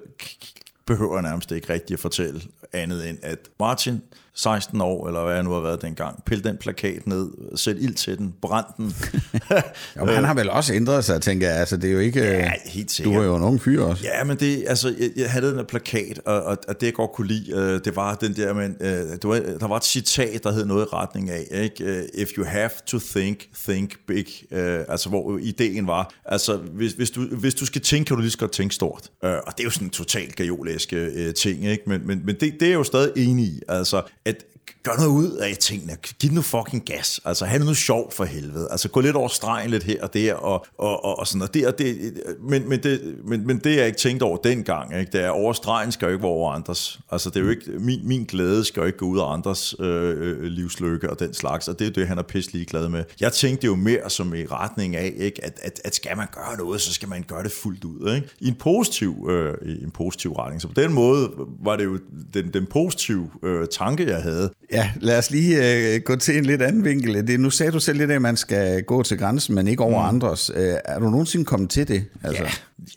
behøver 0.86 1.20
nærmest 1.20 1.52
ikke 1.52 1.72
rigtig 1.72 1.94
at 1.94 2.00
fortælle 2.00 2.40
andet 2.74 3.08
end, 3.08 3.18
at 3.22 3.38
Martin, 3.60 4.02
16 4.34 4.80
år, 4.80 5.06
eller 5.06 5.24
hvad 5.24 5.34
jeg 5.34 5.42
nu 5.42 5.50
har 5.50 5.60
været 5.60 5.82
dengang, 5.82 6.24
pille 6.26 6.44
den 6.44 6.56
plakat 6.56 7.06
ned, 7.06 7.30
sæt 7.56 7.76
ild 7.80 7.94
til 7.94 8.18
den, 8.18 8.34
brænd 8.42 8.66
den. 8.76 8.94
Jo, 9.98 10.06
han 10.06 10.24
har 10.24 10.34
vel 10.34 10.50
også 10.50 10.74
ændret 10.74 11.04
sig, 11.04 11.22
tænker 11.22 11.48
jeg. 11.48 11.56
Altså, 11.58 11.76
det 11.76 11.88
er 11.88 11.92
jo 11.92 11.98
ikke... 11.98 12.20
Ja, 12.20 12.44
øh, 12.44 12.50
helt 12.66 12.88
Du 12.88 12.92
sikkert. 12.92 13.14
var 13.16 13.24
jo 13.24 13.36
en 13.36 13.42
ung 13.42 13.60
fyr 13.60 13.82
også. 13.82 14.04
Ja, 14.04 14.24
men 14.24 14.36
det, 14.36 14.64
altså, 14.68 14.94
jeg, 15.00 15.10
jeg 15.16 15.30
havde 15.30 15.46
den 15.46 15.56
her 15.56 15.64
plakat, 15.64 16.20
og, 16.26 16.42
og, 16.42 16.58
og 16.68 16.80
det 16.80 16.86
jeg 16.86 16.94
godt 16.94 17.12
kunne 17.12 17.26
lide, 17.26 17.52
øh, 17.54 17.80
det 17.84 17.96
var 17.96 18.14
den 18.14 18.36
der, 18.36 18.52
men, 18.54 18.76
øh, 18.80 18.88
det 18.90 19.24
var, 19.24 19.40
der 19.60 19.68
var 19.68 19.76
et 19.76 19.84
citat, 19.84 20.44
der 20.44 20.52
hed 20.52 20.64
noget 20.64 20.82
i 20.82 20.88
retning 20.92 21.30
af, 21.30 21.46
ikke? 21.50 22.04
If 22.14 22.28
you 22.38 22.44
have 22.44 22.70
to 22.86 22.98
think, 22.98 23.38
think 23.64 23.92
big. 24.06 24.26
Øh, 24.52 24.80
altså, 24.88 25.08
hvor 25.08 25.38
ideen 25.42 25.86
var, 25.86 26.14
altså, 26.24 26.56
hvis, 26.56 26.92
hvis, 26.92 27.10
du, 27.10 27.20
hvis 27.22 27.54
du 27.54 27.66
skal 27.66 27.80
tænke, 27.80 28.08
kan 28.08 28.16
du 28.16 28.20
lige 28.20 28.30
så 28.30 28.38
godt 28.38 28.52
tænke 28.52 28.74
stort. 28.74 29.10
Øh, 29.24 29.30
og 29.30 29.52
det 29.56 29.60
er 29.60 29.64
jo 29.64 29.70
sådan 29.70 29.86
en 29.86 29.90
totalt 29.90 30.36
gajolæske 30.36 30.96
øh, 30.96 31.34
ting, 31.34 31.64
ikke? 31.66 31.82
Men, 31.86 32.06
men, 32.06 32.22
men 32.26 32.36
det, 32.40 32.60
det 32.62 32.68
er 32.68 32.72
jeg 32.72 32.78
jo 32.78 32.84
stadig 32.84 33.28
enig 33.30 33.44
i, 33.44 33.60
altså, 33.68 34.02
at 34.24 34.44
gør 34.82 34.92
noget 34.96 35.10
ud 35.10 35.30
af 35.30 35.56
tingene. 35.56 35.96
Giv 36.20 36.32
nu 36.32 36.42
fucking 36.42 36.84
gas. 36.84 37.20
Altså, 37.24 37.44
have 37.44 37.58
det 37.58 37.66
nu 37.66 37.74
sjov 37.74 38.12
for 38.12 38.24
helvede. 38.24 38.68
Altså, 38.70 38.88
gå 38.88 39.00
lidt 39.00 39.16
over 39.16 39.28
stregen 39.28 39.70
lidt 39.70 39.82
her 39.82 40.02
og 40.02 40.14
der, 40.14 40.34
og, 40.34 40.66
og, 40.78 41.04
og, 41.04 41.18
og 41.18 41.26
sådan 41.26 41.38
noget. 41.38 41.54
Det, 41.54 41.66
og 41.66 41.78
det, 41.78 42.12
men, 42.48 42.68
men, 42.68 42.82
det, 42.82 43.14
men, 43.24 43.46
men 43.46 43.58
det, 43.58 43.76
jeg 43.76 43.86
ikke 43.86 43.98
tænkte 43.98 44.24
over 44.24 44.36
dengang, 44.36 44.98
ikke? 44.98 45.12
det 45.12 45.24
er, 45.24 45.30
over 45.30 45.52
stregen 45.52 45.92
skal 45.92 46.06
jo 46.06 46.12
ikke 46.12 46.22
være 46.22 46.32
over 46.32 46.52
andres. 46.52 47.00
Altså, 47.10 47.30
det 47.30 47.36
er 47.36 47.40
jo 47.40 47.50
ikke, 47.50 47.70
min, 47.78 48.08
min 48.08 48.24
glæde 48.24 48.64
skal 48.64 48.80
jo 48.80 48.86
ikke 48.86 48.98
gå 48.98 49.06
ud 49.06 49.18
af 49.18 49.32
andres 49.32 49.74
øh, 49.78 49.86
øh 50.18 50.42
livslykke 50.42 51.10
og 51.10 51.18
den 51.18 51.34
slags, 51.34 51.68
og 51.68 51.78
det 51.78 51.86
er 51.86 51.90
det, 51.90 52.08
han 52.08 52.18
er 52.18 52.22
pisselig 52.22 52.66
glad 52.66 52.88
med. 52.88 53.04
Jeg 53.20 53.32
tænkte 53.32 53.66
jo 53.66 53.74
mere 53.74 54.10
som 54.10 54.34
i 54.34 54.46
retning 54.46 54.96
af, 54.96 55.12
ikke? 55.16 55.44
At, 55.44 55.60
at, 55.62 55.80
at 55.84 55.94
skal 55.94 56.16
man 56.16 56.26
gøre 56.34 56.56
noget, 56.58 56.80
så 56.80 56.92
skal 56.92 57.08
man 57.08 57.24
gøre 57.28 57.42
det 57.42 57.52
fuldt 57.52 57.84
ud. 57.84 58.14
Ikke? 58.14 58.28
I 58.40 58.48
en 58.48 58.54
positiv, 58.54 59.28
øh, 59.30 59.54
i 59.66 59.84
en 59.84 59.90
positiv 59.90 60.32
retning. 60.32 60.62
Så 60.62 60.68
på 60.68 60.74
den 60.74 60.92
måde 60.92 61.30
var 61.62 61.76
det 61.76 61.84
jo 61.84 61.98
den, 62.34 62.50
den 62.54 62.66
positive 62.66 63.30
øh, 63.42 63.66
tanke, 63.68 64.08
jeg 64.08 64.22
havde, 64.22 64.50
Ja, 64.72 64.90
lad 65.00 65.18
os 65.18 65.30
lige 65.30 65.94
øh, 65.94 66.00
gå 66.00 66.16
til 66.16 66.38
en 66.38 66.46
lidt 66.46 66.62
anden 66.62 66.84
vinkel. 66.84 67.26
Det, 67.26 67.40
nu 67.40 67.50
sagde 67.50 67.72
du 67.72 67.80
selv 67.80 67.98
lidt, 67.98 68.10
at 68.10 68.22
man 68.22 68.36
skal 68.36 68.82
gå 68.82 69.02
til 69.02 69.18
grænsen, 69.18 69.54
men 69.54 69.68
ikke 69.68 69.82
over 69.82 70.02
mm. 70.02 70.14
andres. 70.14 70.50
Øh, 70.54 70.74
er 70.84 70.98
du 70.98 71.10
nogensinde 71.10 71.44
kommet 71.44 71.70
til 71.70 71.88
det? 71.88 72.04
Altså, 72.24 72.42
Ja, 72.42 72.48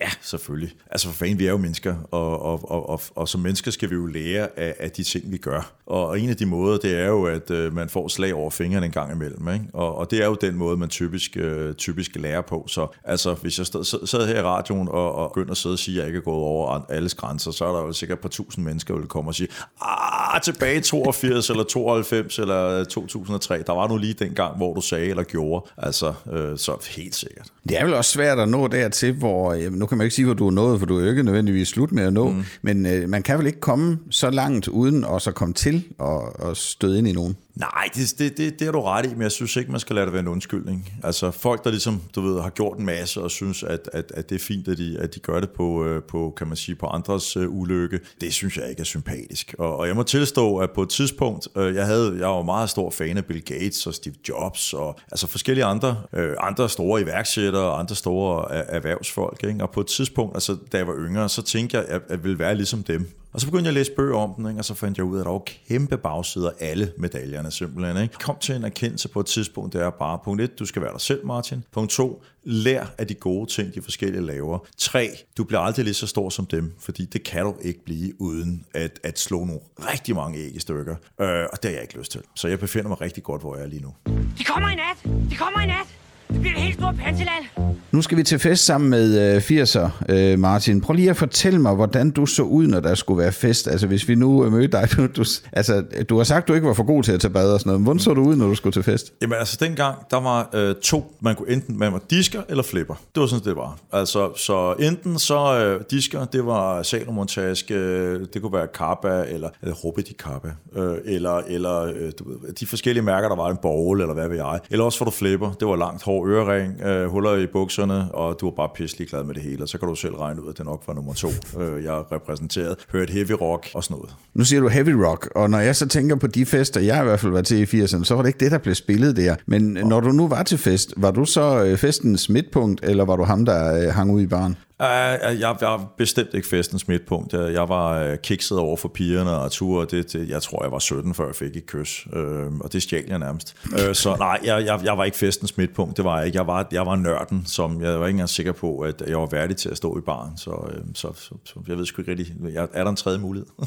ja, 0.01 0.09
selvfølgelig. 0.21 0.73
Altså 0.91 1.07
for 1.07 1.13
fanden, 1.15 1.39
vi 1.39 1.45
er 1.45 1.51
jo 1.51 1.57
mennesker, 1.57 1.95
og, 2.11 2.41
og, 2.41 2.71
og, 2.71 2.89
og, 2.89 3.01
og 3.15 3.29
som 3.29 3.41
mennesker 3.41 3.71
skal 3.71 3.89
vi 3.89 3.95
jo 3.95 4.05
lære 4.05 4.47
af, 4.59 4.75
af 4.79 4.91
de 4.91 5.03
ting, 5.03 5.31
vi 5.31 5.37
gør. 5.37 5.71
Og 5.85 6.19
en 6.19 6.29
af 6.29 6.37
de 6.37 6.45
måder, 6.45 6.77
det 6.77 6.99
er 6.99 7.07
jo, 7.07 7.25
at 7.25 7.51
øh, 7.51 7.73
man 7.73 7.89
får 7.89 8.07
slag 8.07 8.33
over 8.33 8.49
fingrene 8.49 8.85
en 8.85 8.91
gang 8.91 9.11
imellem. 9.11 9.49
Ikke? 9.53 9.65
Og, 9.73 9.97
og 9.97 10.11
det 10.11 10.21
er 10.21 10.25
jo 10.25 10.37
den 10.41 10.55
måde, 10.55 10.77
man 10.77 10.89
typisk, 10.89 11.37
øh, 11.37 11.73
typisk 11.73 12.11
lærer 12.15 12.41
på. 12.41 12.65
Så 12.67 12.87
altså, 13.03 13.33
hvis 13.33 13.57
jeg 13.57 13.65
stod, 13.65 13.83
sad- 13.83 14.07
sad 14.07 14.27
her 14.27 14.39
i 14.39 14.43
radioen 14.43 14.87
og, 14.87 15.15
og 15.15 15.31
begyndte 15.31 15.51
at 15.51 15.57
sidde 15.57 15.73
og 15.73 15.79
sige, 15.79 15.95
at 15.95 15.99
jeg 15.99 16.07
ikke 16.07 16.17
er 16.17 16.21
gået 16.21 16.37
over 16.37 16.85
alles 16.89 17.13
grænser, 17.13 17.51
så 17.51 17.65
er 17.65 17.73
der 17.75 17.81
jo 17.81 17.93
sikkert 17.93 18.17
et 18.17 18.21
par 18.21 18.29
tusind 18.29 18.65
mennesker, 18.65 18.93
der 18.93 18.99
vil 19.01 19.09
komme 19.09 19.29
og 19.29 19.35
sige, 19.35 19.47
ah, 19.81 20.41
tilbage 20.41 20.77
i 20.77 20.81
82 20.81 21.49
eller 21.49 21.63
92 21.63 22.39
eller 22.39 22.83
2003, 22.83 23.63
der 23.67 23.73
var 23.73 23.87
nu 23.87 23.97
lige 23.97 24.13
den 24.13 24.33
gang, 24.33 24.57
hvor 24.57 24.73
du 24.73 24.81
sagde 24.81 25.05
eller 25.05 25.23
gjorde. 25.23 25.69
Altså, 25.77 26.13
øh, 26.31 26.57
så 26.57 26.87
helt 26.97 27.15
sikkert. 27.15 27.47
Det 27.69 27.79
er 27.79 27.85
vel 27.85 27.93
også 27.93 28.11
svært 28.11 28.39
at 28.39 28.49
nå 28.49 28.67
dertil, 28.67 29.13
hvor, 29.13 29.53
øh, 29.53 29.71
jamen, 29.75 29.79
nu 29.79 29.85
kan 29.85 29.97
man 29.97 30.05
ikke 30.05 30.15
sige, 30.15 30.25
hvor 30.25 30.33
du 30.33 30.47
er 30.47 30.51
nået, 30.51 30.79
for 30.79 30.85
du 30.85 30.97
er 30.97 31.03
jo 31.03 31.09
ikke 31.09 31.23
nødvendigvis 31.23 31.67
slut 31.67 31.91
med 31.91 32.03
at 32.03 32.13
nå, 32.13 32.29
mm. 32.29 32.43
men 32.61 32.85
øh, 32.85 33.09
man 33.09 33.23
kan 33.23 33.37
vel 33.37 33.47
ikke 33.47 33.59
komme 33.59 33.99
så 34.09 34.29
langt 34.29 34.67
uden 34.67 35.05
at 35.15 35.21
så 35.21 35.31
komme 35.31 35.53
til 35.53 35.83
og, 35.97 36.39
og 36.39 36.57
støde 36.57 36.97
ind 36.97 37.07
i 37.07 37.11
nogen. 37.11 37.35
Nej, 37.55 37.89
det, 37.95 38.15
det, 38.19 38.37
det, 38.37 38.59
det 38.59 38.67
er 38.67 38.71
du 38.71 38.81
ret 38.81 39.05
i, 39.05 39.09
men 39.09 39.21
jeg 39.21 39.31
synes 39.31 39.55
ikke, 39.55 39.71
man 39.71 39.79
skal 39.79 39.95
lade 39.95 40.05
det 40.05 40.13
være 40.13 40.19
en 40.19 40.27
undskyldning. 40.27 40.93
Altså 41.03 41.31
folk, 41.31 41.63
der 41.63 41.69
ligesom, 41.69 42.01
du 42.15 42.21
ved, 42.21 42.41
har 42.41 42.49
gjort 42.49 42.77
en 42.77 42.85
masse 42.85 43.21
og 43.21 43.31
synes, 43.31 43.63
at, 43.63 43.89
at, 43.93 44.11
at 44.13 44.29
det 44.29 44.35
er 44.35 44.39
fint, 44.39 44.67
at 44.67 44.77
de, 44.77 44.97
at 44.99 45.15
de 45.15 45.19
gør 45.19 45.39
det 45.39 45.49
på, 45.49 45.85
øh, 45.85 46.03
på, 46.03 46.33
kan 46.37 46.47
man 46.47 46.57
sige, 46.57 46.75
på 46.75 46.85
andres 46.85 47.37
uh, 47.37 47.57
ulykke, 47.59 47.99
det 48.21 48.33
synes 48.33 48.57
jeg 48.57 48.69
ikke 48.69 48.79
er 48.79 48.85
sympatisk. 48.85 49.55
Og, 49.59 49.77
og 49.77 49.87
jeg 49.87 49.95
må 49.95 50.03
tilstå, 50.03 50.57
at 50.57 50.71
på 50.71 50.81
et 50.81 50.89
tidspunkt, 50.89 51.47
øh, 51.57 51.75
jeg, 51.75 51.85
havde, 51.85 52.15
jeg 52.19 52.27
var 52.27 52.41
meget 52.41 52.69
stor 52.69 52.89
fan 52.89 53.17
af 53.17 53.25
Bill 53.25 53.41
Gates 53.41 53.87
og 53.87 53.93
Steve 53.93 54.15
Jobs 54.29 54.73
og 54.73 54.99
altså 55.11 55.27
forskellige 55.27 55.65
andre, 55.65 55.97
øh, 56.13 56.35
andre 56.39 56.69
store 56.69 57.01
iværksættere 57.01 57.63
og 57.63 57.79
andre 57.79 57.95
store 57.95 58.57
øh, 58.57 58.63
erhvervsfolk. 58.67 59.43
Ikke? 59.43 59.63
Og 59.63 59.71
på 59.71 59.81
et 59.81 59.87
tidspunkt, 59.87 60.35
altså 60.35 60.57
da 60.71 60.77
jeg 60.77 60.87
var 60.87 60.95
yngre, 60.97 61.29
så 61.29 61.41
tænkte 61.41 61.77
jeg, 61.77 61.85
at 61.89 62.01
jeg 62.09 62.23
ville 62.23 62.39
være 62.39 62.55
ligesom 62.55 62.83
dem. 62.83 63.09
Og 63.35 63.41
så 63.41 63.47
begyndte 63.47 63.63
jeg 63.63 63.69
at 63.69 63.73
læse 63.73 63.91
bøger 63.91 64.17
om 64.17 64.33
den, 64.33 64.47
ikke? 64.47 64.59
og 64.59 64.65
så 64.65 64.73
fandt 64.73 64.97
jeg 64.97 65.05
ud 65.05 65.15
af, 65.17 65.21
at 65.21 65.25
der 65.25 65.31
var 65.31 65.43
kæmpe 65.67 65.97
bagsider 65.97 66.49
af 66.49 66.71
alle 66.71 66.91
medaljerne 66.97 67.51
simpelthen. 67.51 68.03
Ikke? 68.03 68.13
Kom 68.13 68.37
til 68.39 68.55
en 68.55 68.63
erkendelse 68.63 69.07
på 69.09 69.19
et 69.19 69.25
tidspunkt, 69.25 69.73
det 69.73 69.81
er 69.81 69.89
bare, 69.89 70.19
punkt 70.23 70.41
1, 70.41 70.59
du 70.59 70.65
skal 70.65 70.81
være 70.81 70.91
dig 70.91 71.01
selv, 71.01 71.25
Martin. 71.25 71.63
Punkt 71.71 71.91
2, 71.91 72.23
lær 72.43 72.85
af 72.97 73.07
de 73.07 73.13
gode 73.13 73.51
ting, 73.51 73.75
de 73.75 73.81
forskellige 73.81 74.21
laver. 74.25 74.59
3, 74.77 75.09
du 75.37 75.43
bliver 75.43 75.59
aldrig 75.59 75.85
lige 75.85 75.93
så 75.93 76.07
stor 76.07 76.29
som 76.29 76.45
dem, 76.45 76.73
fordi 76.79 77.05
det 77.05 77.23
kan 77.23 77.45
du 77.45 77.55
ikke 77.61 77.85
blive 77.85 78.21
uden 78.21 78.65
at, 78.73 78.99
at 79.03 79.19
slå 79.19 79.45
nogle 79.45 79.61
rigtig 79.79 80.15
mange 80.15 80.39
æg 80.39 80.55
i 80.55 80.59
stykker. 80.59 80.95
Øh, 81.21 81.27
og 81.53 81.63
det 81.63 81.71
har 81.71 81.71
jeg 81.71 81.81
ikke 81.81 81.97
lyst 81.97 82.11
til. 82.11 82.21
Så 82.35 82.47
jeg 82.47 82.59
befinder 82.59 82.89
mig 82.89 83.01
rigtig 83.01 83.23
godt, 83.23 83.41
hvor 83.41 83.55
jeg 83.55 83.63
er 83.63 83.69
lige 83.69 83.81
nu. 83.81 83.93
De 84.37 84.43
kommer 84.43 84.69
i 84.69 84.75
nat! 84.75 85.13
De 85.29 85.35
kommer 85.35 85.61
i 85.61 85.65
nat! 85.65 85.87
Det 86.29 86.41
bliver 86.41 86.55
et 86.55 86.61
helt 86.61 86.75
stort 86.75 86.95
panseland! 86.95 87.74
Nu 87.95 88.01
skal 88.01 88.17
vi 88.17 88.23
til 88.23 88.39
fest 88.39 88.65
sammen 88.65 88.89
med 88.89 89.35
øh, 89.35 89.61
80'er, 89.61 89.89
øh, 90.09 90.39
Martin. 90.39 90.81
Prøv 90.81 90.93
lige 90.93 91.09
at 91.09 91.17
fortælle 91.17 91.61
mig, 91.61 91.75
hvordan 91.75 92.11
du 92.11 92.25
så 92.25 92.43
ud, 92.43 92.67
når 92.67 92.79
der 92.79 92.95
skulle 92.95 93.17
være 93.17 93.31
fest. 93.31 93.67
Altså, 93.67 93.87
hvis 93.87 94.07
vi 94.07 94.15
nu 94.15 94.45
øh, 94.45 94.51
mødte 94.51 94.67
dig. 94.67 94.89
Du, 94.97 95.07
du, 95.07 95.25
altså, 95.51 95.83
du 96.09 96.17
har 96.17 96.23
sagt, 96.23 96.47
du 96.47 96.53
ikke 96.53 96.67
var 96.67 96.73
for 96.73 96.83
god 96.83 97.03
til 97.03 97.11
at 97.11 97.21
tage 97.21 97.31
bad 97.33 97.53
og 97.53 97.59
sådan 97.59 97.69
noget. 97.69 97.81
Men 97.81 97.83
hvordan 97.83 97.99
så 97.99 98.13
du 98.13 98.21
ud, 98.21 98.35
når 98.35 98.47
du 98.47 98.55
skulle 98.55 98.73
til 98.73 98.83
fest? 98.83 99.13
Jamen 99.21 99.37
altså 99.39 99.57
dengang, 99.59 99.97
der 100.11 100.19
var 100.19 100.49
øh, 100.53 100.75
to, 100.75 101.15
man 101.19 101.35
kunne 101.35 101.49
enten, 101.49 101.79
man 101.79 101.93
var 101.93 102.01
disker 102.09 102.41
eller 102.49 102.63
flipper. 102.63 102.93
Det 103.15 103.21
var 103.21 103.27
sådan, 103.27 103.45
det 103.45 103.55
var. 103.55 103.77
Altså, 103.91 104.31
så 104.35 104.75
enten 104.79 105.19
så 105.19 105.57
øh, 105.59 105.83
disker, 105.91 106.25
det 106.25 106.45
var 106.45 106.83
salomontaske, 106.83 107.73
øh, 107.73 108.19
det 108.33 108.41
kunne 108.41 108.53
være 108.53 108.67
Kappa, 108.67 109.23
eller, 109.29 109.49
øh, 109.63 109.73
eller 109.83 110.03
di 110.07 110.13
Kappa, 110.13 110.51
øh, 110.75 110.97
eller, 111.05 111.41
eller 111.47 111.81
øh, 111.81 112.11
du 112.19 112.29
ved, 112.29 112.53
de 112.53 112.67
forskellige 112.67 113.03
mærker, 113.03 113.29
der 113.29 113.35
var 113.35 113.49
en 113.49 113.57
bowl, 113.61 114.01
eller 114.01 114.13
hvad 114.13 114.27
ved 114.27 114.37
jeg. 114.37 114.59
Eller 114.69 114.85
også 114.85 114.97
for 114.97 115.05
du 115.05 115.11
flipper, 115.11 115.51
det 115.51 115.67
var 115.67 115.75
langt 115.75 116.03
hår, 116.03 116.27
ørering, 116.27 116.81
øh, 116.81 117.07
huller 117.07 117.35
i 117.35 117.47
bukser, 117.47 117.84
bukserne, 117.85 118.15
og 118.15 118.37
du 118.41 118.45
var 118.45 118.51
bare 118.55 118.69
pisselig 118.75 119.07
glad 119.07 119.23
med 119.23 119.35
det 119.35 119.43
hele, 119.43 119.63
og 119.63 119.69
så 119.69 119.77
kan 119.77 119.87
du 119.87 119.95
selv 119.95 120.15
regne 120.15 120.43
ud, 120.43 120.49
at 120.49 120.57
det 120.57 120.65
nok 120.65 120.83
var 120.87 120.93
nummer 120.93 121.13
to, 121.13 121.27
øh, 121.59 121.83
jeg 121.83 122.03
repræsenterede. 122.11 122.75
Hørte 122.91 123.13
heavy 123.13 123.31
rock 123.31 123.69
og 123.73 123.83
sådan 123.83 123.97
noget. 123.97 124.15
Nu 124.33 124.43
siger 124.43 124.61
du 124.61 124.67
heavy 124.67 124.89
rock, 124.89 125.29
og 125.35 125.49
når 125.49 125.59
jeg 125.59 125.75
så 125.75 125.87
tænker 125.87 126.15
på 126.15 126.27
de 126.27 126.45
fester, 126.45 126.81
jeg 126.81 127.01
i 127.01 127.03
hvert 127.03 127.19
fald 127.19 127.31
var 127.31 127.41
til 127.41 127.57
i 127.57 127.83
80'erne, 127.83 128.03
så 128.03 128.15
var 128.15 128.21
det 128.21 128.29
ikke 128.29 128.39
det, 128.39 128.51
der 128.51 128.57
blev 128.57 128.75
spillet 128.75 129.17
der. 129.17 129.35
Men 129.45 129.61
når 129.61 129.99
du 129.99 130.11
nu 130.11 130.27
var 130.27 130.43
til 130.43 130.57
fest, 130.57 130.93
var 130.97 131.11
du 131.11 131.25
så 131.25 131.63
øh, 131.63 131.77
festens 131.77 132.29
midtpunkt, 132.29 132.81
eller 132.83 133.05
var 133.05 133.15
du 133.15 133.23
ham, 133.23 133.45
der 133.45 133.87
øh, 133.87 133.93
hang 133.93 134.11
ud 134.11 134.21
i 134.21 134.27
baren? 134.27 134.57
Jeg, 134.79 135.37
jeg 135.39 135.57
var 135.61 135.93
bestemt 135.97 136.33
ikke 136.33 136.47
festens 136.47 136.87
midtpunkt. 136.87 137.33
Jeg, 137.33 137.53
jeg 137.53 137.69
var 137.69 137.99
øh, 137.99 138.17
kikset 138.17 138.57
over 138.57 138.77
for 138.77 138.87
pigerne 138.87 139.37
og 139.37 139.51
tur. 139.51 139.85
Det, 139.85 140.13
det, 140.13 140.29
jeg 140.29 140.41
tror, 140.41 140.63
jeg 140.63 140.71
var 140.71 140.79
17, 140.79 141.13
før 141.13 141.25
jeg 141.25 141.35
fik 141.35 141.55
et 141.55 141.65
kys. 141.65 142.07
Uh, 142.13 142.59
og 142.59 142.73
det 142.73 142.83
stjal 142.83 143.03
jeg 143.07 143.19
nærmest. 143.19 143.55
Øh, 143.79 143.95
så 143.95 144.15
nej, 144.15 144.39
jeg, 144.43 144.65
jeg, 144.65 144.79
jeg 144.83 144.97
var 144.97 145.03
ikke 145.03 145.17
festens 145.17 145.57
midtpunkt. 145.57 145.97
Det 145.97 146.05
var 146.05 146.17
jeg 146.17 146.25
ikke. 146.25 146.37
Jeg 146.37 146.47
var, 146.47 146.67
jeg 146.71 146.85
var 146.85 146.95
nørden, 146.95 147.45
som 147.45 147.81
jeg 147.81 147.99
var 147.99 148.05
ikke 148.05 148.15
engang 148.15 148.29
sikker 148.29 148.51
på, 148.51 148.79
at 148.79 149.03
jeg 149.07 149.17
var 149.17 149.25
værdig 149.25 149.57
til 149.57 149.69
at 149.69 149.77
stå 149.77 149.97
i 149.97 150.01
baren. 150.01 150.37
Så, 150.37 150.51
øhm, 150.51 150.95
så, 150.95 151.13
så, 151.13 151.35
så 151.43 151.59
jeg 151.67 151.77
ved 151.77 151.85
sgu 151.85 152.01
ikke 152.01 152.11
rigtigt. 152.11 152.33
Jeg, 152.53 152.67
er 152.73 152.83
der 152.83 152.89
en 152.89 152.95
tredje 152.95 153.19
mulighed? 153.19 153.47
80 153.57 153.65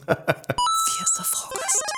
frokost. 1.17 1.98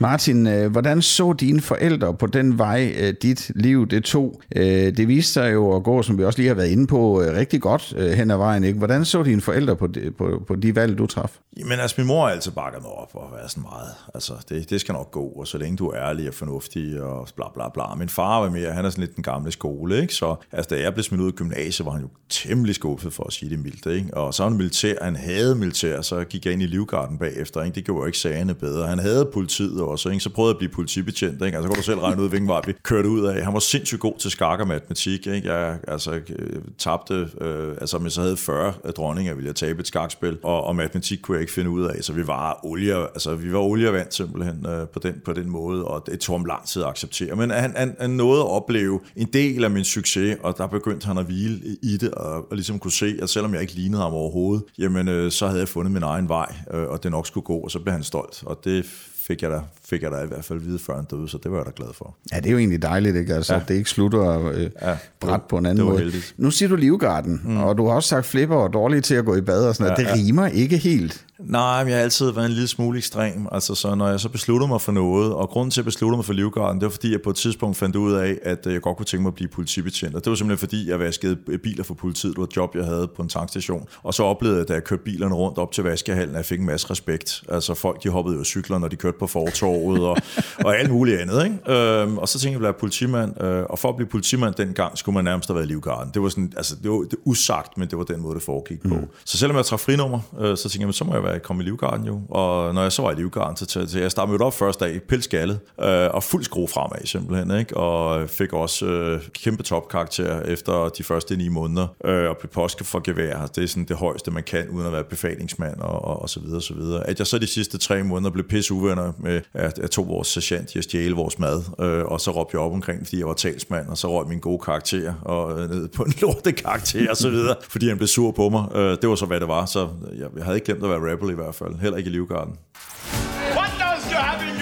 Martin, 0.00 0.46
øh, 0.46 0.72
hvordan 0.72 1.02
så 1.02 1.32
dine 1.32 1.60
forældre 1.60 2.14
på 2.14 2.26
den 2.26 2.58
vej, 2.58 2.94
øh, 3.00 3.14
dit 3.22 3.50
liv 3.54 3.86
det 3.86 4.04
tog? 4.04 4.40
Øh, 4.56 4.96
det 4.96 5.08
viste 5.08 5.32
sig 5.32 5.52
jo 5.52 5.76
at 5.76 5.82
gå, 5.82 6.02
som 6.02 6.18
vi 6.18 6.24
også 6.24 6.38
lige 6.38 6.48
har 6.48 6.54
været 6.54 6.68
inde 6.68 6.86
på, 6.86 7.20
rigtig 7.20 7.60
godt 7.60 7.94
hen 8.14 8.30
ad 8.30 8.36
vejen. 8.36 8.64
Ikke? 8.64 8.78
Hvordan 8.78 9.04
så 9.04 9.22
dine 9.22 9.40
forældre 9.40 9.76
på 9.76 9.86
de, 9.86 10.10
på, 10.18 10.42
på 10.46 10.54
de 10.54 10.76
valg, 10.76 10.98
du 10.98 11.06
traf? 11.06 11.38
Jamen 11.58 11.80
altså, 11.80 11.94
min 11.98 12.06
mor 12.06 12.26
har 12.26 12.32
altid 12.32 12.52
bakket 12.52 12.82
mig 12.82 12.90
op 12.90 13.10
og 13.14 13.28
været 13.32 13.50
sådan 13.50 13.62
meget. 13.62 13.90
Altså, 14.14 14.32
det, 14.48 14.70
det 14.70 14.80
skal 14.80 14.92
nok 14.92 15.10
gå, 15.10 15.24
og 15.24 15.46
så 15.46 15.58
længe 15.58 15.76
du 15.76 15.88
er 15.88 15.96
ærlig 15.96 16.28
og 16.28 16.34
fornuftig 16.34 17.02
og 17.02 17.28
bla 17.36 17.44
bla 17.54 17.68
bla. 17.74 17.94
Min 17.94 18.08
far 18.08 18.40
var 18.40 18.50
mere, 18.50 18.72
han 18.72 18.84
er 18.84 18.90
sådan 18.90 19.04
lidt 19.04 19.16
den 19.16 19.22
gamle 19.22 19.52
skole, 19.52 20.00
ikke? 20.00 20.14
Så 20.14 20.36
altså, 20.52 20.74
da 20.74 20.80
jeg 20.80 20.94
blev 20.94 21.02
smidt 21.02 21.20
ud 21.20 21.26
af 21.26 21.32
gymnasiet, 21.32 21.86
var 21.86 21.92
han 21.92 22.02
jo 22.02 22.08
temmelig 22.28 22.74
skuffet 22.74 23.12
for 23.12 23.24
at 23.24 23.32
sige 23.32 23.50
det 23.50 23.58
mildt, 23.58 23.86
ikke? 23.86 24.14
Og 24.14 24.34
så 24.34 24.42
var 24.42 24.50
han 24.50 24.58
militær, 24.58 24.94
han 25.02 25.16
havde 25.16 25.54
militær, 25.54 26.00
så 26.00 26.24
gik 26.24 26.44
jeg 26.44 26.52
ind 26.52 26.62
i 26.62 26.66
livgarden 26.66 27.18
bagefter, 27.18 27.62
ikke? 27.62 27.74
Det 27.74 27.84
gjorde 27.84 28.00
jo 28.00 28.06
ikke 28.06 28.18
sagerne 28.18 28.54
bedre. 28.54 28.86
Han 28.86 28.98
havde 28.98 29.30
politiet 29.34 29.80
og 29.80 29.87
også. 29.88 30.08
Ikke? 30.08 30.22
Så 30.22 30.30
prøvede 30.30 30.50
jeg 30.50 30.54
at 30.54 30.58
blive 30.58 30.70
politibetjent. 30.70 31.32
Ikke? 31.32 31.56
Altså, 31.56 31.62
så 31.62 31.68
kunne 31.68 31.76
du 31.76 31.82
selv 31.82 31.98
regne 31.98 32.22
ud, 32.22 32.28
hvilken 32.28 32.48
vej 32.48 32.60
vi 32.66 32.72
kørte 32.82 33.08
ud 33.08 33.24
af. 33.24 33.44
Han 33.44 33.54
var 33.54 33.60
sindssygt 33.60 34.00
god 34.00 34.14
til 34.18 34.30
skak 34.30 34.60
og 34.60 34.68
matematik. 34.68 35.26
Ikke? 35.26 35.52
Jeg 35.54 35.78
altså, 35.88 36.12
øh, 36.12 36.62
tabte, 36.78 37.28
øh, 37.40 37.70
altså 37.80 37.98
hvis 37.98 38.16
jeg 38.16 38.22
havde 38.22 38.36
40 38.36 38.74
øh, 38.84 38.92
dronninger, 38.92 39.34
ville 39.34 39.46
jeg 39.46 39.56
tabe 39.56 39.80
et 39.80 39.86
skakspil, 39.86 40.38
og, 40.42 40.64
og 40.64 40.76
matematik 40.76 41.18
kunne 41.22 41.34
jeg 41.34 41.40
ikke 41.40 41.52
finde 41.52 41.70
ud 41.70 41.84
af. 41.84 42.04
Så 42.04 42.12
vi 42.12 42.26
var 42.26 42.60
olie, 42.62 42.96
altså, 42.96 43.34
vi 43.34 43.52
var 43.52 43.58
olie 43.58 43.88
og 43.88 43.94
vand 43.94 44.10
simpelthen 44.10 44.66
øh, 44.66 44.88
på, 44.88 44.98
den, 44.98 45.14
på 45.24 45.32
den 45.32 45.50
måde, 45.50 45.84
og 45.84 46.02
det 46.06 46.20
tog 46.20 46.38
ham 46.38 46.44
lang 46.44 46.66
tid 46.66 46.82
at 46.82 46.88
acceptere. 46.88 47.36
Men 47.36 47.50
han, 47.50 47.76
han, 47.76 47.96
han 48.00 48.10
nåede 48.10 48.40
at 48.40 48.48
opleve 48.48 49.00
en 49.16 49.28
del 49.32 49.64
af 49.64 49.70
min 49.70 49.84
succes, 49.84 50.36
og 50.42 50.58
der 50.58 50.66
begyndte 50.66 51.06
han 51.06 51.18
at 51.18 51.24
hvile 51.24 51.60
i 51.82 51.96
det, 51.96 52.10
og, 52.10 52.50
og 52.50 52.56
ligesom 52.56 52.78
kunne 52.78 52.92
se, 52.92 53.18
at 53.22 53.30
selvom 53.30 53.54
jeg 53.54 53.62
ikke 53.62 53.74
lignede 53.74 54.02
ham 54.02 54.12
overhovedet, 54.12 54.64
jamen 54.78 55.08
øh, 55.08 55.30
så 55.30 55.46
havde 55.46 55.60
jeg 55.60 55.68
fundet 55.68 55.92
min 55.92 56.02
egen 56.02 56.28
vej, 56.28 56.54
øh, 56.74 56.82
og 56.82 57.02
det 57.02 57.10
nok 57.10 57.26
skulle 57.26 57.44
gå, 57.44 57.56
og 57.56 57.70
så 57.70 57.78
blev 57.78 57.92
han 57.92 58.02
stolt. 58.02 58.42
Og 58.46 58.60
det 58.64 58.86
fik 59.28 59.42
jeg 59.42 59.50
da, 59.50 59.60
fik 59.84 60.02
jeg 60.02 60.10
da 60.12 60.16
i 60.22 60.26
hvert 60.26 60.44
fald 60.44 60.60
vide, 60.60 60.78
før 60.78 60.96
han 60.96 61.04
døde, 61.04 61.28
så 61.28 61.38
det 61.42 61.50
var 61.50 61.56
jeg 61.56 61.66
da 61.66 61.70
glad 61.76 61.88
for. 61.94 62.14
Ja, 62.32 62.36
det 62.36 62.46
er 62.46 62.50
jo 62.50 62.58
egentlig 62.58 62.82
dejligt, 62.82 63.16
ikke? 63.16 63.34
Altså, 63.34 63.54
Ja. 63.54 63.60
det 63.68 63.74
ikke 63.74 63.90
slutter 63.90 64.48
øh, 64.48 64.70
Ja, 64.82 64.96
bræt 65.20 65.42
på 65.42 65.58
en 65.58 65.66
anden 65.66 65.84
måde. 65.84 65.98
heldigt. 65.98 66.34
Nu 66.36 66.50
siger 66.50 66.68
du 66.68 66.76
Livgarden, 66.76 67.40
mm. 67.44 67.56
og 67.56 67.78
du 67.78 67.86
har 67.88 67.94
også 67.94 68.08
sagt, 68.08 68.26
Flipper 68.26 68.64
er 68.64 68.68
dårlig 68.68 69.04
til 69.04 69.14
at 69.14 69.24
gå 69.24 69.34
i 69.36 69.40
bad 69.40 69.68
og 69.68 69.74
sådan 69.74 69.90
noget. 69.90 70.04
Ja, 70.04 70.12
Det 70.12 70.18
ja. 70.20 70.24
rimer 70.26 70.46
ikke 70.46 70.76
helt. 70.76 71.24
Nej, 71.38 71.84
men 71.84 71.90
jeg 71.90 71.96
har 71.98 72.02
altid 72.04 72.30
været 72.30 72.46
en 72.46 72.52
lille 72.52 72.68
smule 72.68 72.98
ekstrem. 72.98 73.46
Altså, 73.52 73.74
så 73.74 73.94
når 73.94 74.08
jeg 74.08 74.20
så 74.20 74.28
besluttede 74.28 74.68
mig 74.68 74.80
for 74.80 74.92
noget, 74.92 75.32
og 75.32 75.48
grunden 75.48 75.70
til 75.70 75.80
at 75.80 75.84
jeg 75.84 75.84
besluttede 75.84 76.16
mig 76.18 76.24
for 76.24 76.32
Livgarden, 76.32 76.80
det 76.80 76.84
var 76.86 76.90
fordi, 76.90 77.12
jeg 77.12 77.22
på 77.22 77.30
et 77.30 77.36
tidspunkt 77.36 77.76
fandt 77.76 77.96
ud 77.96 78.12
af, 78.12 78.38
at 78.42 78.66
øh, 78.66 78.72
jeg 78.72 78.80
godt 78.82 78.96
kunne 78.96 79.06
tænke 79.06 79.22
mig 79.22 79.28
at 79.30 79.34
blive 79.34 79.48
politibetjent. 79.48 80.14
Og 80.14 80.24
det 80.24 80.30
var 80.30 80.36
simpelthen 80.36 80.58
fordi, 80.68 80.90
jeg 80.90 80.98
vaskede 80.98 81.36
biler 81.62 81.84
for 81.84 81.94
politiet. 81.94 82.30
Det 82.32 82.38
var 82.38 82.44
et 82.46 82.56
job, 82.56 82.76
jeg 82.76 82.84
havde 82.84 83.08
på 83.16 83.22
en 83.22 83.28
tankstation. 83.28 83.86
Og 84.02 84.14
så 84.14 84.22
oplevede 84.22 84.58
jeg, 84.58 84.68
da 84.68 84.72
jeg 84.72 84.84
kørte 84.84 85.02
bilerne 85.02 85.34
rundt 85.34 85.58
op 85.58 85.72
til 85.72 85.84
vaskehallen, 85.84 86.34
at 86.34 86.36
jeg 86.38 86.44
fik 86.44 86.60
en 86.60 86.66
masse 86.66 86.90
respekt. 86.90 87.42
Altså 87.48 87.74
folk, 87.74 88.02
de 88.04 88.08
hoppede 88.08 88.36
jo 88.36 88.44
cykler, 88.44 88.78
når 88.78 88.88
de 88.88 88.96
kørte 88.96 89.17
på 89.18 89.26
fortorvet 89.26 90.04
og, 90.04 90.16
og 90.64 90.78
alt 90.78 90.90
muligt 90.90 91.20
andet. 91.20 91.44
Ikke? 91.44 91.72
Øhm, 91.72 92.18
og 92.18 92.28
så 92.28 92.38
tænkte 92.38 92.58
jeg, 92.58 92.68
at 92.68 92.74
jeg 92.74 92.76
politimand. 92.80 93.42
Øh, 93.42 93.64
og 93.70 93.78
for 93.78 93.88
at 93.88 93.96
blive 93.96 94.08
politimand 94.08 94.54
dengang, 94.54 94.98
skulle 94.98 95.14
man 95.14 95.24
nærmest 95.24 95.48
have 95.48 95.54
været 95.54 95.66
i 95.66 95.68
Livgarden. 95.68 96.10
Det 96.14 96.22
var 96.22 96.28
sådan, 96.28 96.52
altså 96.56 96.76
det 96.82 96.90
var 96.90 96.96
det 96.96 97.12
var 97.12 97.30
usagt, 97.30 97.78
men 97.78 97.88
det 97.88 97.98
var 97.98 98.04
den 98.04 98.20
måde, 98.22 98.34
det 98.34 98.42
foregik 98.42 98.82
på. 98.82 98.94
Så 99.24 99.38
selvom 99.38 99.56
jeg 99.56 99.64
trak 99.64 99.80
frinummer, 99.80 100.20
øh, 100.40 100.56
så 100.56 100.62
tænkte 100.62 100.80
jeg, 100.80 100.86
men 100.86 100.92
så 100.92 101.04
må 101.04 101.14
jeg 101.14 101.22
være 101.22 101.38
kommet 101.38 101.64
i 101.64 101.66
Livgarden 101.66 102.06
jo. 102.06 102.20
Og 102.28 102.74
når 102.74 102.82
jeg 102.82 102.92
så 102.92 103.02
var 103.02 103.10
i 103.10 103.14
Livgarden, 103.14 103.56
så, 103.56 103.66
så, 103.68 103.86
så 103.86 103.98
jeg 103.98 104.10
startede 104.10 104.38
op 104.40 104.54
første 104.54 104.84
dag, 104.84 105.02
pilskaldet, 105.02 105.58
øh, 105.82 106.08
og 106.10 106.22
fuld 106.22 106.44
skrue 106.44 106.68
fremad 106.68 107.06
simpelthen. 107.06 107.58
Ikke? 107.58 107.76
Og 107.76 108.30
fik 108.30 108.52
også 108.52 108.86
øh, 108.86 109.22
kæmpe 109.32 109.62
topkarakter 109.62 110.42
efter 110.42 110.88
de 110.88 111.04
første 111.04 111.36
ni 111.36 111.48
måneder, 111.48 111.86
øh, 112.04 112.30
og 112.30 112.36
blev 112.36 112.50
påske 112.50 112.84
for 112.84 113.00
gevær. 113.04 113.46
Det 113.46 113.64
er 113.64 113.68
sådan 113.68 113.84
det 113.84 113.96
højeste, 113.96 114.30
man 114.30 114.42
kan, 114.42 114.68
uden 114.68 114.86
at 114.86 114.92
være 114.92 115.04
befalingsmand 115.04 115.80
og, 115.80 116.04
og, 116.04 116.22
og 116.22 116.30
så 116.30 116.40
videre, 116.40 116.56
og 116.56 116.62
så 116.62 116.74
videre. 116.74 117.06
At 117.06 117.18
jeg 117.18 117.26
så 117.26 117.38
de 117.38 117.46
sidste 117.46 117.78
tre 117.78 118.02
måneder 118.02 118.30
blev 118.30 118.48
pisse 118.48 118.74
uvenner 118.74 119.07
med, 119.18 119.40
at 119.54 119.78
jeg 119.78 119.90
tog 119.90 120.08
vores 120.08 120.28
sergeant 120.28 120.74
i 120.74 120.78
at 120.78 120.84
stjæle 120.84 121.14
vores 121.14 121.38
mad, 121.38 121.62
øh, 121.80 122.04
og 122.04 122.20
så 122.20 122.30
råbte 122.30 122.54
jeg 122.54 122.60
op 122.60 122.72
omkring, 122.72 123.06
fordi 123.06 123.18
jeg 123.18 123.26
var 123.26 123.34
talsmand, 123.34 123.88
og 123.88 123.98
så 123.98 124.08
røg 124.12 124.28
min 124.28 124.38
gode 124.38 124.58
karakter 124.58 125.14
og 125.22 125.60
øh, 125.60 125.70
ned 125.70 125.88
på 125.88 126.02
en 126.02 126.12
lorte 126.22 126.52
karakter 126.52 127.10
og 127.10 127.16
så 127.16 127.30
videre, 127.30 127.56
fordi 127.68 127.88
han 127.88 127.96
blev 127.96 128.08
sur 128.08 128.30
på 128.30 128.48
mig. 128.48 128.64
Øh, 128.74 128.90
det 129.00 129.08
var 129.08 129.14
så, 129.14 129.26
hvad 129.26 129.40
det 129.40 129.48
var, 129.48 129.66
så 129.66 129.88
øh, 130.12 130.18
jeg, 130.18 130.28
jeg 130.36 130.44
havde 130.44 130.56
ikke 130.56 130.64
glemt 130.64 130.84
at 130.84 130.90
være 130.90 131.12
rebel 131.12 131.30
i 131.30 131.34
hvert 131.34 131.54
fald, 131.54 131.74
heller 131.74 131.96
ikke 131.98 132.10
i 132.10 132.12
Livgarden. 132.12 132.54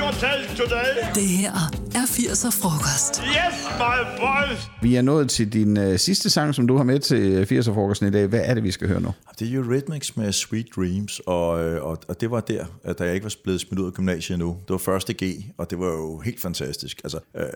Today? 0.06 1.14
Det 1.14 1.22
her 1.22 1.52
er 1.94 2.06
80'er 2.06 2.50
frokost. 2.62 3.22
Yes, 3.22 3.66
my 3.78 4.20
boys! 4.20 4.70
Vi 4.82 4.96
er 4.96 5.02
nået 5.02 5.30
til 5.30 5.52
din 5.52 5.76
øh, 5.76 5.98
sidste 5.98 6.30
sang, 6.30 6.54
som 6.54 6.66
du 6.66 6.76
har 6.76 6.84
med 6.84 6.98
til 6.98 7.44
80'er-frokosten 7.52 8.06
i 8.06 8.10
dag. 8.10 8.26
Hvad 8.26 8.40
er 8.44 8.54
det, 8.54 8.62
vi 8.62 8.70
skal 8.70 8.88
høre 8.88 9.00
nu? 9.00 9.14
Det 9.38 9.52
er 9.52 9.56
Eurythmics 9.56 10.16
med 10.16 10.32
Sweet 10.32 10.66
Dreams, 10.76 11.20
og, 11.26 11.64
øh, 11.64 11.84
og, 11.84 11.98
og 12.08 12.20
det 12.20 12.30
var 12.30 12.40
der, 12.40 12.64
at 12.84 12.98
da 12.98 13.04
jeg 13.04 13.14
ikke 13.14 13.24
var 13.24 13.34
blevet 13.44 13.60
smidt 13.60 13.80
ud 13.80 13.86
af 13.86 13.92
gymnasiet 13.92 14.34
endnu. 14.34 14.48
Det 14.48 14.70
var 14.70 14.78
første 14.78 15.12
G, 15.12 15.22
og 15.58 15.70
det 15.70 15.78
var 15.78 15.86
jo 15.86 16.18
helt 16.18 16.40
fantastisk. 16.40 17.00
Altså, 17.04 17.18
øh, 17.36 17.42
øh, 17.42 17.48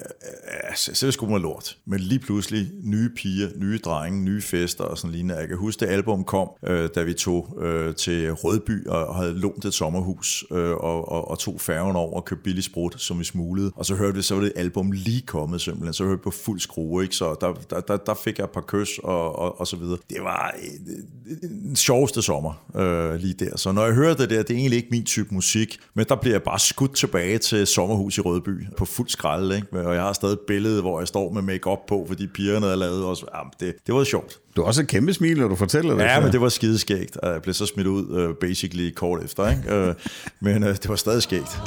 altså 0.65 0.95
selv 0.95 1.13
skulle 1.13 1.33
man 1.33 1.43
lort. 1.43 1.77
Men 1.87 2.01
lige 2.01 2.19
pludselig 2.19 2.71
nye 2.83 3.11
piger, 3.17 3.49
nye 3.57 3.79
drenge, 3.79 4.25
nye 4.25 4.43
fester 4.43 4.85
og 4.85 4.99
sådan 4.99 5.11
lignende. 5.13 5.37
Jeg 5.37 5.49
kan 5.49 5.57
huske, 5.57 5.81
det 5.81 5.93
album 5.93 6.25
kom, 6.25 6.49
øh, 6.67 6.89
da 6.95 7.03
vi 7.03 7.13
tog 7.15 7.59
øh, 7.63 7.95
til 7.95 8.33
Rødby 8.33 8.87
og 8.87 9.17
havde 9.17 9.39
lånt 9.39 9.65
et 9.65 9.75
sommerhus 9.75 10.45
øh, 10.53 10.71
og, 10.71 11.13
og, 11.13 11.31
og 11.31 11.39
tog 11.39 11.61
færgen 11.61 11.97
over 11.97 12.17
og 12.17 12.25
købte 12.25 12.50
billig 12.51 12.65
sprut, 12.65 12.95
som 12.99 13.19
vi 13.19 13.25
smuglede. 13.25 13.73
Og 13.77 13.87
så 13.87 13.95
hørte 13.95 14.15
vi, 14.17 14.23
så 14.23 14.35
var 14.35 14.43
det 14.43 14.53
album 14.57 14.93
lige 14.93 15.21
kommet 15.27 15.61
simpelthen. 15.61 15.93
Så 15.95 16.05
hørte 16.05 16.17
vi 16.19 16.23
på 16.23 16.31
fuld 16.31 16.61
skrue, 16.61 17.03
ikke? 17.03 17.17
Så 17.17 17.37
der, 17.41 17.53
der, 17.71 17.81
der, 17.81 17.97
der 17.97 18.15
fik 18.15 18.39
jeg 18.39 18.45
et 18.45 18.51
par 18.51 18.65
kys 18.69 18.89
og, 19.03 19.39
og, 19.39 19.61
og 19.61 19.67
så 19.67 19.77
videre. 19.77 19.99
Det 20.11 20.19
var 20.23 20.55
øh, 20.63 21.37
den 21.51 21.77
sjoveste 21.77 22.23
sommer 22.23 22.53
øh, 22.77 23.15
lige 23.15 23.35
der. 23.35 23.57
Så 23.57 23.73
når 23.73 23.85
jeg 23.85 23.95
hører 23.95 24.15
det 24.15 24.31
der, 24.31 24.43
det 24.43 24.51
er 24.51 24.59
egentlig 24.59 24.77
ikke 24.77 24.89
min 24.91 25.05
type 25.05 25.35
musik, 25.35 25.79
men 25.95 26.07
der 26.09 26.15
bliver 26.17 26.35
jeg 26.35 26.43
bare 26.43 26.59
skudt 26.59 26.95
tilbage 26.97 27.39
til 27.39 27.67
sommerhus 27.67 28.19
i 28.19 28.21
Rødby 28.21 28.67
på 28.77 28.85
fuld 28.85 29.09
skrald, 29.09 29.53
ikke? 29.53 29.67
Og 29.87 29.95
jeg 29.95 30.03
har 30.03 30.13
stadig 30.13 30.33
et 30.33 30.41
billede, 30.47 30.81
hvor 30.81 31.01
jeg 31.01 31.09
står 31.09 31.33
med 31.33 31.43
makeup 31.43 31.79
på, 31.89 32.05
fordi 32.09 32.27
pigerne 32.27 32.67
havde 32.67 32.77
lavet 32.79 33.05
også. 33.05 33.27
Jamen, 33.35 33.53
det, 33.61 33.75
det 33.87 33.95
var 33.95 34.05
sjovt. 34.05 34.39
Du 34.57 34.61
har 34.61 34.67
også 34.67 34.83
et 34.83 34.89
kæmpe 34.89 35.13
smil, 35.15 35.39
når 35.41 35.49
du 35.49 35.57
fortæller 35.57 35.95
det. 35.95 36.03
Ja, 36.03 36.15
så- 36.17 36.21
men 36.23 36.33
det 36.33 36.41
var 36.41 36.49
skideskægt. 36.49 37.19
Jeg 37.23 37.43
blev 37.43 37.55
så 37.55 37.67
smidt 37.67 37.87
ud, 37.87 38.29
uh, 38.29 38.35
basically, 38.41 38.91
kort 38.95 39.25
efter, 39.25 39.51
ikke? 39.51 39.89
Uh, 39.89 39.95
men 40.41 40.63
det 40.63 40.89
var 40.89 40.97
stadig 40.97 41.23
skægt. 41.23 41.59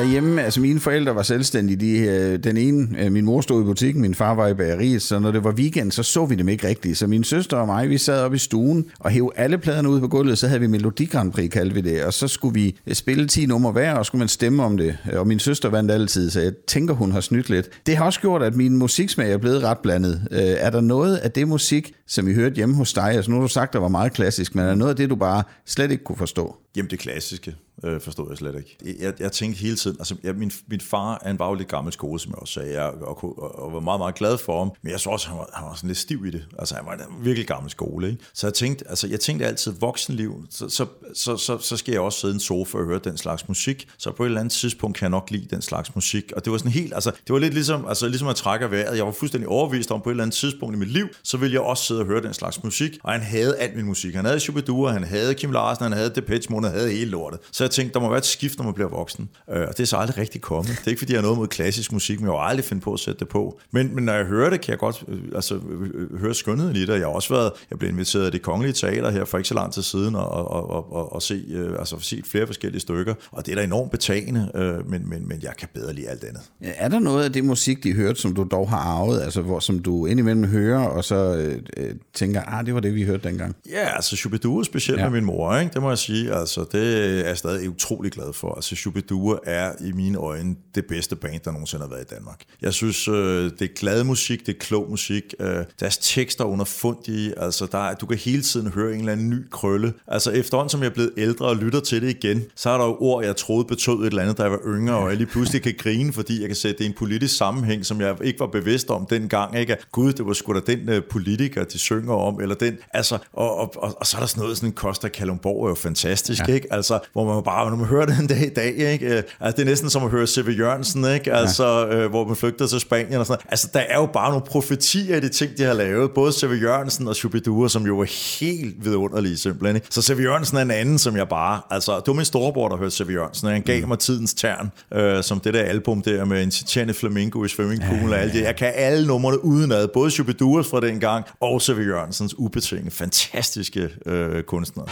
Derhjemme, 0.00 0.42
altså 0.42 0.60
mine 0.60 0.80
forældre 0.80 1.14
var 1.14 1.22
selvstændige. 1.22 1.76
De, 1.76 1.98
øh, 1.98 2.38
den 2.44 2.56
ene, 2.56 2.88
øh, 2.98 3.12
min 3.12 3.24
mor 3.24 3.40
stod 3.40 3.62
i 3.62 3.64
butikken, 3.64 4.02
min 4.02 4.14
far 4.14 4.34
var 4.34 4.48
i 4.48 4.54
bageriet, 4.54 5.02
så 5.02 5.18
når 5.18 5.30
det 5.30 5.44
var 5.44 5.52
weekend, 5.52 5.92
så 5.92 6.02
så 6.02 6.26
vi 6.26 6.34
dem 6.34 6.48
ikke 6.48 6.68
rigtigt. 6.68 6.98
Så 6.98 7.06
min 7.06 7.24
søster 7.24 7.56
og 7.56 7.66
mig, 7.66 7.90
vi 7.90 7.98
sad 7.98 8.22
oppe 8.22 8.34
i 8.34 8.38
stuen 8.38 8.86
og 8.98 9.10
hævde 9.10 9.32
alle 9.36 9.58
pladerne 9.58 9.88
ud 9.88 10.00
på 10.00 10.08
gulvet, 10.08 10.38
så 10.38 10.48
havde 10.48 10.60
vi 10.60 10.66
Melodi 10.66 11.04
Grand 11.04 11.32
Prix, 11.32 11.50
kaldte 11.50 11.74
vi 11.74 11.80
det. 11.80 12.04
Og 12.04 12.12
så 12.12 12.28
skulle 12.28 12.54
vi 12.54 12.76
øh, 12.86 12.94
spille 12.94 13.26
10 13.26 13.46
numre 13.46 13.72
hver, 13.72 13.94
og 13.94 14.06
skulle 14.06 14.18
man 14.18 14.28
stemme 14.28 14.62
om 14.62 14.76
det. 14.76 14.96
Og 15.12 15.26
min 15.26 15.38
søster 15.38 15.68
vandt 15.68 15.90
altid, 15.90 16.30
så 16.30 16.40
jeg 16.40 16.52
tænker, 16.66 16.94
hun 16.94 17.12
har 17.12 17.20
snydt 17.20 17.50
lidt. 17.50 17.68
Det 17.86 17.96
har 17.96 18.04
også 18.04 18.20
gjort, 18.20 18.42
at 18.42 18.56
min 18.56 18.76
musiksmag 18.76 19.32
er 19.32 19.38
blevet 19.38 19.62
ret 19.62 19.78
blandet. 19.78 20.26
Er 20.30 20.70
der 20.70 20.80
noget 20.80 21.16
af 21.16 21.30
det 21.30 21.48
musik, 21.48 21.92
som 22.06 22.28
I 22.28 22.34
hørte 22.34 22.54
hjemme 22.54 22.74
hos 22.74 22.92
dig? 22.92 23.10
Altså 23.10 23.30
nu 23.30 23.36
har 23.36 23.42
du 23.42 23.48
sagt, 23.48 23.72
der 23.72 23.78
var 23.78 23.88
meget 23.88 24.12
klassisk, 24.12 24.54
men 24.54 24.64
er 24.64 24.68
der 24.68 24.74
noget 24.74 24.90
af 24.90 24.96
det, 24.96 25.10
du 25.10 25.16
bare 25.16 25.42
slet 25.66 25.90
ikke 25.90 26.04
kunne 26.04 26.16
forstå? 26.16 26.56
Jamen 26.76 26.90
det 26.90 26.98
klassiske 26.98 27.56
øh, 27.84 28.00
forstod 28.00 28.26
jeg 28.28 28.38
slet 28.38 28.54
ikke. 28.56 28.98
Jeg, 29.00 29.20
jeg 29.20 29.32
tænkte 29.32 29.60
hele 29.60 29.76
tiden, 29.76 29.96
altså 29.98 30.16
jeg, 30.22 30.34
min, 30.34 30.52
min 30.66 30.80
far, 30.80 31.22
han 31.24 31.38
var 31.38 31.48
jo 31.48 31.54
lidt 31.54 31.68
gammel 31.68 31.92
skole, 31.92 32.20
som 32.20 32.30
jeg 32.30 32.38
også 32.38 32.54
sagde, 32.54 32.72
jeg, 32.72 32.82
og, 32.82 33.24
og, 33.24 33.58
og, 33.58 33.72
var 33.72 33.80
meget, 33.80 34.00
meget 34.00 34.14
glad 34.14 34.38
for 34.38 34.58
ham, 34.58 34.72
men 34.82 34.92
jeg 34.92 35.00
så 35.00 35.10
også, 35.10 35.28
han 35.28 35.38
var, 35.38 35.50
han 35.54 35.66
var 35.66 35.74
sådan 35.74 35.88
lidt 35.88 35.98
stiv 35.98 36.26
i 36.26 36.30
det. 36.30 36.46
Altså 36.58 36.74
han 36.74 36.86
var 36.86 36.92
en 36.92 37.24
virkelig 37.24 37.46
gammel 37.46 37.70
skole, 37.70 38.10
ikke? 38.10 38.24
Så 38.34 38.46
jeg 38.46 38.54
tænkte, 38.54 38.88
altså 38.88 39.06
jeg 39.08 39.20
tænkte 39.20 39.46
altid, 39.46 39.72
voksenliv, 39.80 40.46
så, 40.50 40.68
så, 40.68 40.86
så, 41.14 41.36
så, 41.36 41.58
så 41.58 41.76
skal 41.76 41.92
jeg 41.92 42.00
også 42.00 42.20
sidde 42.20 42.32
i 42.32 42.34
en 42.34 42.40
sofa 42.40 42.78
og 42.78 42.84
høre 42.84 43.00
den 43.04 43.16
slags 43.16 43.48
musik, 43.48 43.88
så 43.98 44.12
på 44.12 44.22
et 44.22 44.26
eller 44.26 44.40
andet 44.40 44.52
tidspunkt 44.52 44.96
kan 44.96 45.04
jeg 45.04 45.10
nok 45.10 45.30
lide 45.30 45.46
den 45.50 45.62
slags 45.62 45.94
musik, 45.94 46.32
og 46.36 46.44
det 46.44 46.52
var 46.52 46.58
sådan 46.58 46.72
helt, 46.72 46.94
altså 46.94 47.10
det 47.10 47.32
var 47.32 47.38
lidt 47.38 47.54
ligesom, 47.54 47.86
altså 47.88 48.08
ligesom 48.08 48.28
at 48.28 48.36
trække 48.36 48.70
vejret, 48.70 48.96
jeg 48.96 49.06
var 49.06 49.12
fuldstændig 49.12 49.48
overbevist 49.48 49.90
om, 49.90 50.00
på 50.00 50.08
et 50.08 50.12
eller 50.12 50.24
andet 50.24 50.36
tidspunkt 50.36 50.76
i 50.76 50.78
mit 50.78 50.88
liv, 50.88 51.06
så 51.22 51.36
ville 51.36 51.54
jeg 51.54 51.60
også 51.60 51.84
sidde 51.84 52.00
og 52.00 52.06
høre 52.06 52.22
den 52.22 52.34
slags 52.34 52.64
musik, 52.64 52.98
og 53.02 53.12
han 53.12 53.20
havde 53.20 53.56
alt 53.56 53.76
min 53.76 53.86
musik, 53.86 54.14
han 54.14 54.24
havde 54.24 54.40
Shubidua, 54.40 54.92
han 54.92 55.04
havde 55.04 55.34
Kim 55.34 55.52
Larsen, 55.52 55.82
han 55.82 55.92
havde 55.92 56.10
Depeche 56.14 56.52
han 56.64 56.78
havde 56.78 56.90
hele 56.90 57.10
lortet, 57.10 57.40
så 57.52 57.64
jeg 57.64 57.70
tænkte, 57.70 57.94
der 57.94 58.00
må 58.00 58.08
være 58.08 58.18
et 58.18 58.26
skift, 58.26 58.58
når 58.58 58.64
man 58.64 58.74
bliver 58.74 58.88
voksen, 58.88 59.28
øh, 59.50 59.60
og 59.68 59.76
det 59.76 59.80
er 59.80 59.86
så 59.86 59.96
aldrig 59.96 60.18
rigtig 60.18 60.40
kommet. 60.40 60.68
Det 60.70 60.84
er 60.84 60.88
ikke, 60.88 60.98
fordi 60.98 61.12
jeg 61.12 61.18
har 61.20 61.22
noget 61.22 61.38
mod 61.38 61.48
klassisk 61.48 61.92
musik, 61.92 62.20
men 62.20 62.26
jeg 62.26 62.32
har 62.32 62.38
aldrig 62.38 62.64
finde 62.64 62.82
på 62.82 62.92
at 62.92 63.00
sætte 63.00 63.20
det 63.20 63.28
på. 63.28 63.60
Men, 63.70 63.94
men 63.94 64.04
når 64.04 64.12
jeg 64.12 64.24
hører 64.24 64.50
det, 64.50 64.60
kan 64.60 64.70
jeg 64.70 64.78
godt 64.78 65.04
øh, 65.08 65.18
altså, 65.34 65.54
øh, 65.54 65.90
øh, 65.94 66.20
høre 66.20 66.34
skønheden 66.34 66.76
i 66.76 66.80
det. 66.80 66.88
Jeg 66.88 67.00
har 67.00 67.06
også 67.06 67.34
været, 67.34 67.52
jeg 67.70 67.78
blev 67.78 67.90
inviteret 67.90 68.26
af 68.26 68.32
det 68.32 68.42
kongelige 68.42 68.72
teater 68.72 69.10
her 69.10 69.24
for 69.24 69.38
ikke 69.38 69.48
så 69.48 69.54
lang 69.54 69.72
tid 69.72 69.82
siden, 69.82 70.14
og, 70.14 70.28
og, 70.28 70.70
og, 70.70 70.92
og, 70.92 71.12
og 71.12 71.22
se, 71.22 71.44
øh, 71.50 71.78
altså, 71.78 71.96
set 72.00 72.26
flere 72.26 72.46
forskellige 72.46 72.80
stykker, 72.80 73.14
og 73.30 73.46
det 73.46 73.52
er 73.52 73.56
da 73.56 73.64
enormt 73.64 73.90
betagende, 73.90 74.50
øh, 74.54 74.90
men, 74.90 75.08
men, 75.08 75.28
men 75.28 75.42
jeg 75.42 75.52
kan 75.58 75.68
bedre 75.74 75.92
lide 75.92 76.08
alt 76.08 76.24
andet. 76.24 76.42
Er 76.60 76.88
der 76.88 76.98
noget 76.98 77.24
af 77.24 77.32
det 77.32 77.44
musik, 77.44 77.84
de 77.84 77.92
hørte, 77.92 78.20
som 78.20 78.34
du 78.34 78.46
dog 78.50 78.68
har 78.68 78.78
arvet, 78.78 79.22
altså 79.22 79.42
hvor, 79.42 79.60
som 79.60 79.78
du 79.78 80.06
indimellem 80.06 80.44
hører, 80.44 80.86
og 80.86 81.04
så 81.04 81.36
øh, 81.36 81.58
øh, 81.76 81.94
tænker, 82.14 82.42
ah, 82.46 82.66
det 82.66 82.74
var 82.74 82.80
det, 82.80 82.94
vi 82.94 83.04
hørte 83.04 83.28
dengang? 83.28 83.56
Ja, 83.70 83.96
altså 83.96 84.16
Shubidua 84.16 84.64
specielt 84.64 85.00
ja. 85.00 85.04
med 85.04 85.20
min 85.20 85.24
mor, 85.24 85.56
ikke? 85.56 85.72
det 85.74 85.82
må 85.82 85.88
jeg 85.88 85.98
sige. 85.98 86.34
Altså, 86.34 86.49
Altså, 86.58 86.78
det 86.78 87.20
er 87.20 87.28
jeg 87.28 87.38
stadig 87.38 87.70
utrolig 87.70 88.12
glad 88.12 88.32
for. 88.32 88.54
Altså, 88.54 88.76
Shubidua 88.76 89.36
er 89.44 89.72
i 89.80 89.92
mine 89.92 90.18
øjne 90.18 90.56
det 90.74 90.86
bedste 90.86 91.16
band, 91.16 91.40
der 91.44 91.50
nogensinde 91.50 91.84
har 91.84 91.90
været 91.90 92.02
i 92.12 92.14
Danmark. 92.14 92.40
Jeg 92.62 92.74
synes, 92.74 93.08
øh, 93.08 93.50
det 93.58 93.62
er 93.62 93.74
glad 93.76 94.04
musik, 94.04 94.46
det 94.46 94.54
er 94.54 94.58
klog 94.58 94.90
musik. 94.90 95.34
Øh, 95.40 95.64
deres 95.80 95.98
tekster 95.98 96.44
er 96.44 96.48
underfundige. 96.48 97.38
Altså, 97.38 97.66
der 97.72 97.78
er, 97.78 97.94
du 97.94 98.06
kan 98.06 98.18
hele 98.18 98.42
tiden 98.42 98.68
høre 98.70 98.92
en 98.92 98.98
eller 98.98 99.12
anden 99.12 99.30
ny 99.30 99.50
krølle. 99.50 99.92
Altså, 100.06 100.30
efterhånden 100.30 100.70
som 100.70 100.80
jeg 100.80 100.88
er 100.88 100.92
blevet 100.92 101.12
ældre 101.16 101.46
og 101.46 101.56
lytter 101.56 101.80
til 101.80 102.02
det 102.02 102.24
igen, 102.24 102.42
så 102.56 102.70
er 102.70 102.78
der 102.78 102.84
jo 102.84 102.96
ord, 103.00 103.24
jeg 103.24 103.36
troede 103.36 103.64
betød 103.64 104.00
et 104.00 104.06
eller 104.06 104.22
andet, 104.22 104.38
da 104.38 104.42
jeg 104.42 104.52
var 104.52 104.60
yngre, 104.66 104.96
og 104.96 105.08
jeg 105.08 105.16
lige 105.16 105.26
pludselig 105.26 105.62
kan 105.62 105.74
grine, 105.78 106.12
fordi 106.12 106.40
jeg 106.40 106.48
kan 106.48 106.56
sætte 106.56 106.78
det 106.78 106.84
i 106.84 106.86
en 106.86 106.94
politisk 106.94 107.36
sammenhæng, 107.36 107.86
som 107.86 108.00
jeg 108.00 108.16
ikke 108.22 108.40
var 108.40 108.46
bevidst 108.46 108.90
om 108.90 109.06
dengang. 109.06 109.58
Ikke? 109.58 109.76
Gud, 109.92 110.12
det 110.12 110.26
var 110.26 110.32
sgu 110.32 110.54
da 110.54 110.60
den 110.66 110.88
øh, 110.88 111.02
politiker, 111.04 111.64
de 111.64 111.78
synger 111.78 112.14
om, 112.14 112.40
eller 112.40 112.54
den. 112.54 112.78
Altså, 112.94 113.18
og, 113.32 113.56
og, 113.56 113.74
og, 113.76 113.96
og 114.00 114.06
så 114.06 114.16
er 114.16 114.20
der 114.20 114.26
sådan 114.26 114.40
noget, 114.40 114.56
sådan 114.56 114.68
en 114.68 114.74
Costa 114.74 115.08
Kalumborg 115.08 115.64
er 115.64 115.68
jo 115.68 115.74
fantastisk, 115.74 116.39
ja. 116.48 116.54
ikke? 116.54 116.72
Altså, 116.72 116.98
hvor 117.12 117.34
man 117.34 117.42
bare, 117.42 117.70
når 117.70 117.76
man 117.76 117.86
hører 117.86 118.06
den 118.06 118.26
dag 118.32 118.46
i 118.46 118.54
dag, 118.54 118.92
ikke? 118.92 119.16
Øh, 119.16 119.22
Altså, 119.40 119.56
det 119.56 119.62
er 119.62 119.70
næsten 119.70 119.90
som 119.90 120.04
at 120.04 120.10
høre 120.10 120.26
C.V. 120.26 120.58
Jørgensen, 120.58 121.04
ikke? 121.14 121.32
Altså, 121.32 121.86
ja. 121.86 121.96
øh, 121.96 122.10
hvor 122.10 122.26
man 122.26 122.36
flygter 122.36 122.66
til 122.66 122.80
Spanien 122.80 123.14
og 123.14 123.26
sådan 123.26 123.32
noget. 123.32 123.46
Altså, 123.50 123.68
der 123.74 123.80
er 123.80 123.96
jo 123.96 124.06
bare 124.06 124.30
nogle 124.30 124.46
profetier 124.46 125.16
i 125.16 125.20
de 125.20 125.28
ting, 125.28 125.58
de 125.58 125.62
har 125.62 125.72
lavet. 125.72 126.10
Både 126.10 126.32
C.V. 126.32 126.62
Jørgensen 126.62 127.08
og 127.08 127.16
Shubidua, 127.16 127.68
som 127.68 127.86
jo 127.86 128.00
er 128.00 128.38
helt 128.40 128.84
vidunderlige 128.84 129.36
simpelthen. 129.36 129.76
Ikke? 129.76 129.86
Så 129.90 130.02
C.V. 130.02 130.20
Jørgensen 130.20 130.56
er 130.56 130.62
en 130.62 130.70
anden, 130.70 130.98
som 130.98 131.16
jeg 131.16 131.28
bare... 131.28 131.60
Altså, 131.70 131.96
det 131.96 132.06
var 132.06 132.12
min 132.12 132.24
storebror, 132.24 132.68
der 132.68 132.76
hørte 132.76 132.96
C.V. 132.96 133.10
Jørgensen. 133.10 133.46
og 133.46 133.52
Han 133.52 133.62
gav 133.62 133.82
mm. 133.82 133.88
mig 133.88 133.98
tidens 133.98 134.34
tern, 134.34 134.72
øh, 134.94 135.22
som 135.22 135.40
det 135.40 135.54
der 135.54 135.62
album 135.62 136.02
der 136.02 136.24
med 136.24 136.42
en 136.42 136.50
Titanic 136.50 136.96
Flamingo 136.96 137.44
i 137.44 137.48
swimmingpoolen 137.48 138.08
ja, 138.08 138.08
ja, 138.08 138.14
ja. 138.14 138.16
og 138.16 138.22
alt 138.22 138.32
det. 138.32 138.42
Jeg 138.42 138.56
kan 138.56 138.72
alle 138.74 139.06
numrene 139.06 139.44
udenad. 139.44 139.88
Både 139.88 140.10
Shubiduas 140.10 140.66
fra 140.66 140.80
den 140.80 141.00
gang 141.00 141.24
og 141.40 141.62
C.V. 141.62 141.78
Jørgensens 141.78 142.34
ubetinget 142.38 142.92
fantastiske 142.92 143.88
øh, 144.06 144.42
kunstnere. 144.42 144.86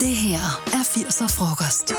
Det 0.00 0.08
her 0.08 0.62
er 0.66 0.82
80'er 0.84 1.26
frokost. 1.38 1.92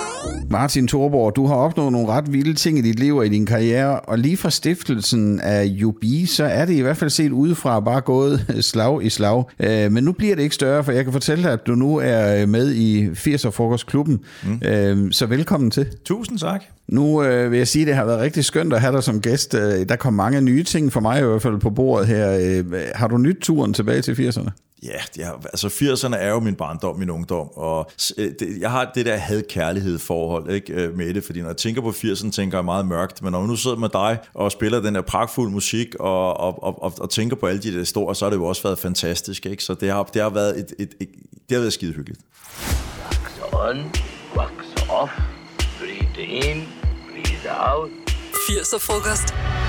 Martin 0.49 0.87
Thorborg, 0.87 1.35
du 1.35 1.47
har 1.47 1.55
opnået 1.55 1.91
nogle 1.91 2.07
ret 2.07 2.33
vilde 2.33 2.53
ting 2.53 2.77
i 2.79 2.81
dit 2.81 2.99
liv 2.99 3.15
og 3.15 3.25
i 3.25 3.29
din 3.29 3.45
karriere, 3.45 3.99
og 3.99 4.19
lige 4.19 4.37
fra 4.37 4.49
stiftelsen 4.49 5.39
af 5.39 5.63
Jubi, 5.65 6.25
så 6.25 6.43
er 6.43 6.65
det 6.65 6.73
i 6.73 6.79
hvert 6.79 6.97
fald 6.97 7.09
set 7.09 7.31
udefra 7.31 7.79
bare 7.79 8.01
gået 8.01 8.45
slag 8.71 9.03
i 9.03 9.09
slag. 9.09 9.43
Øh, 9.59 9.91
Men 9.91 10.03
nu 10.03 10.11
bliver 10.11 10.35
det 10.35 10.43
ikke 10.43 10.55
større, 10.55 10.83
for 10.83 10.91
jeg 10.91 11.03
kan 11.03 11.13
fortælle 11.13 11.43
dig, 11.43 11.51
at 11.53 11.59
du 11.67 11.75
nu 11.75 11.95
er 12.03 12.45
med 12.45 12.71
i 12.73 13.07
80'er 13.07 13.49
frokostklubben. 13.49 14.19
Mm. 14.43 15.11
Så 15.11 15.25
velkommen 15.25 15.71
til. 15.71 15.87
Tusind 16.05 16.39
tak. 16.39 16.63
Nu 16.87 17.23
øh, 17.23 17.51
vil 17.51 17.57
jeg 17.57 17.67
sige, 17.67 17.83
at 17.83 17.87
det 17.87 17.95
har 17.95 18.05
været 18.05 18.19
rigtig 18.19 18.45
skønt 18.45 18.73
at 18.73 18.81
have 18.81 18.95
dig 18.95 19.03
som 19.03 19.21
gæst. 19.21 19.53
Øh, 19.53 19.89
Der 19.89 19.95
kom 19.95 20.13
mange 20.13 20.41
nye 20.41 20.63
ting 20.63 20.93
for 20.93 20.99
mig 20.99 21.19
i 21.19 21.23
hvert 21.23 21.41
fald 21.41 21.59
på 21.59 21.69
bordet 21.69 22.07
her. 22.07 22.37
Øh, 22.41 22.65
Har 22.95 23.07
du 23.07 23.17
nyt 23.17 23.37
turen 23.41 23.73
tilbage 23.73 24.01
til 24.01 24.13
80'erne? 24.29 24.49
Ja, 24.83 24.99
det 25.15 25.23
er, 25.23 25.31
altså 25.31 25.67
80'erne 25.67 26.15
er 26.15 26.29
jo 26.29 26.39
min 26.39 26.55
barndom, 26.55 26.99
min 26.99 27.09
ungdom, 27.09 27.49
og 27.55 27.91
øh, 28.17 28.31
det, 28.39 28.57
jeg 28.59 28.71
har 28.71 28.91
det 28.95 29.05
der 29.05 29.15
had-kærlighed 29.15 29.99
forhold 29.99 30.51
ikke, 30.51 30.73
øh, 30.73 30.97
med 30.97 31.13
det, 31.13 31.23
fordi 31.23 31.41
når 31.41 31.47
jeg 31.47 31.57
tænker 31.57 31.81
på 31.81 31.89
80'erne, 31.89 32.31
tænker 32.31 32.57
jeg 32.57 32.65
meget 32.65 32.85
mørkt, 32.85 33.21
men 33.21 33.31
når 33.31 33.39
jeg 33.39 33.47
nu 33.47 33.55
sidder 33.55 33.77
med 33.77 33.89
dig 33.89 34.19
og 34.33 34.51
spiller 34.51 34.81
den 34.81 34.95
der 34.95 35.01
pragtfulde 35.01 35.51
musik 35.51 35.95
og, 35.99 36.37
og, 36.37 36.63
og, 36.63 36.83
og, 36.83 36.93
og 36.99 37.09
tænker 37.09 37.35
på 37.35 37.45
alle 37.45 37.61
de 37.61 37.77
der 37.77 37.83
store, 37.83 38.15
så 38.15 38.25
har 38.25 38.29
det 38.29 38.37
jo 38.37 38.45
også 38.45 38.63
været 38.63 38.79
fantastisk, 38.79 39.45
ikke? 39.45 39.63
så 39.63 39.73
det 39.73 39.91
har, 39.91 40.03
det 40.03 40.21
har 40.21 40.29
været 40.29 40.59
et, 40.59 40.73
et, 40.79 40.93
et, 40.99 41.09
det 41.49 41.55
har 41.55 41.59
været 41.59 41.73
skide 41.73 41.93
hyggeligt. 41.93 42.21
Wax 42.99 43.53
on, 43.53 43.91
wax 44.35 44.89
off. 44.89 45.11
Breathe 45.79 46.21
in, 46.21 46.67
breathe 47.11 47.49
out. 47.73 47.89
80'er 48.49 48.79
frokost. 48.79 49.64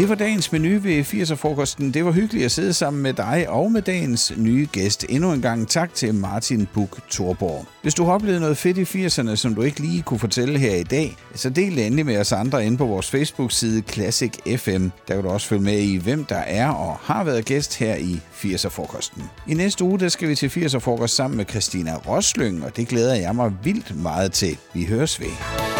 Det 0.00 0.08
var 0.08 0.14
dagens 0.14 0.52
menu 0.52 0.78
ved 0.78 1.04
80'er-frokosten. 1.04 1.90
Det 1.94 2.04
var 2.04 2.12
hyggeligt 2.12 2.44
at 2.44 2.50
sidde 2.50 2.72
sammen 2.72 3.02
med 3.02 3.12
dig 3.12 3.46
og 3.48 3.72
med 3.72 3.82
dagens 3.82 4.32
nye 4.36 4.68
gæst. 4.72 5.06
Endnu 5.08 5.32
en 5.32 5.42
gang 5.42 5.68
tak 5.68 5.94
til 5.94 6.14
Martin 6.14 6.68
Buk 6.74 6.98
Torborg. 7.08 7.66
Hvis 7.82 7.94
du 7.94 8.04
har 8.04 8.12
oplevet 8.12 8.40
noget 8.40 8.56
fedt 8.56 8.78
i 8.78 9.06
80'erne, 9.06 9.36
som 9.36 9.54
du 9.54 9.62
ikke 9.62 9.80
lige 9.80 10.02
kunne 10.02 10.20
fortælle 10.20 10.58
her 10.58 10.74
i 10.74 10.82
dag, 10.82 11.16
så 11.34 11.50
del 11.50 11.76
det 11.76 11.86
endelig 11.86 12.06
med 12.06 12.18
os 12.18 12.32
andre 12.32 12.66
inde 12.66 12.76
på 12.76 12.86
vores 12.86 13.10
Facebook-side 13.10 13.82
Classic 13.92 14.32
FM. 14.56 14.88
Der 15.08 15.14
kan 15.14 15.22
du 15.22 15.28
også 15.28 15.46
følge 15.46 15.62
med 15.62 15.78
i, 15.78 15.96
hvem 15.96 16.24
der 16.24 16.36
er 16.36 16.68
og 16.68 16.96
har 17.02 17.24
været 17.24 17.44
gæst 17.44 17.78
her 17.78 17.94
i 17.94 18.20
80'er-frokosten. 18.44 19.22
I 19.48 19.54
næste 19.54 19.84
uge 19.84 19.98
der 19.98 20.08
skal 20.08 20.28
vi 20.28 20.34
til 20.34 20.48
80'er-frokost 20.48 21.14
sammen 21.14 21.36
med 21.36 21.44
Christina 21.50 21.94
Roslyng, 21.94 22.64
og 22.64 22.76
det 22.76 22.88
glæder 22.88 23.14
jeg 23.14 23.34
mig 23.34 23.52
vildt 23.64 24.02
meget 24.02 24.32
til. 24.32 24.58
Vi 24.74 24.84
høres 24.84 25.20
ved. 25.20 25.79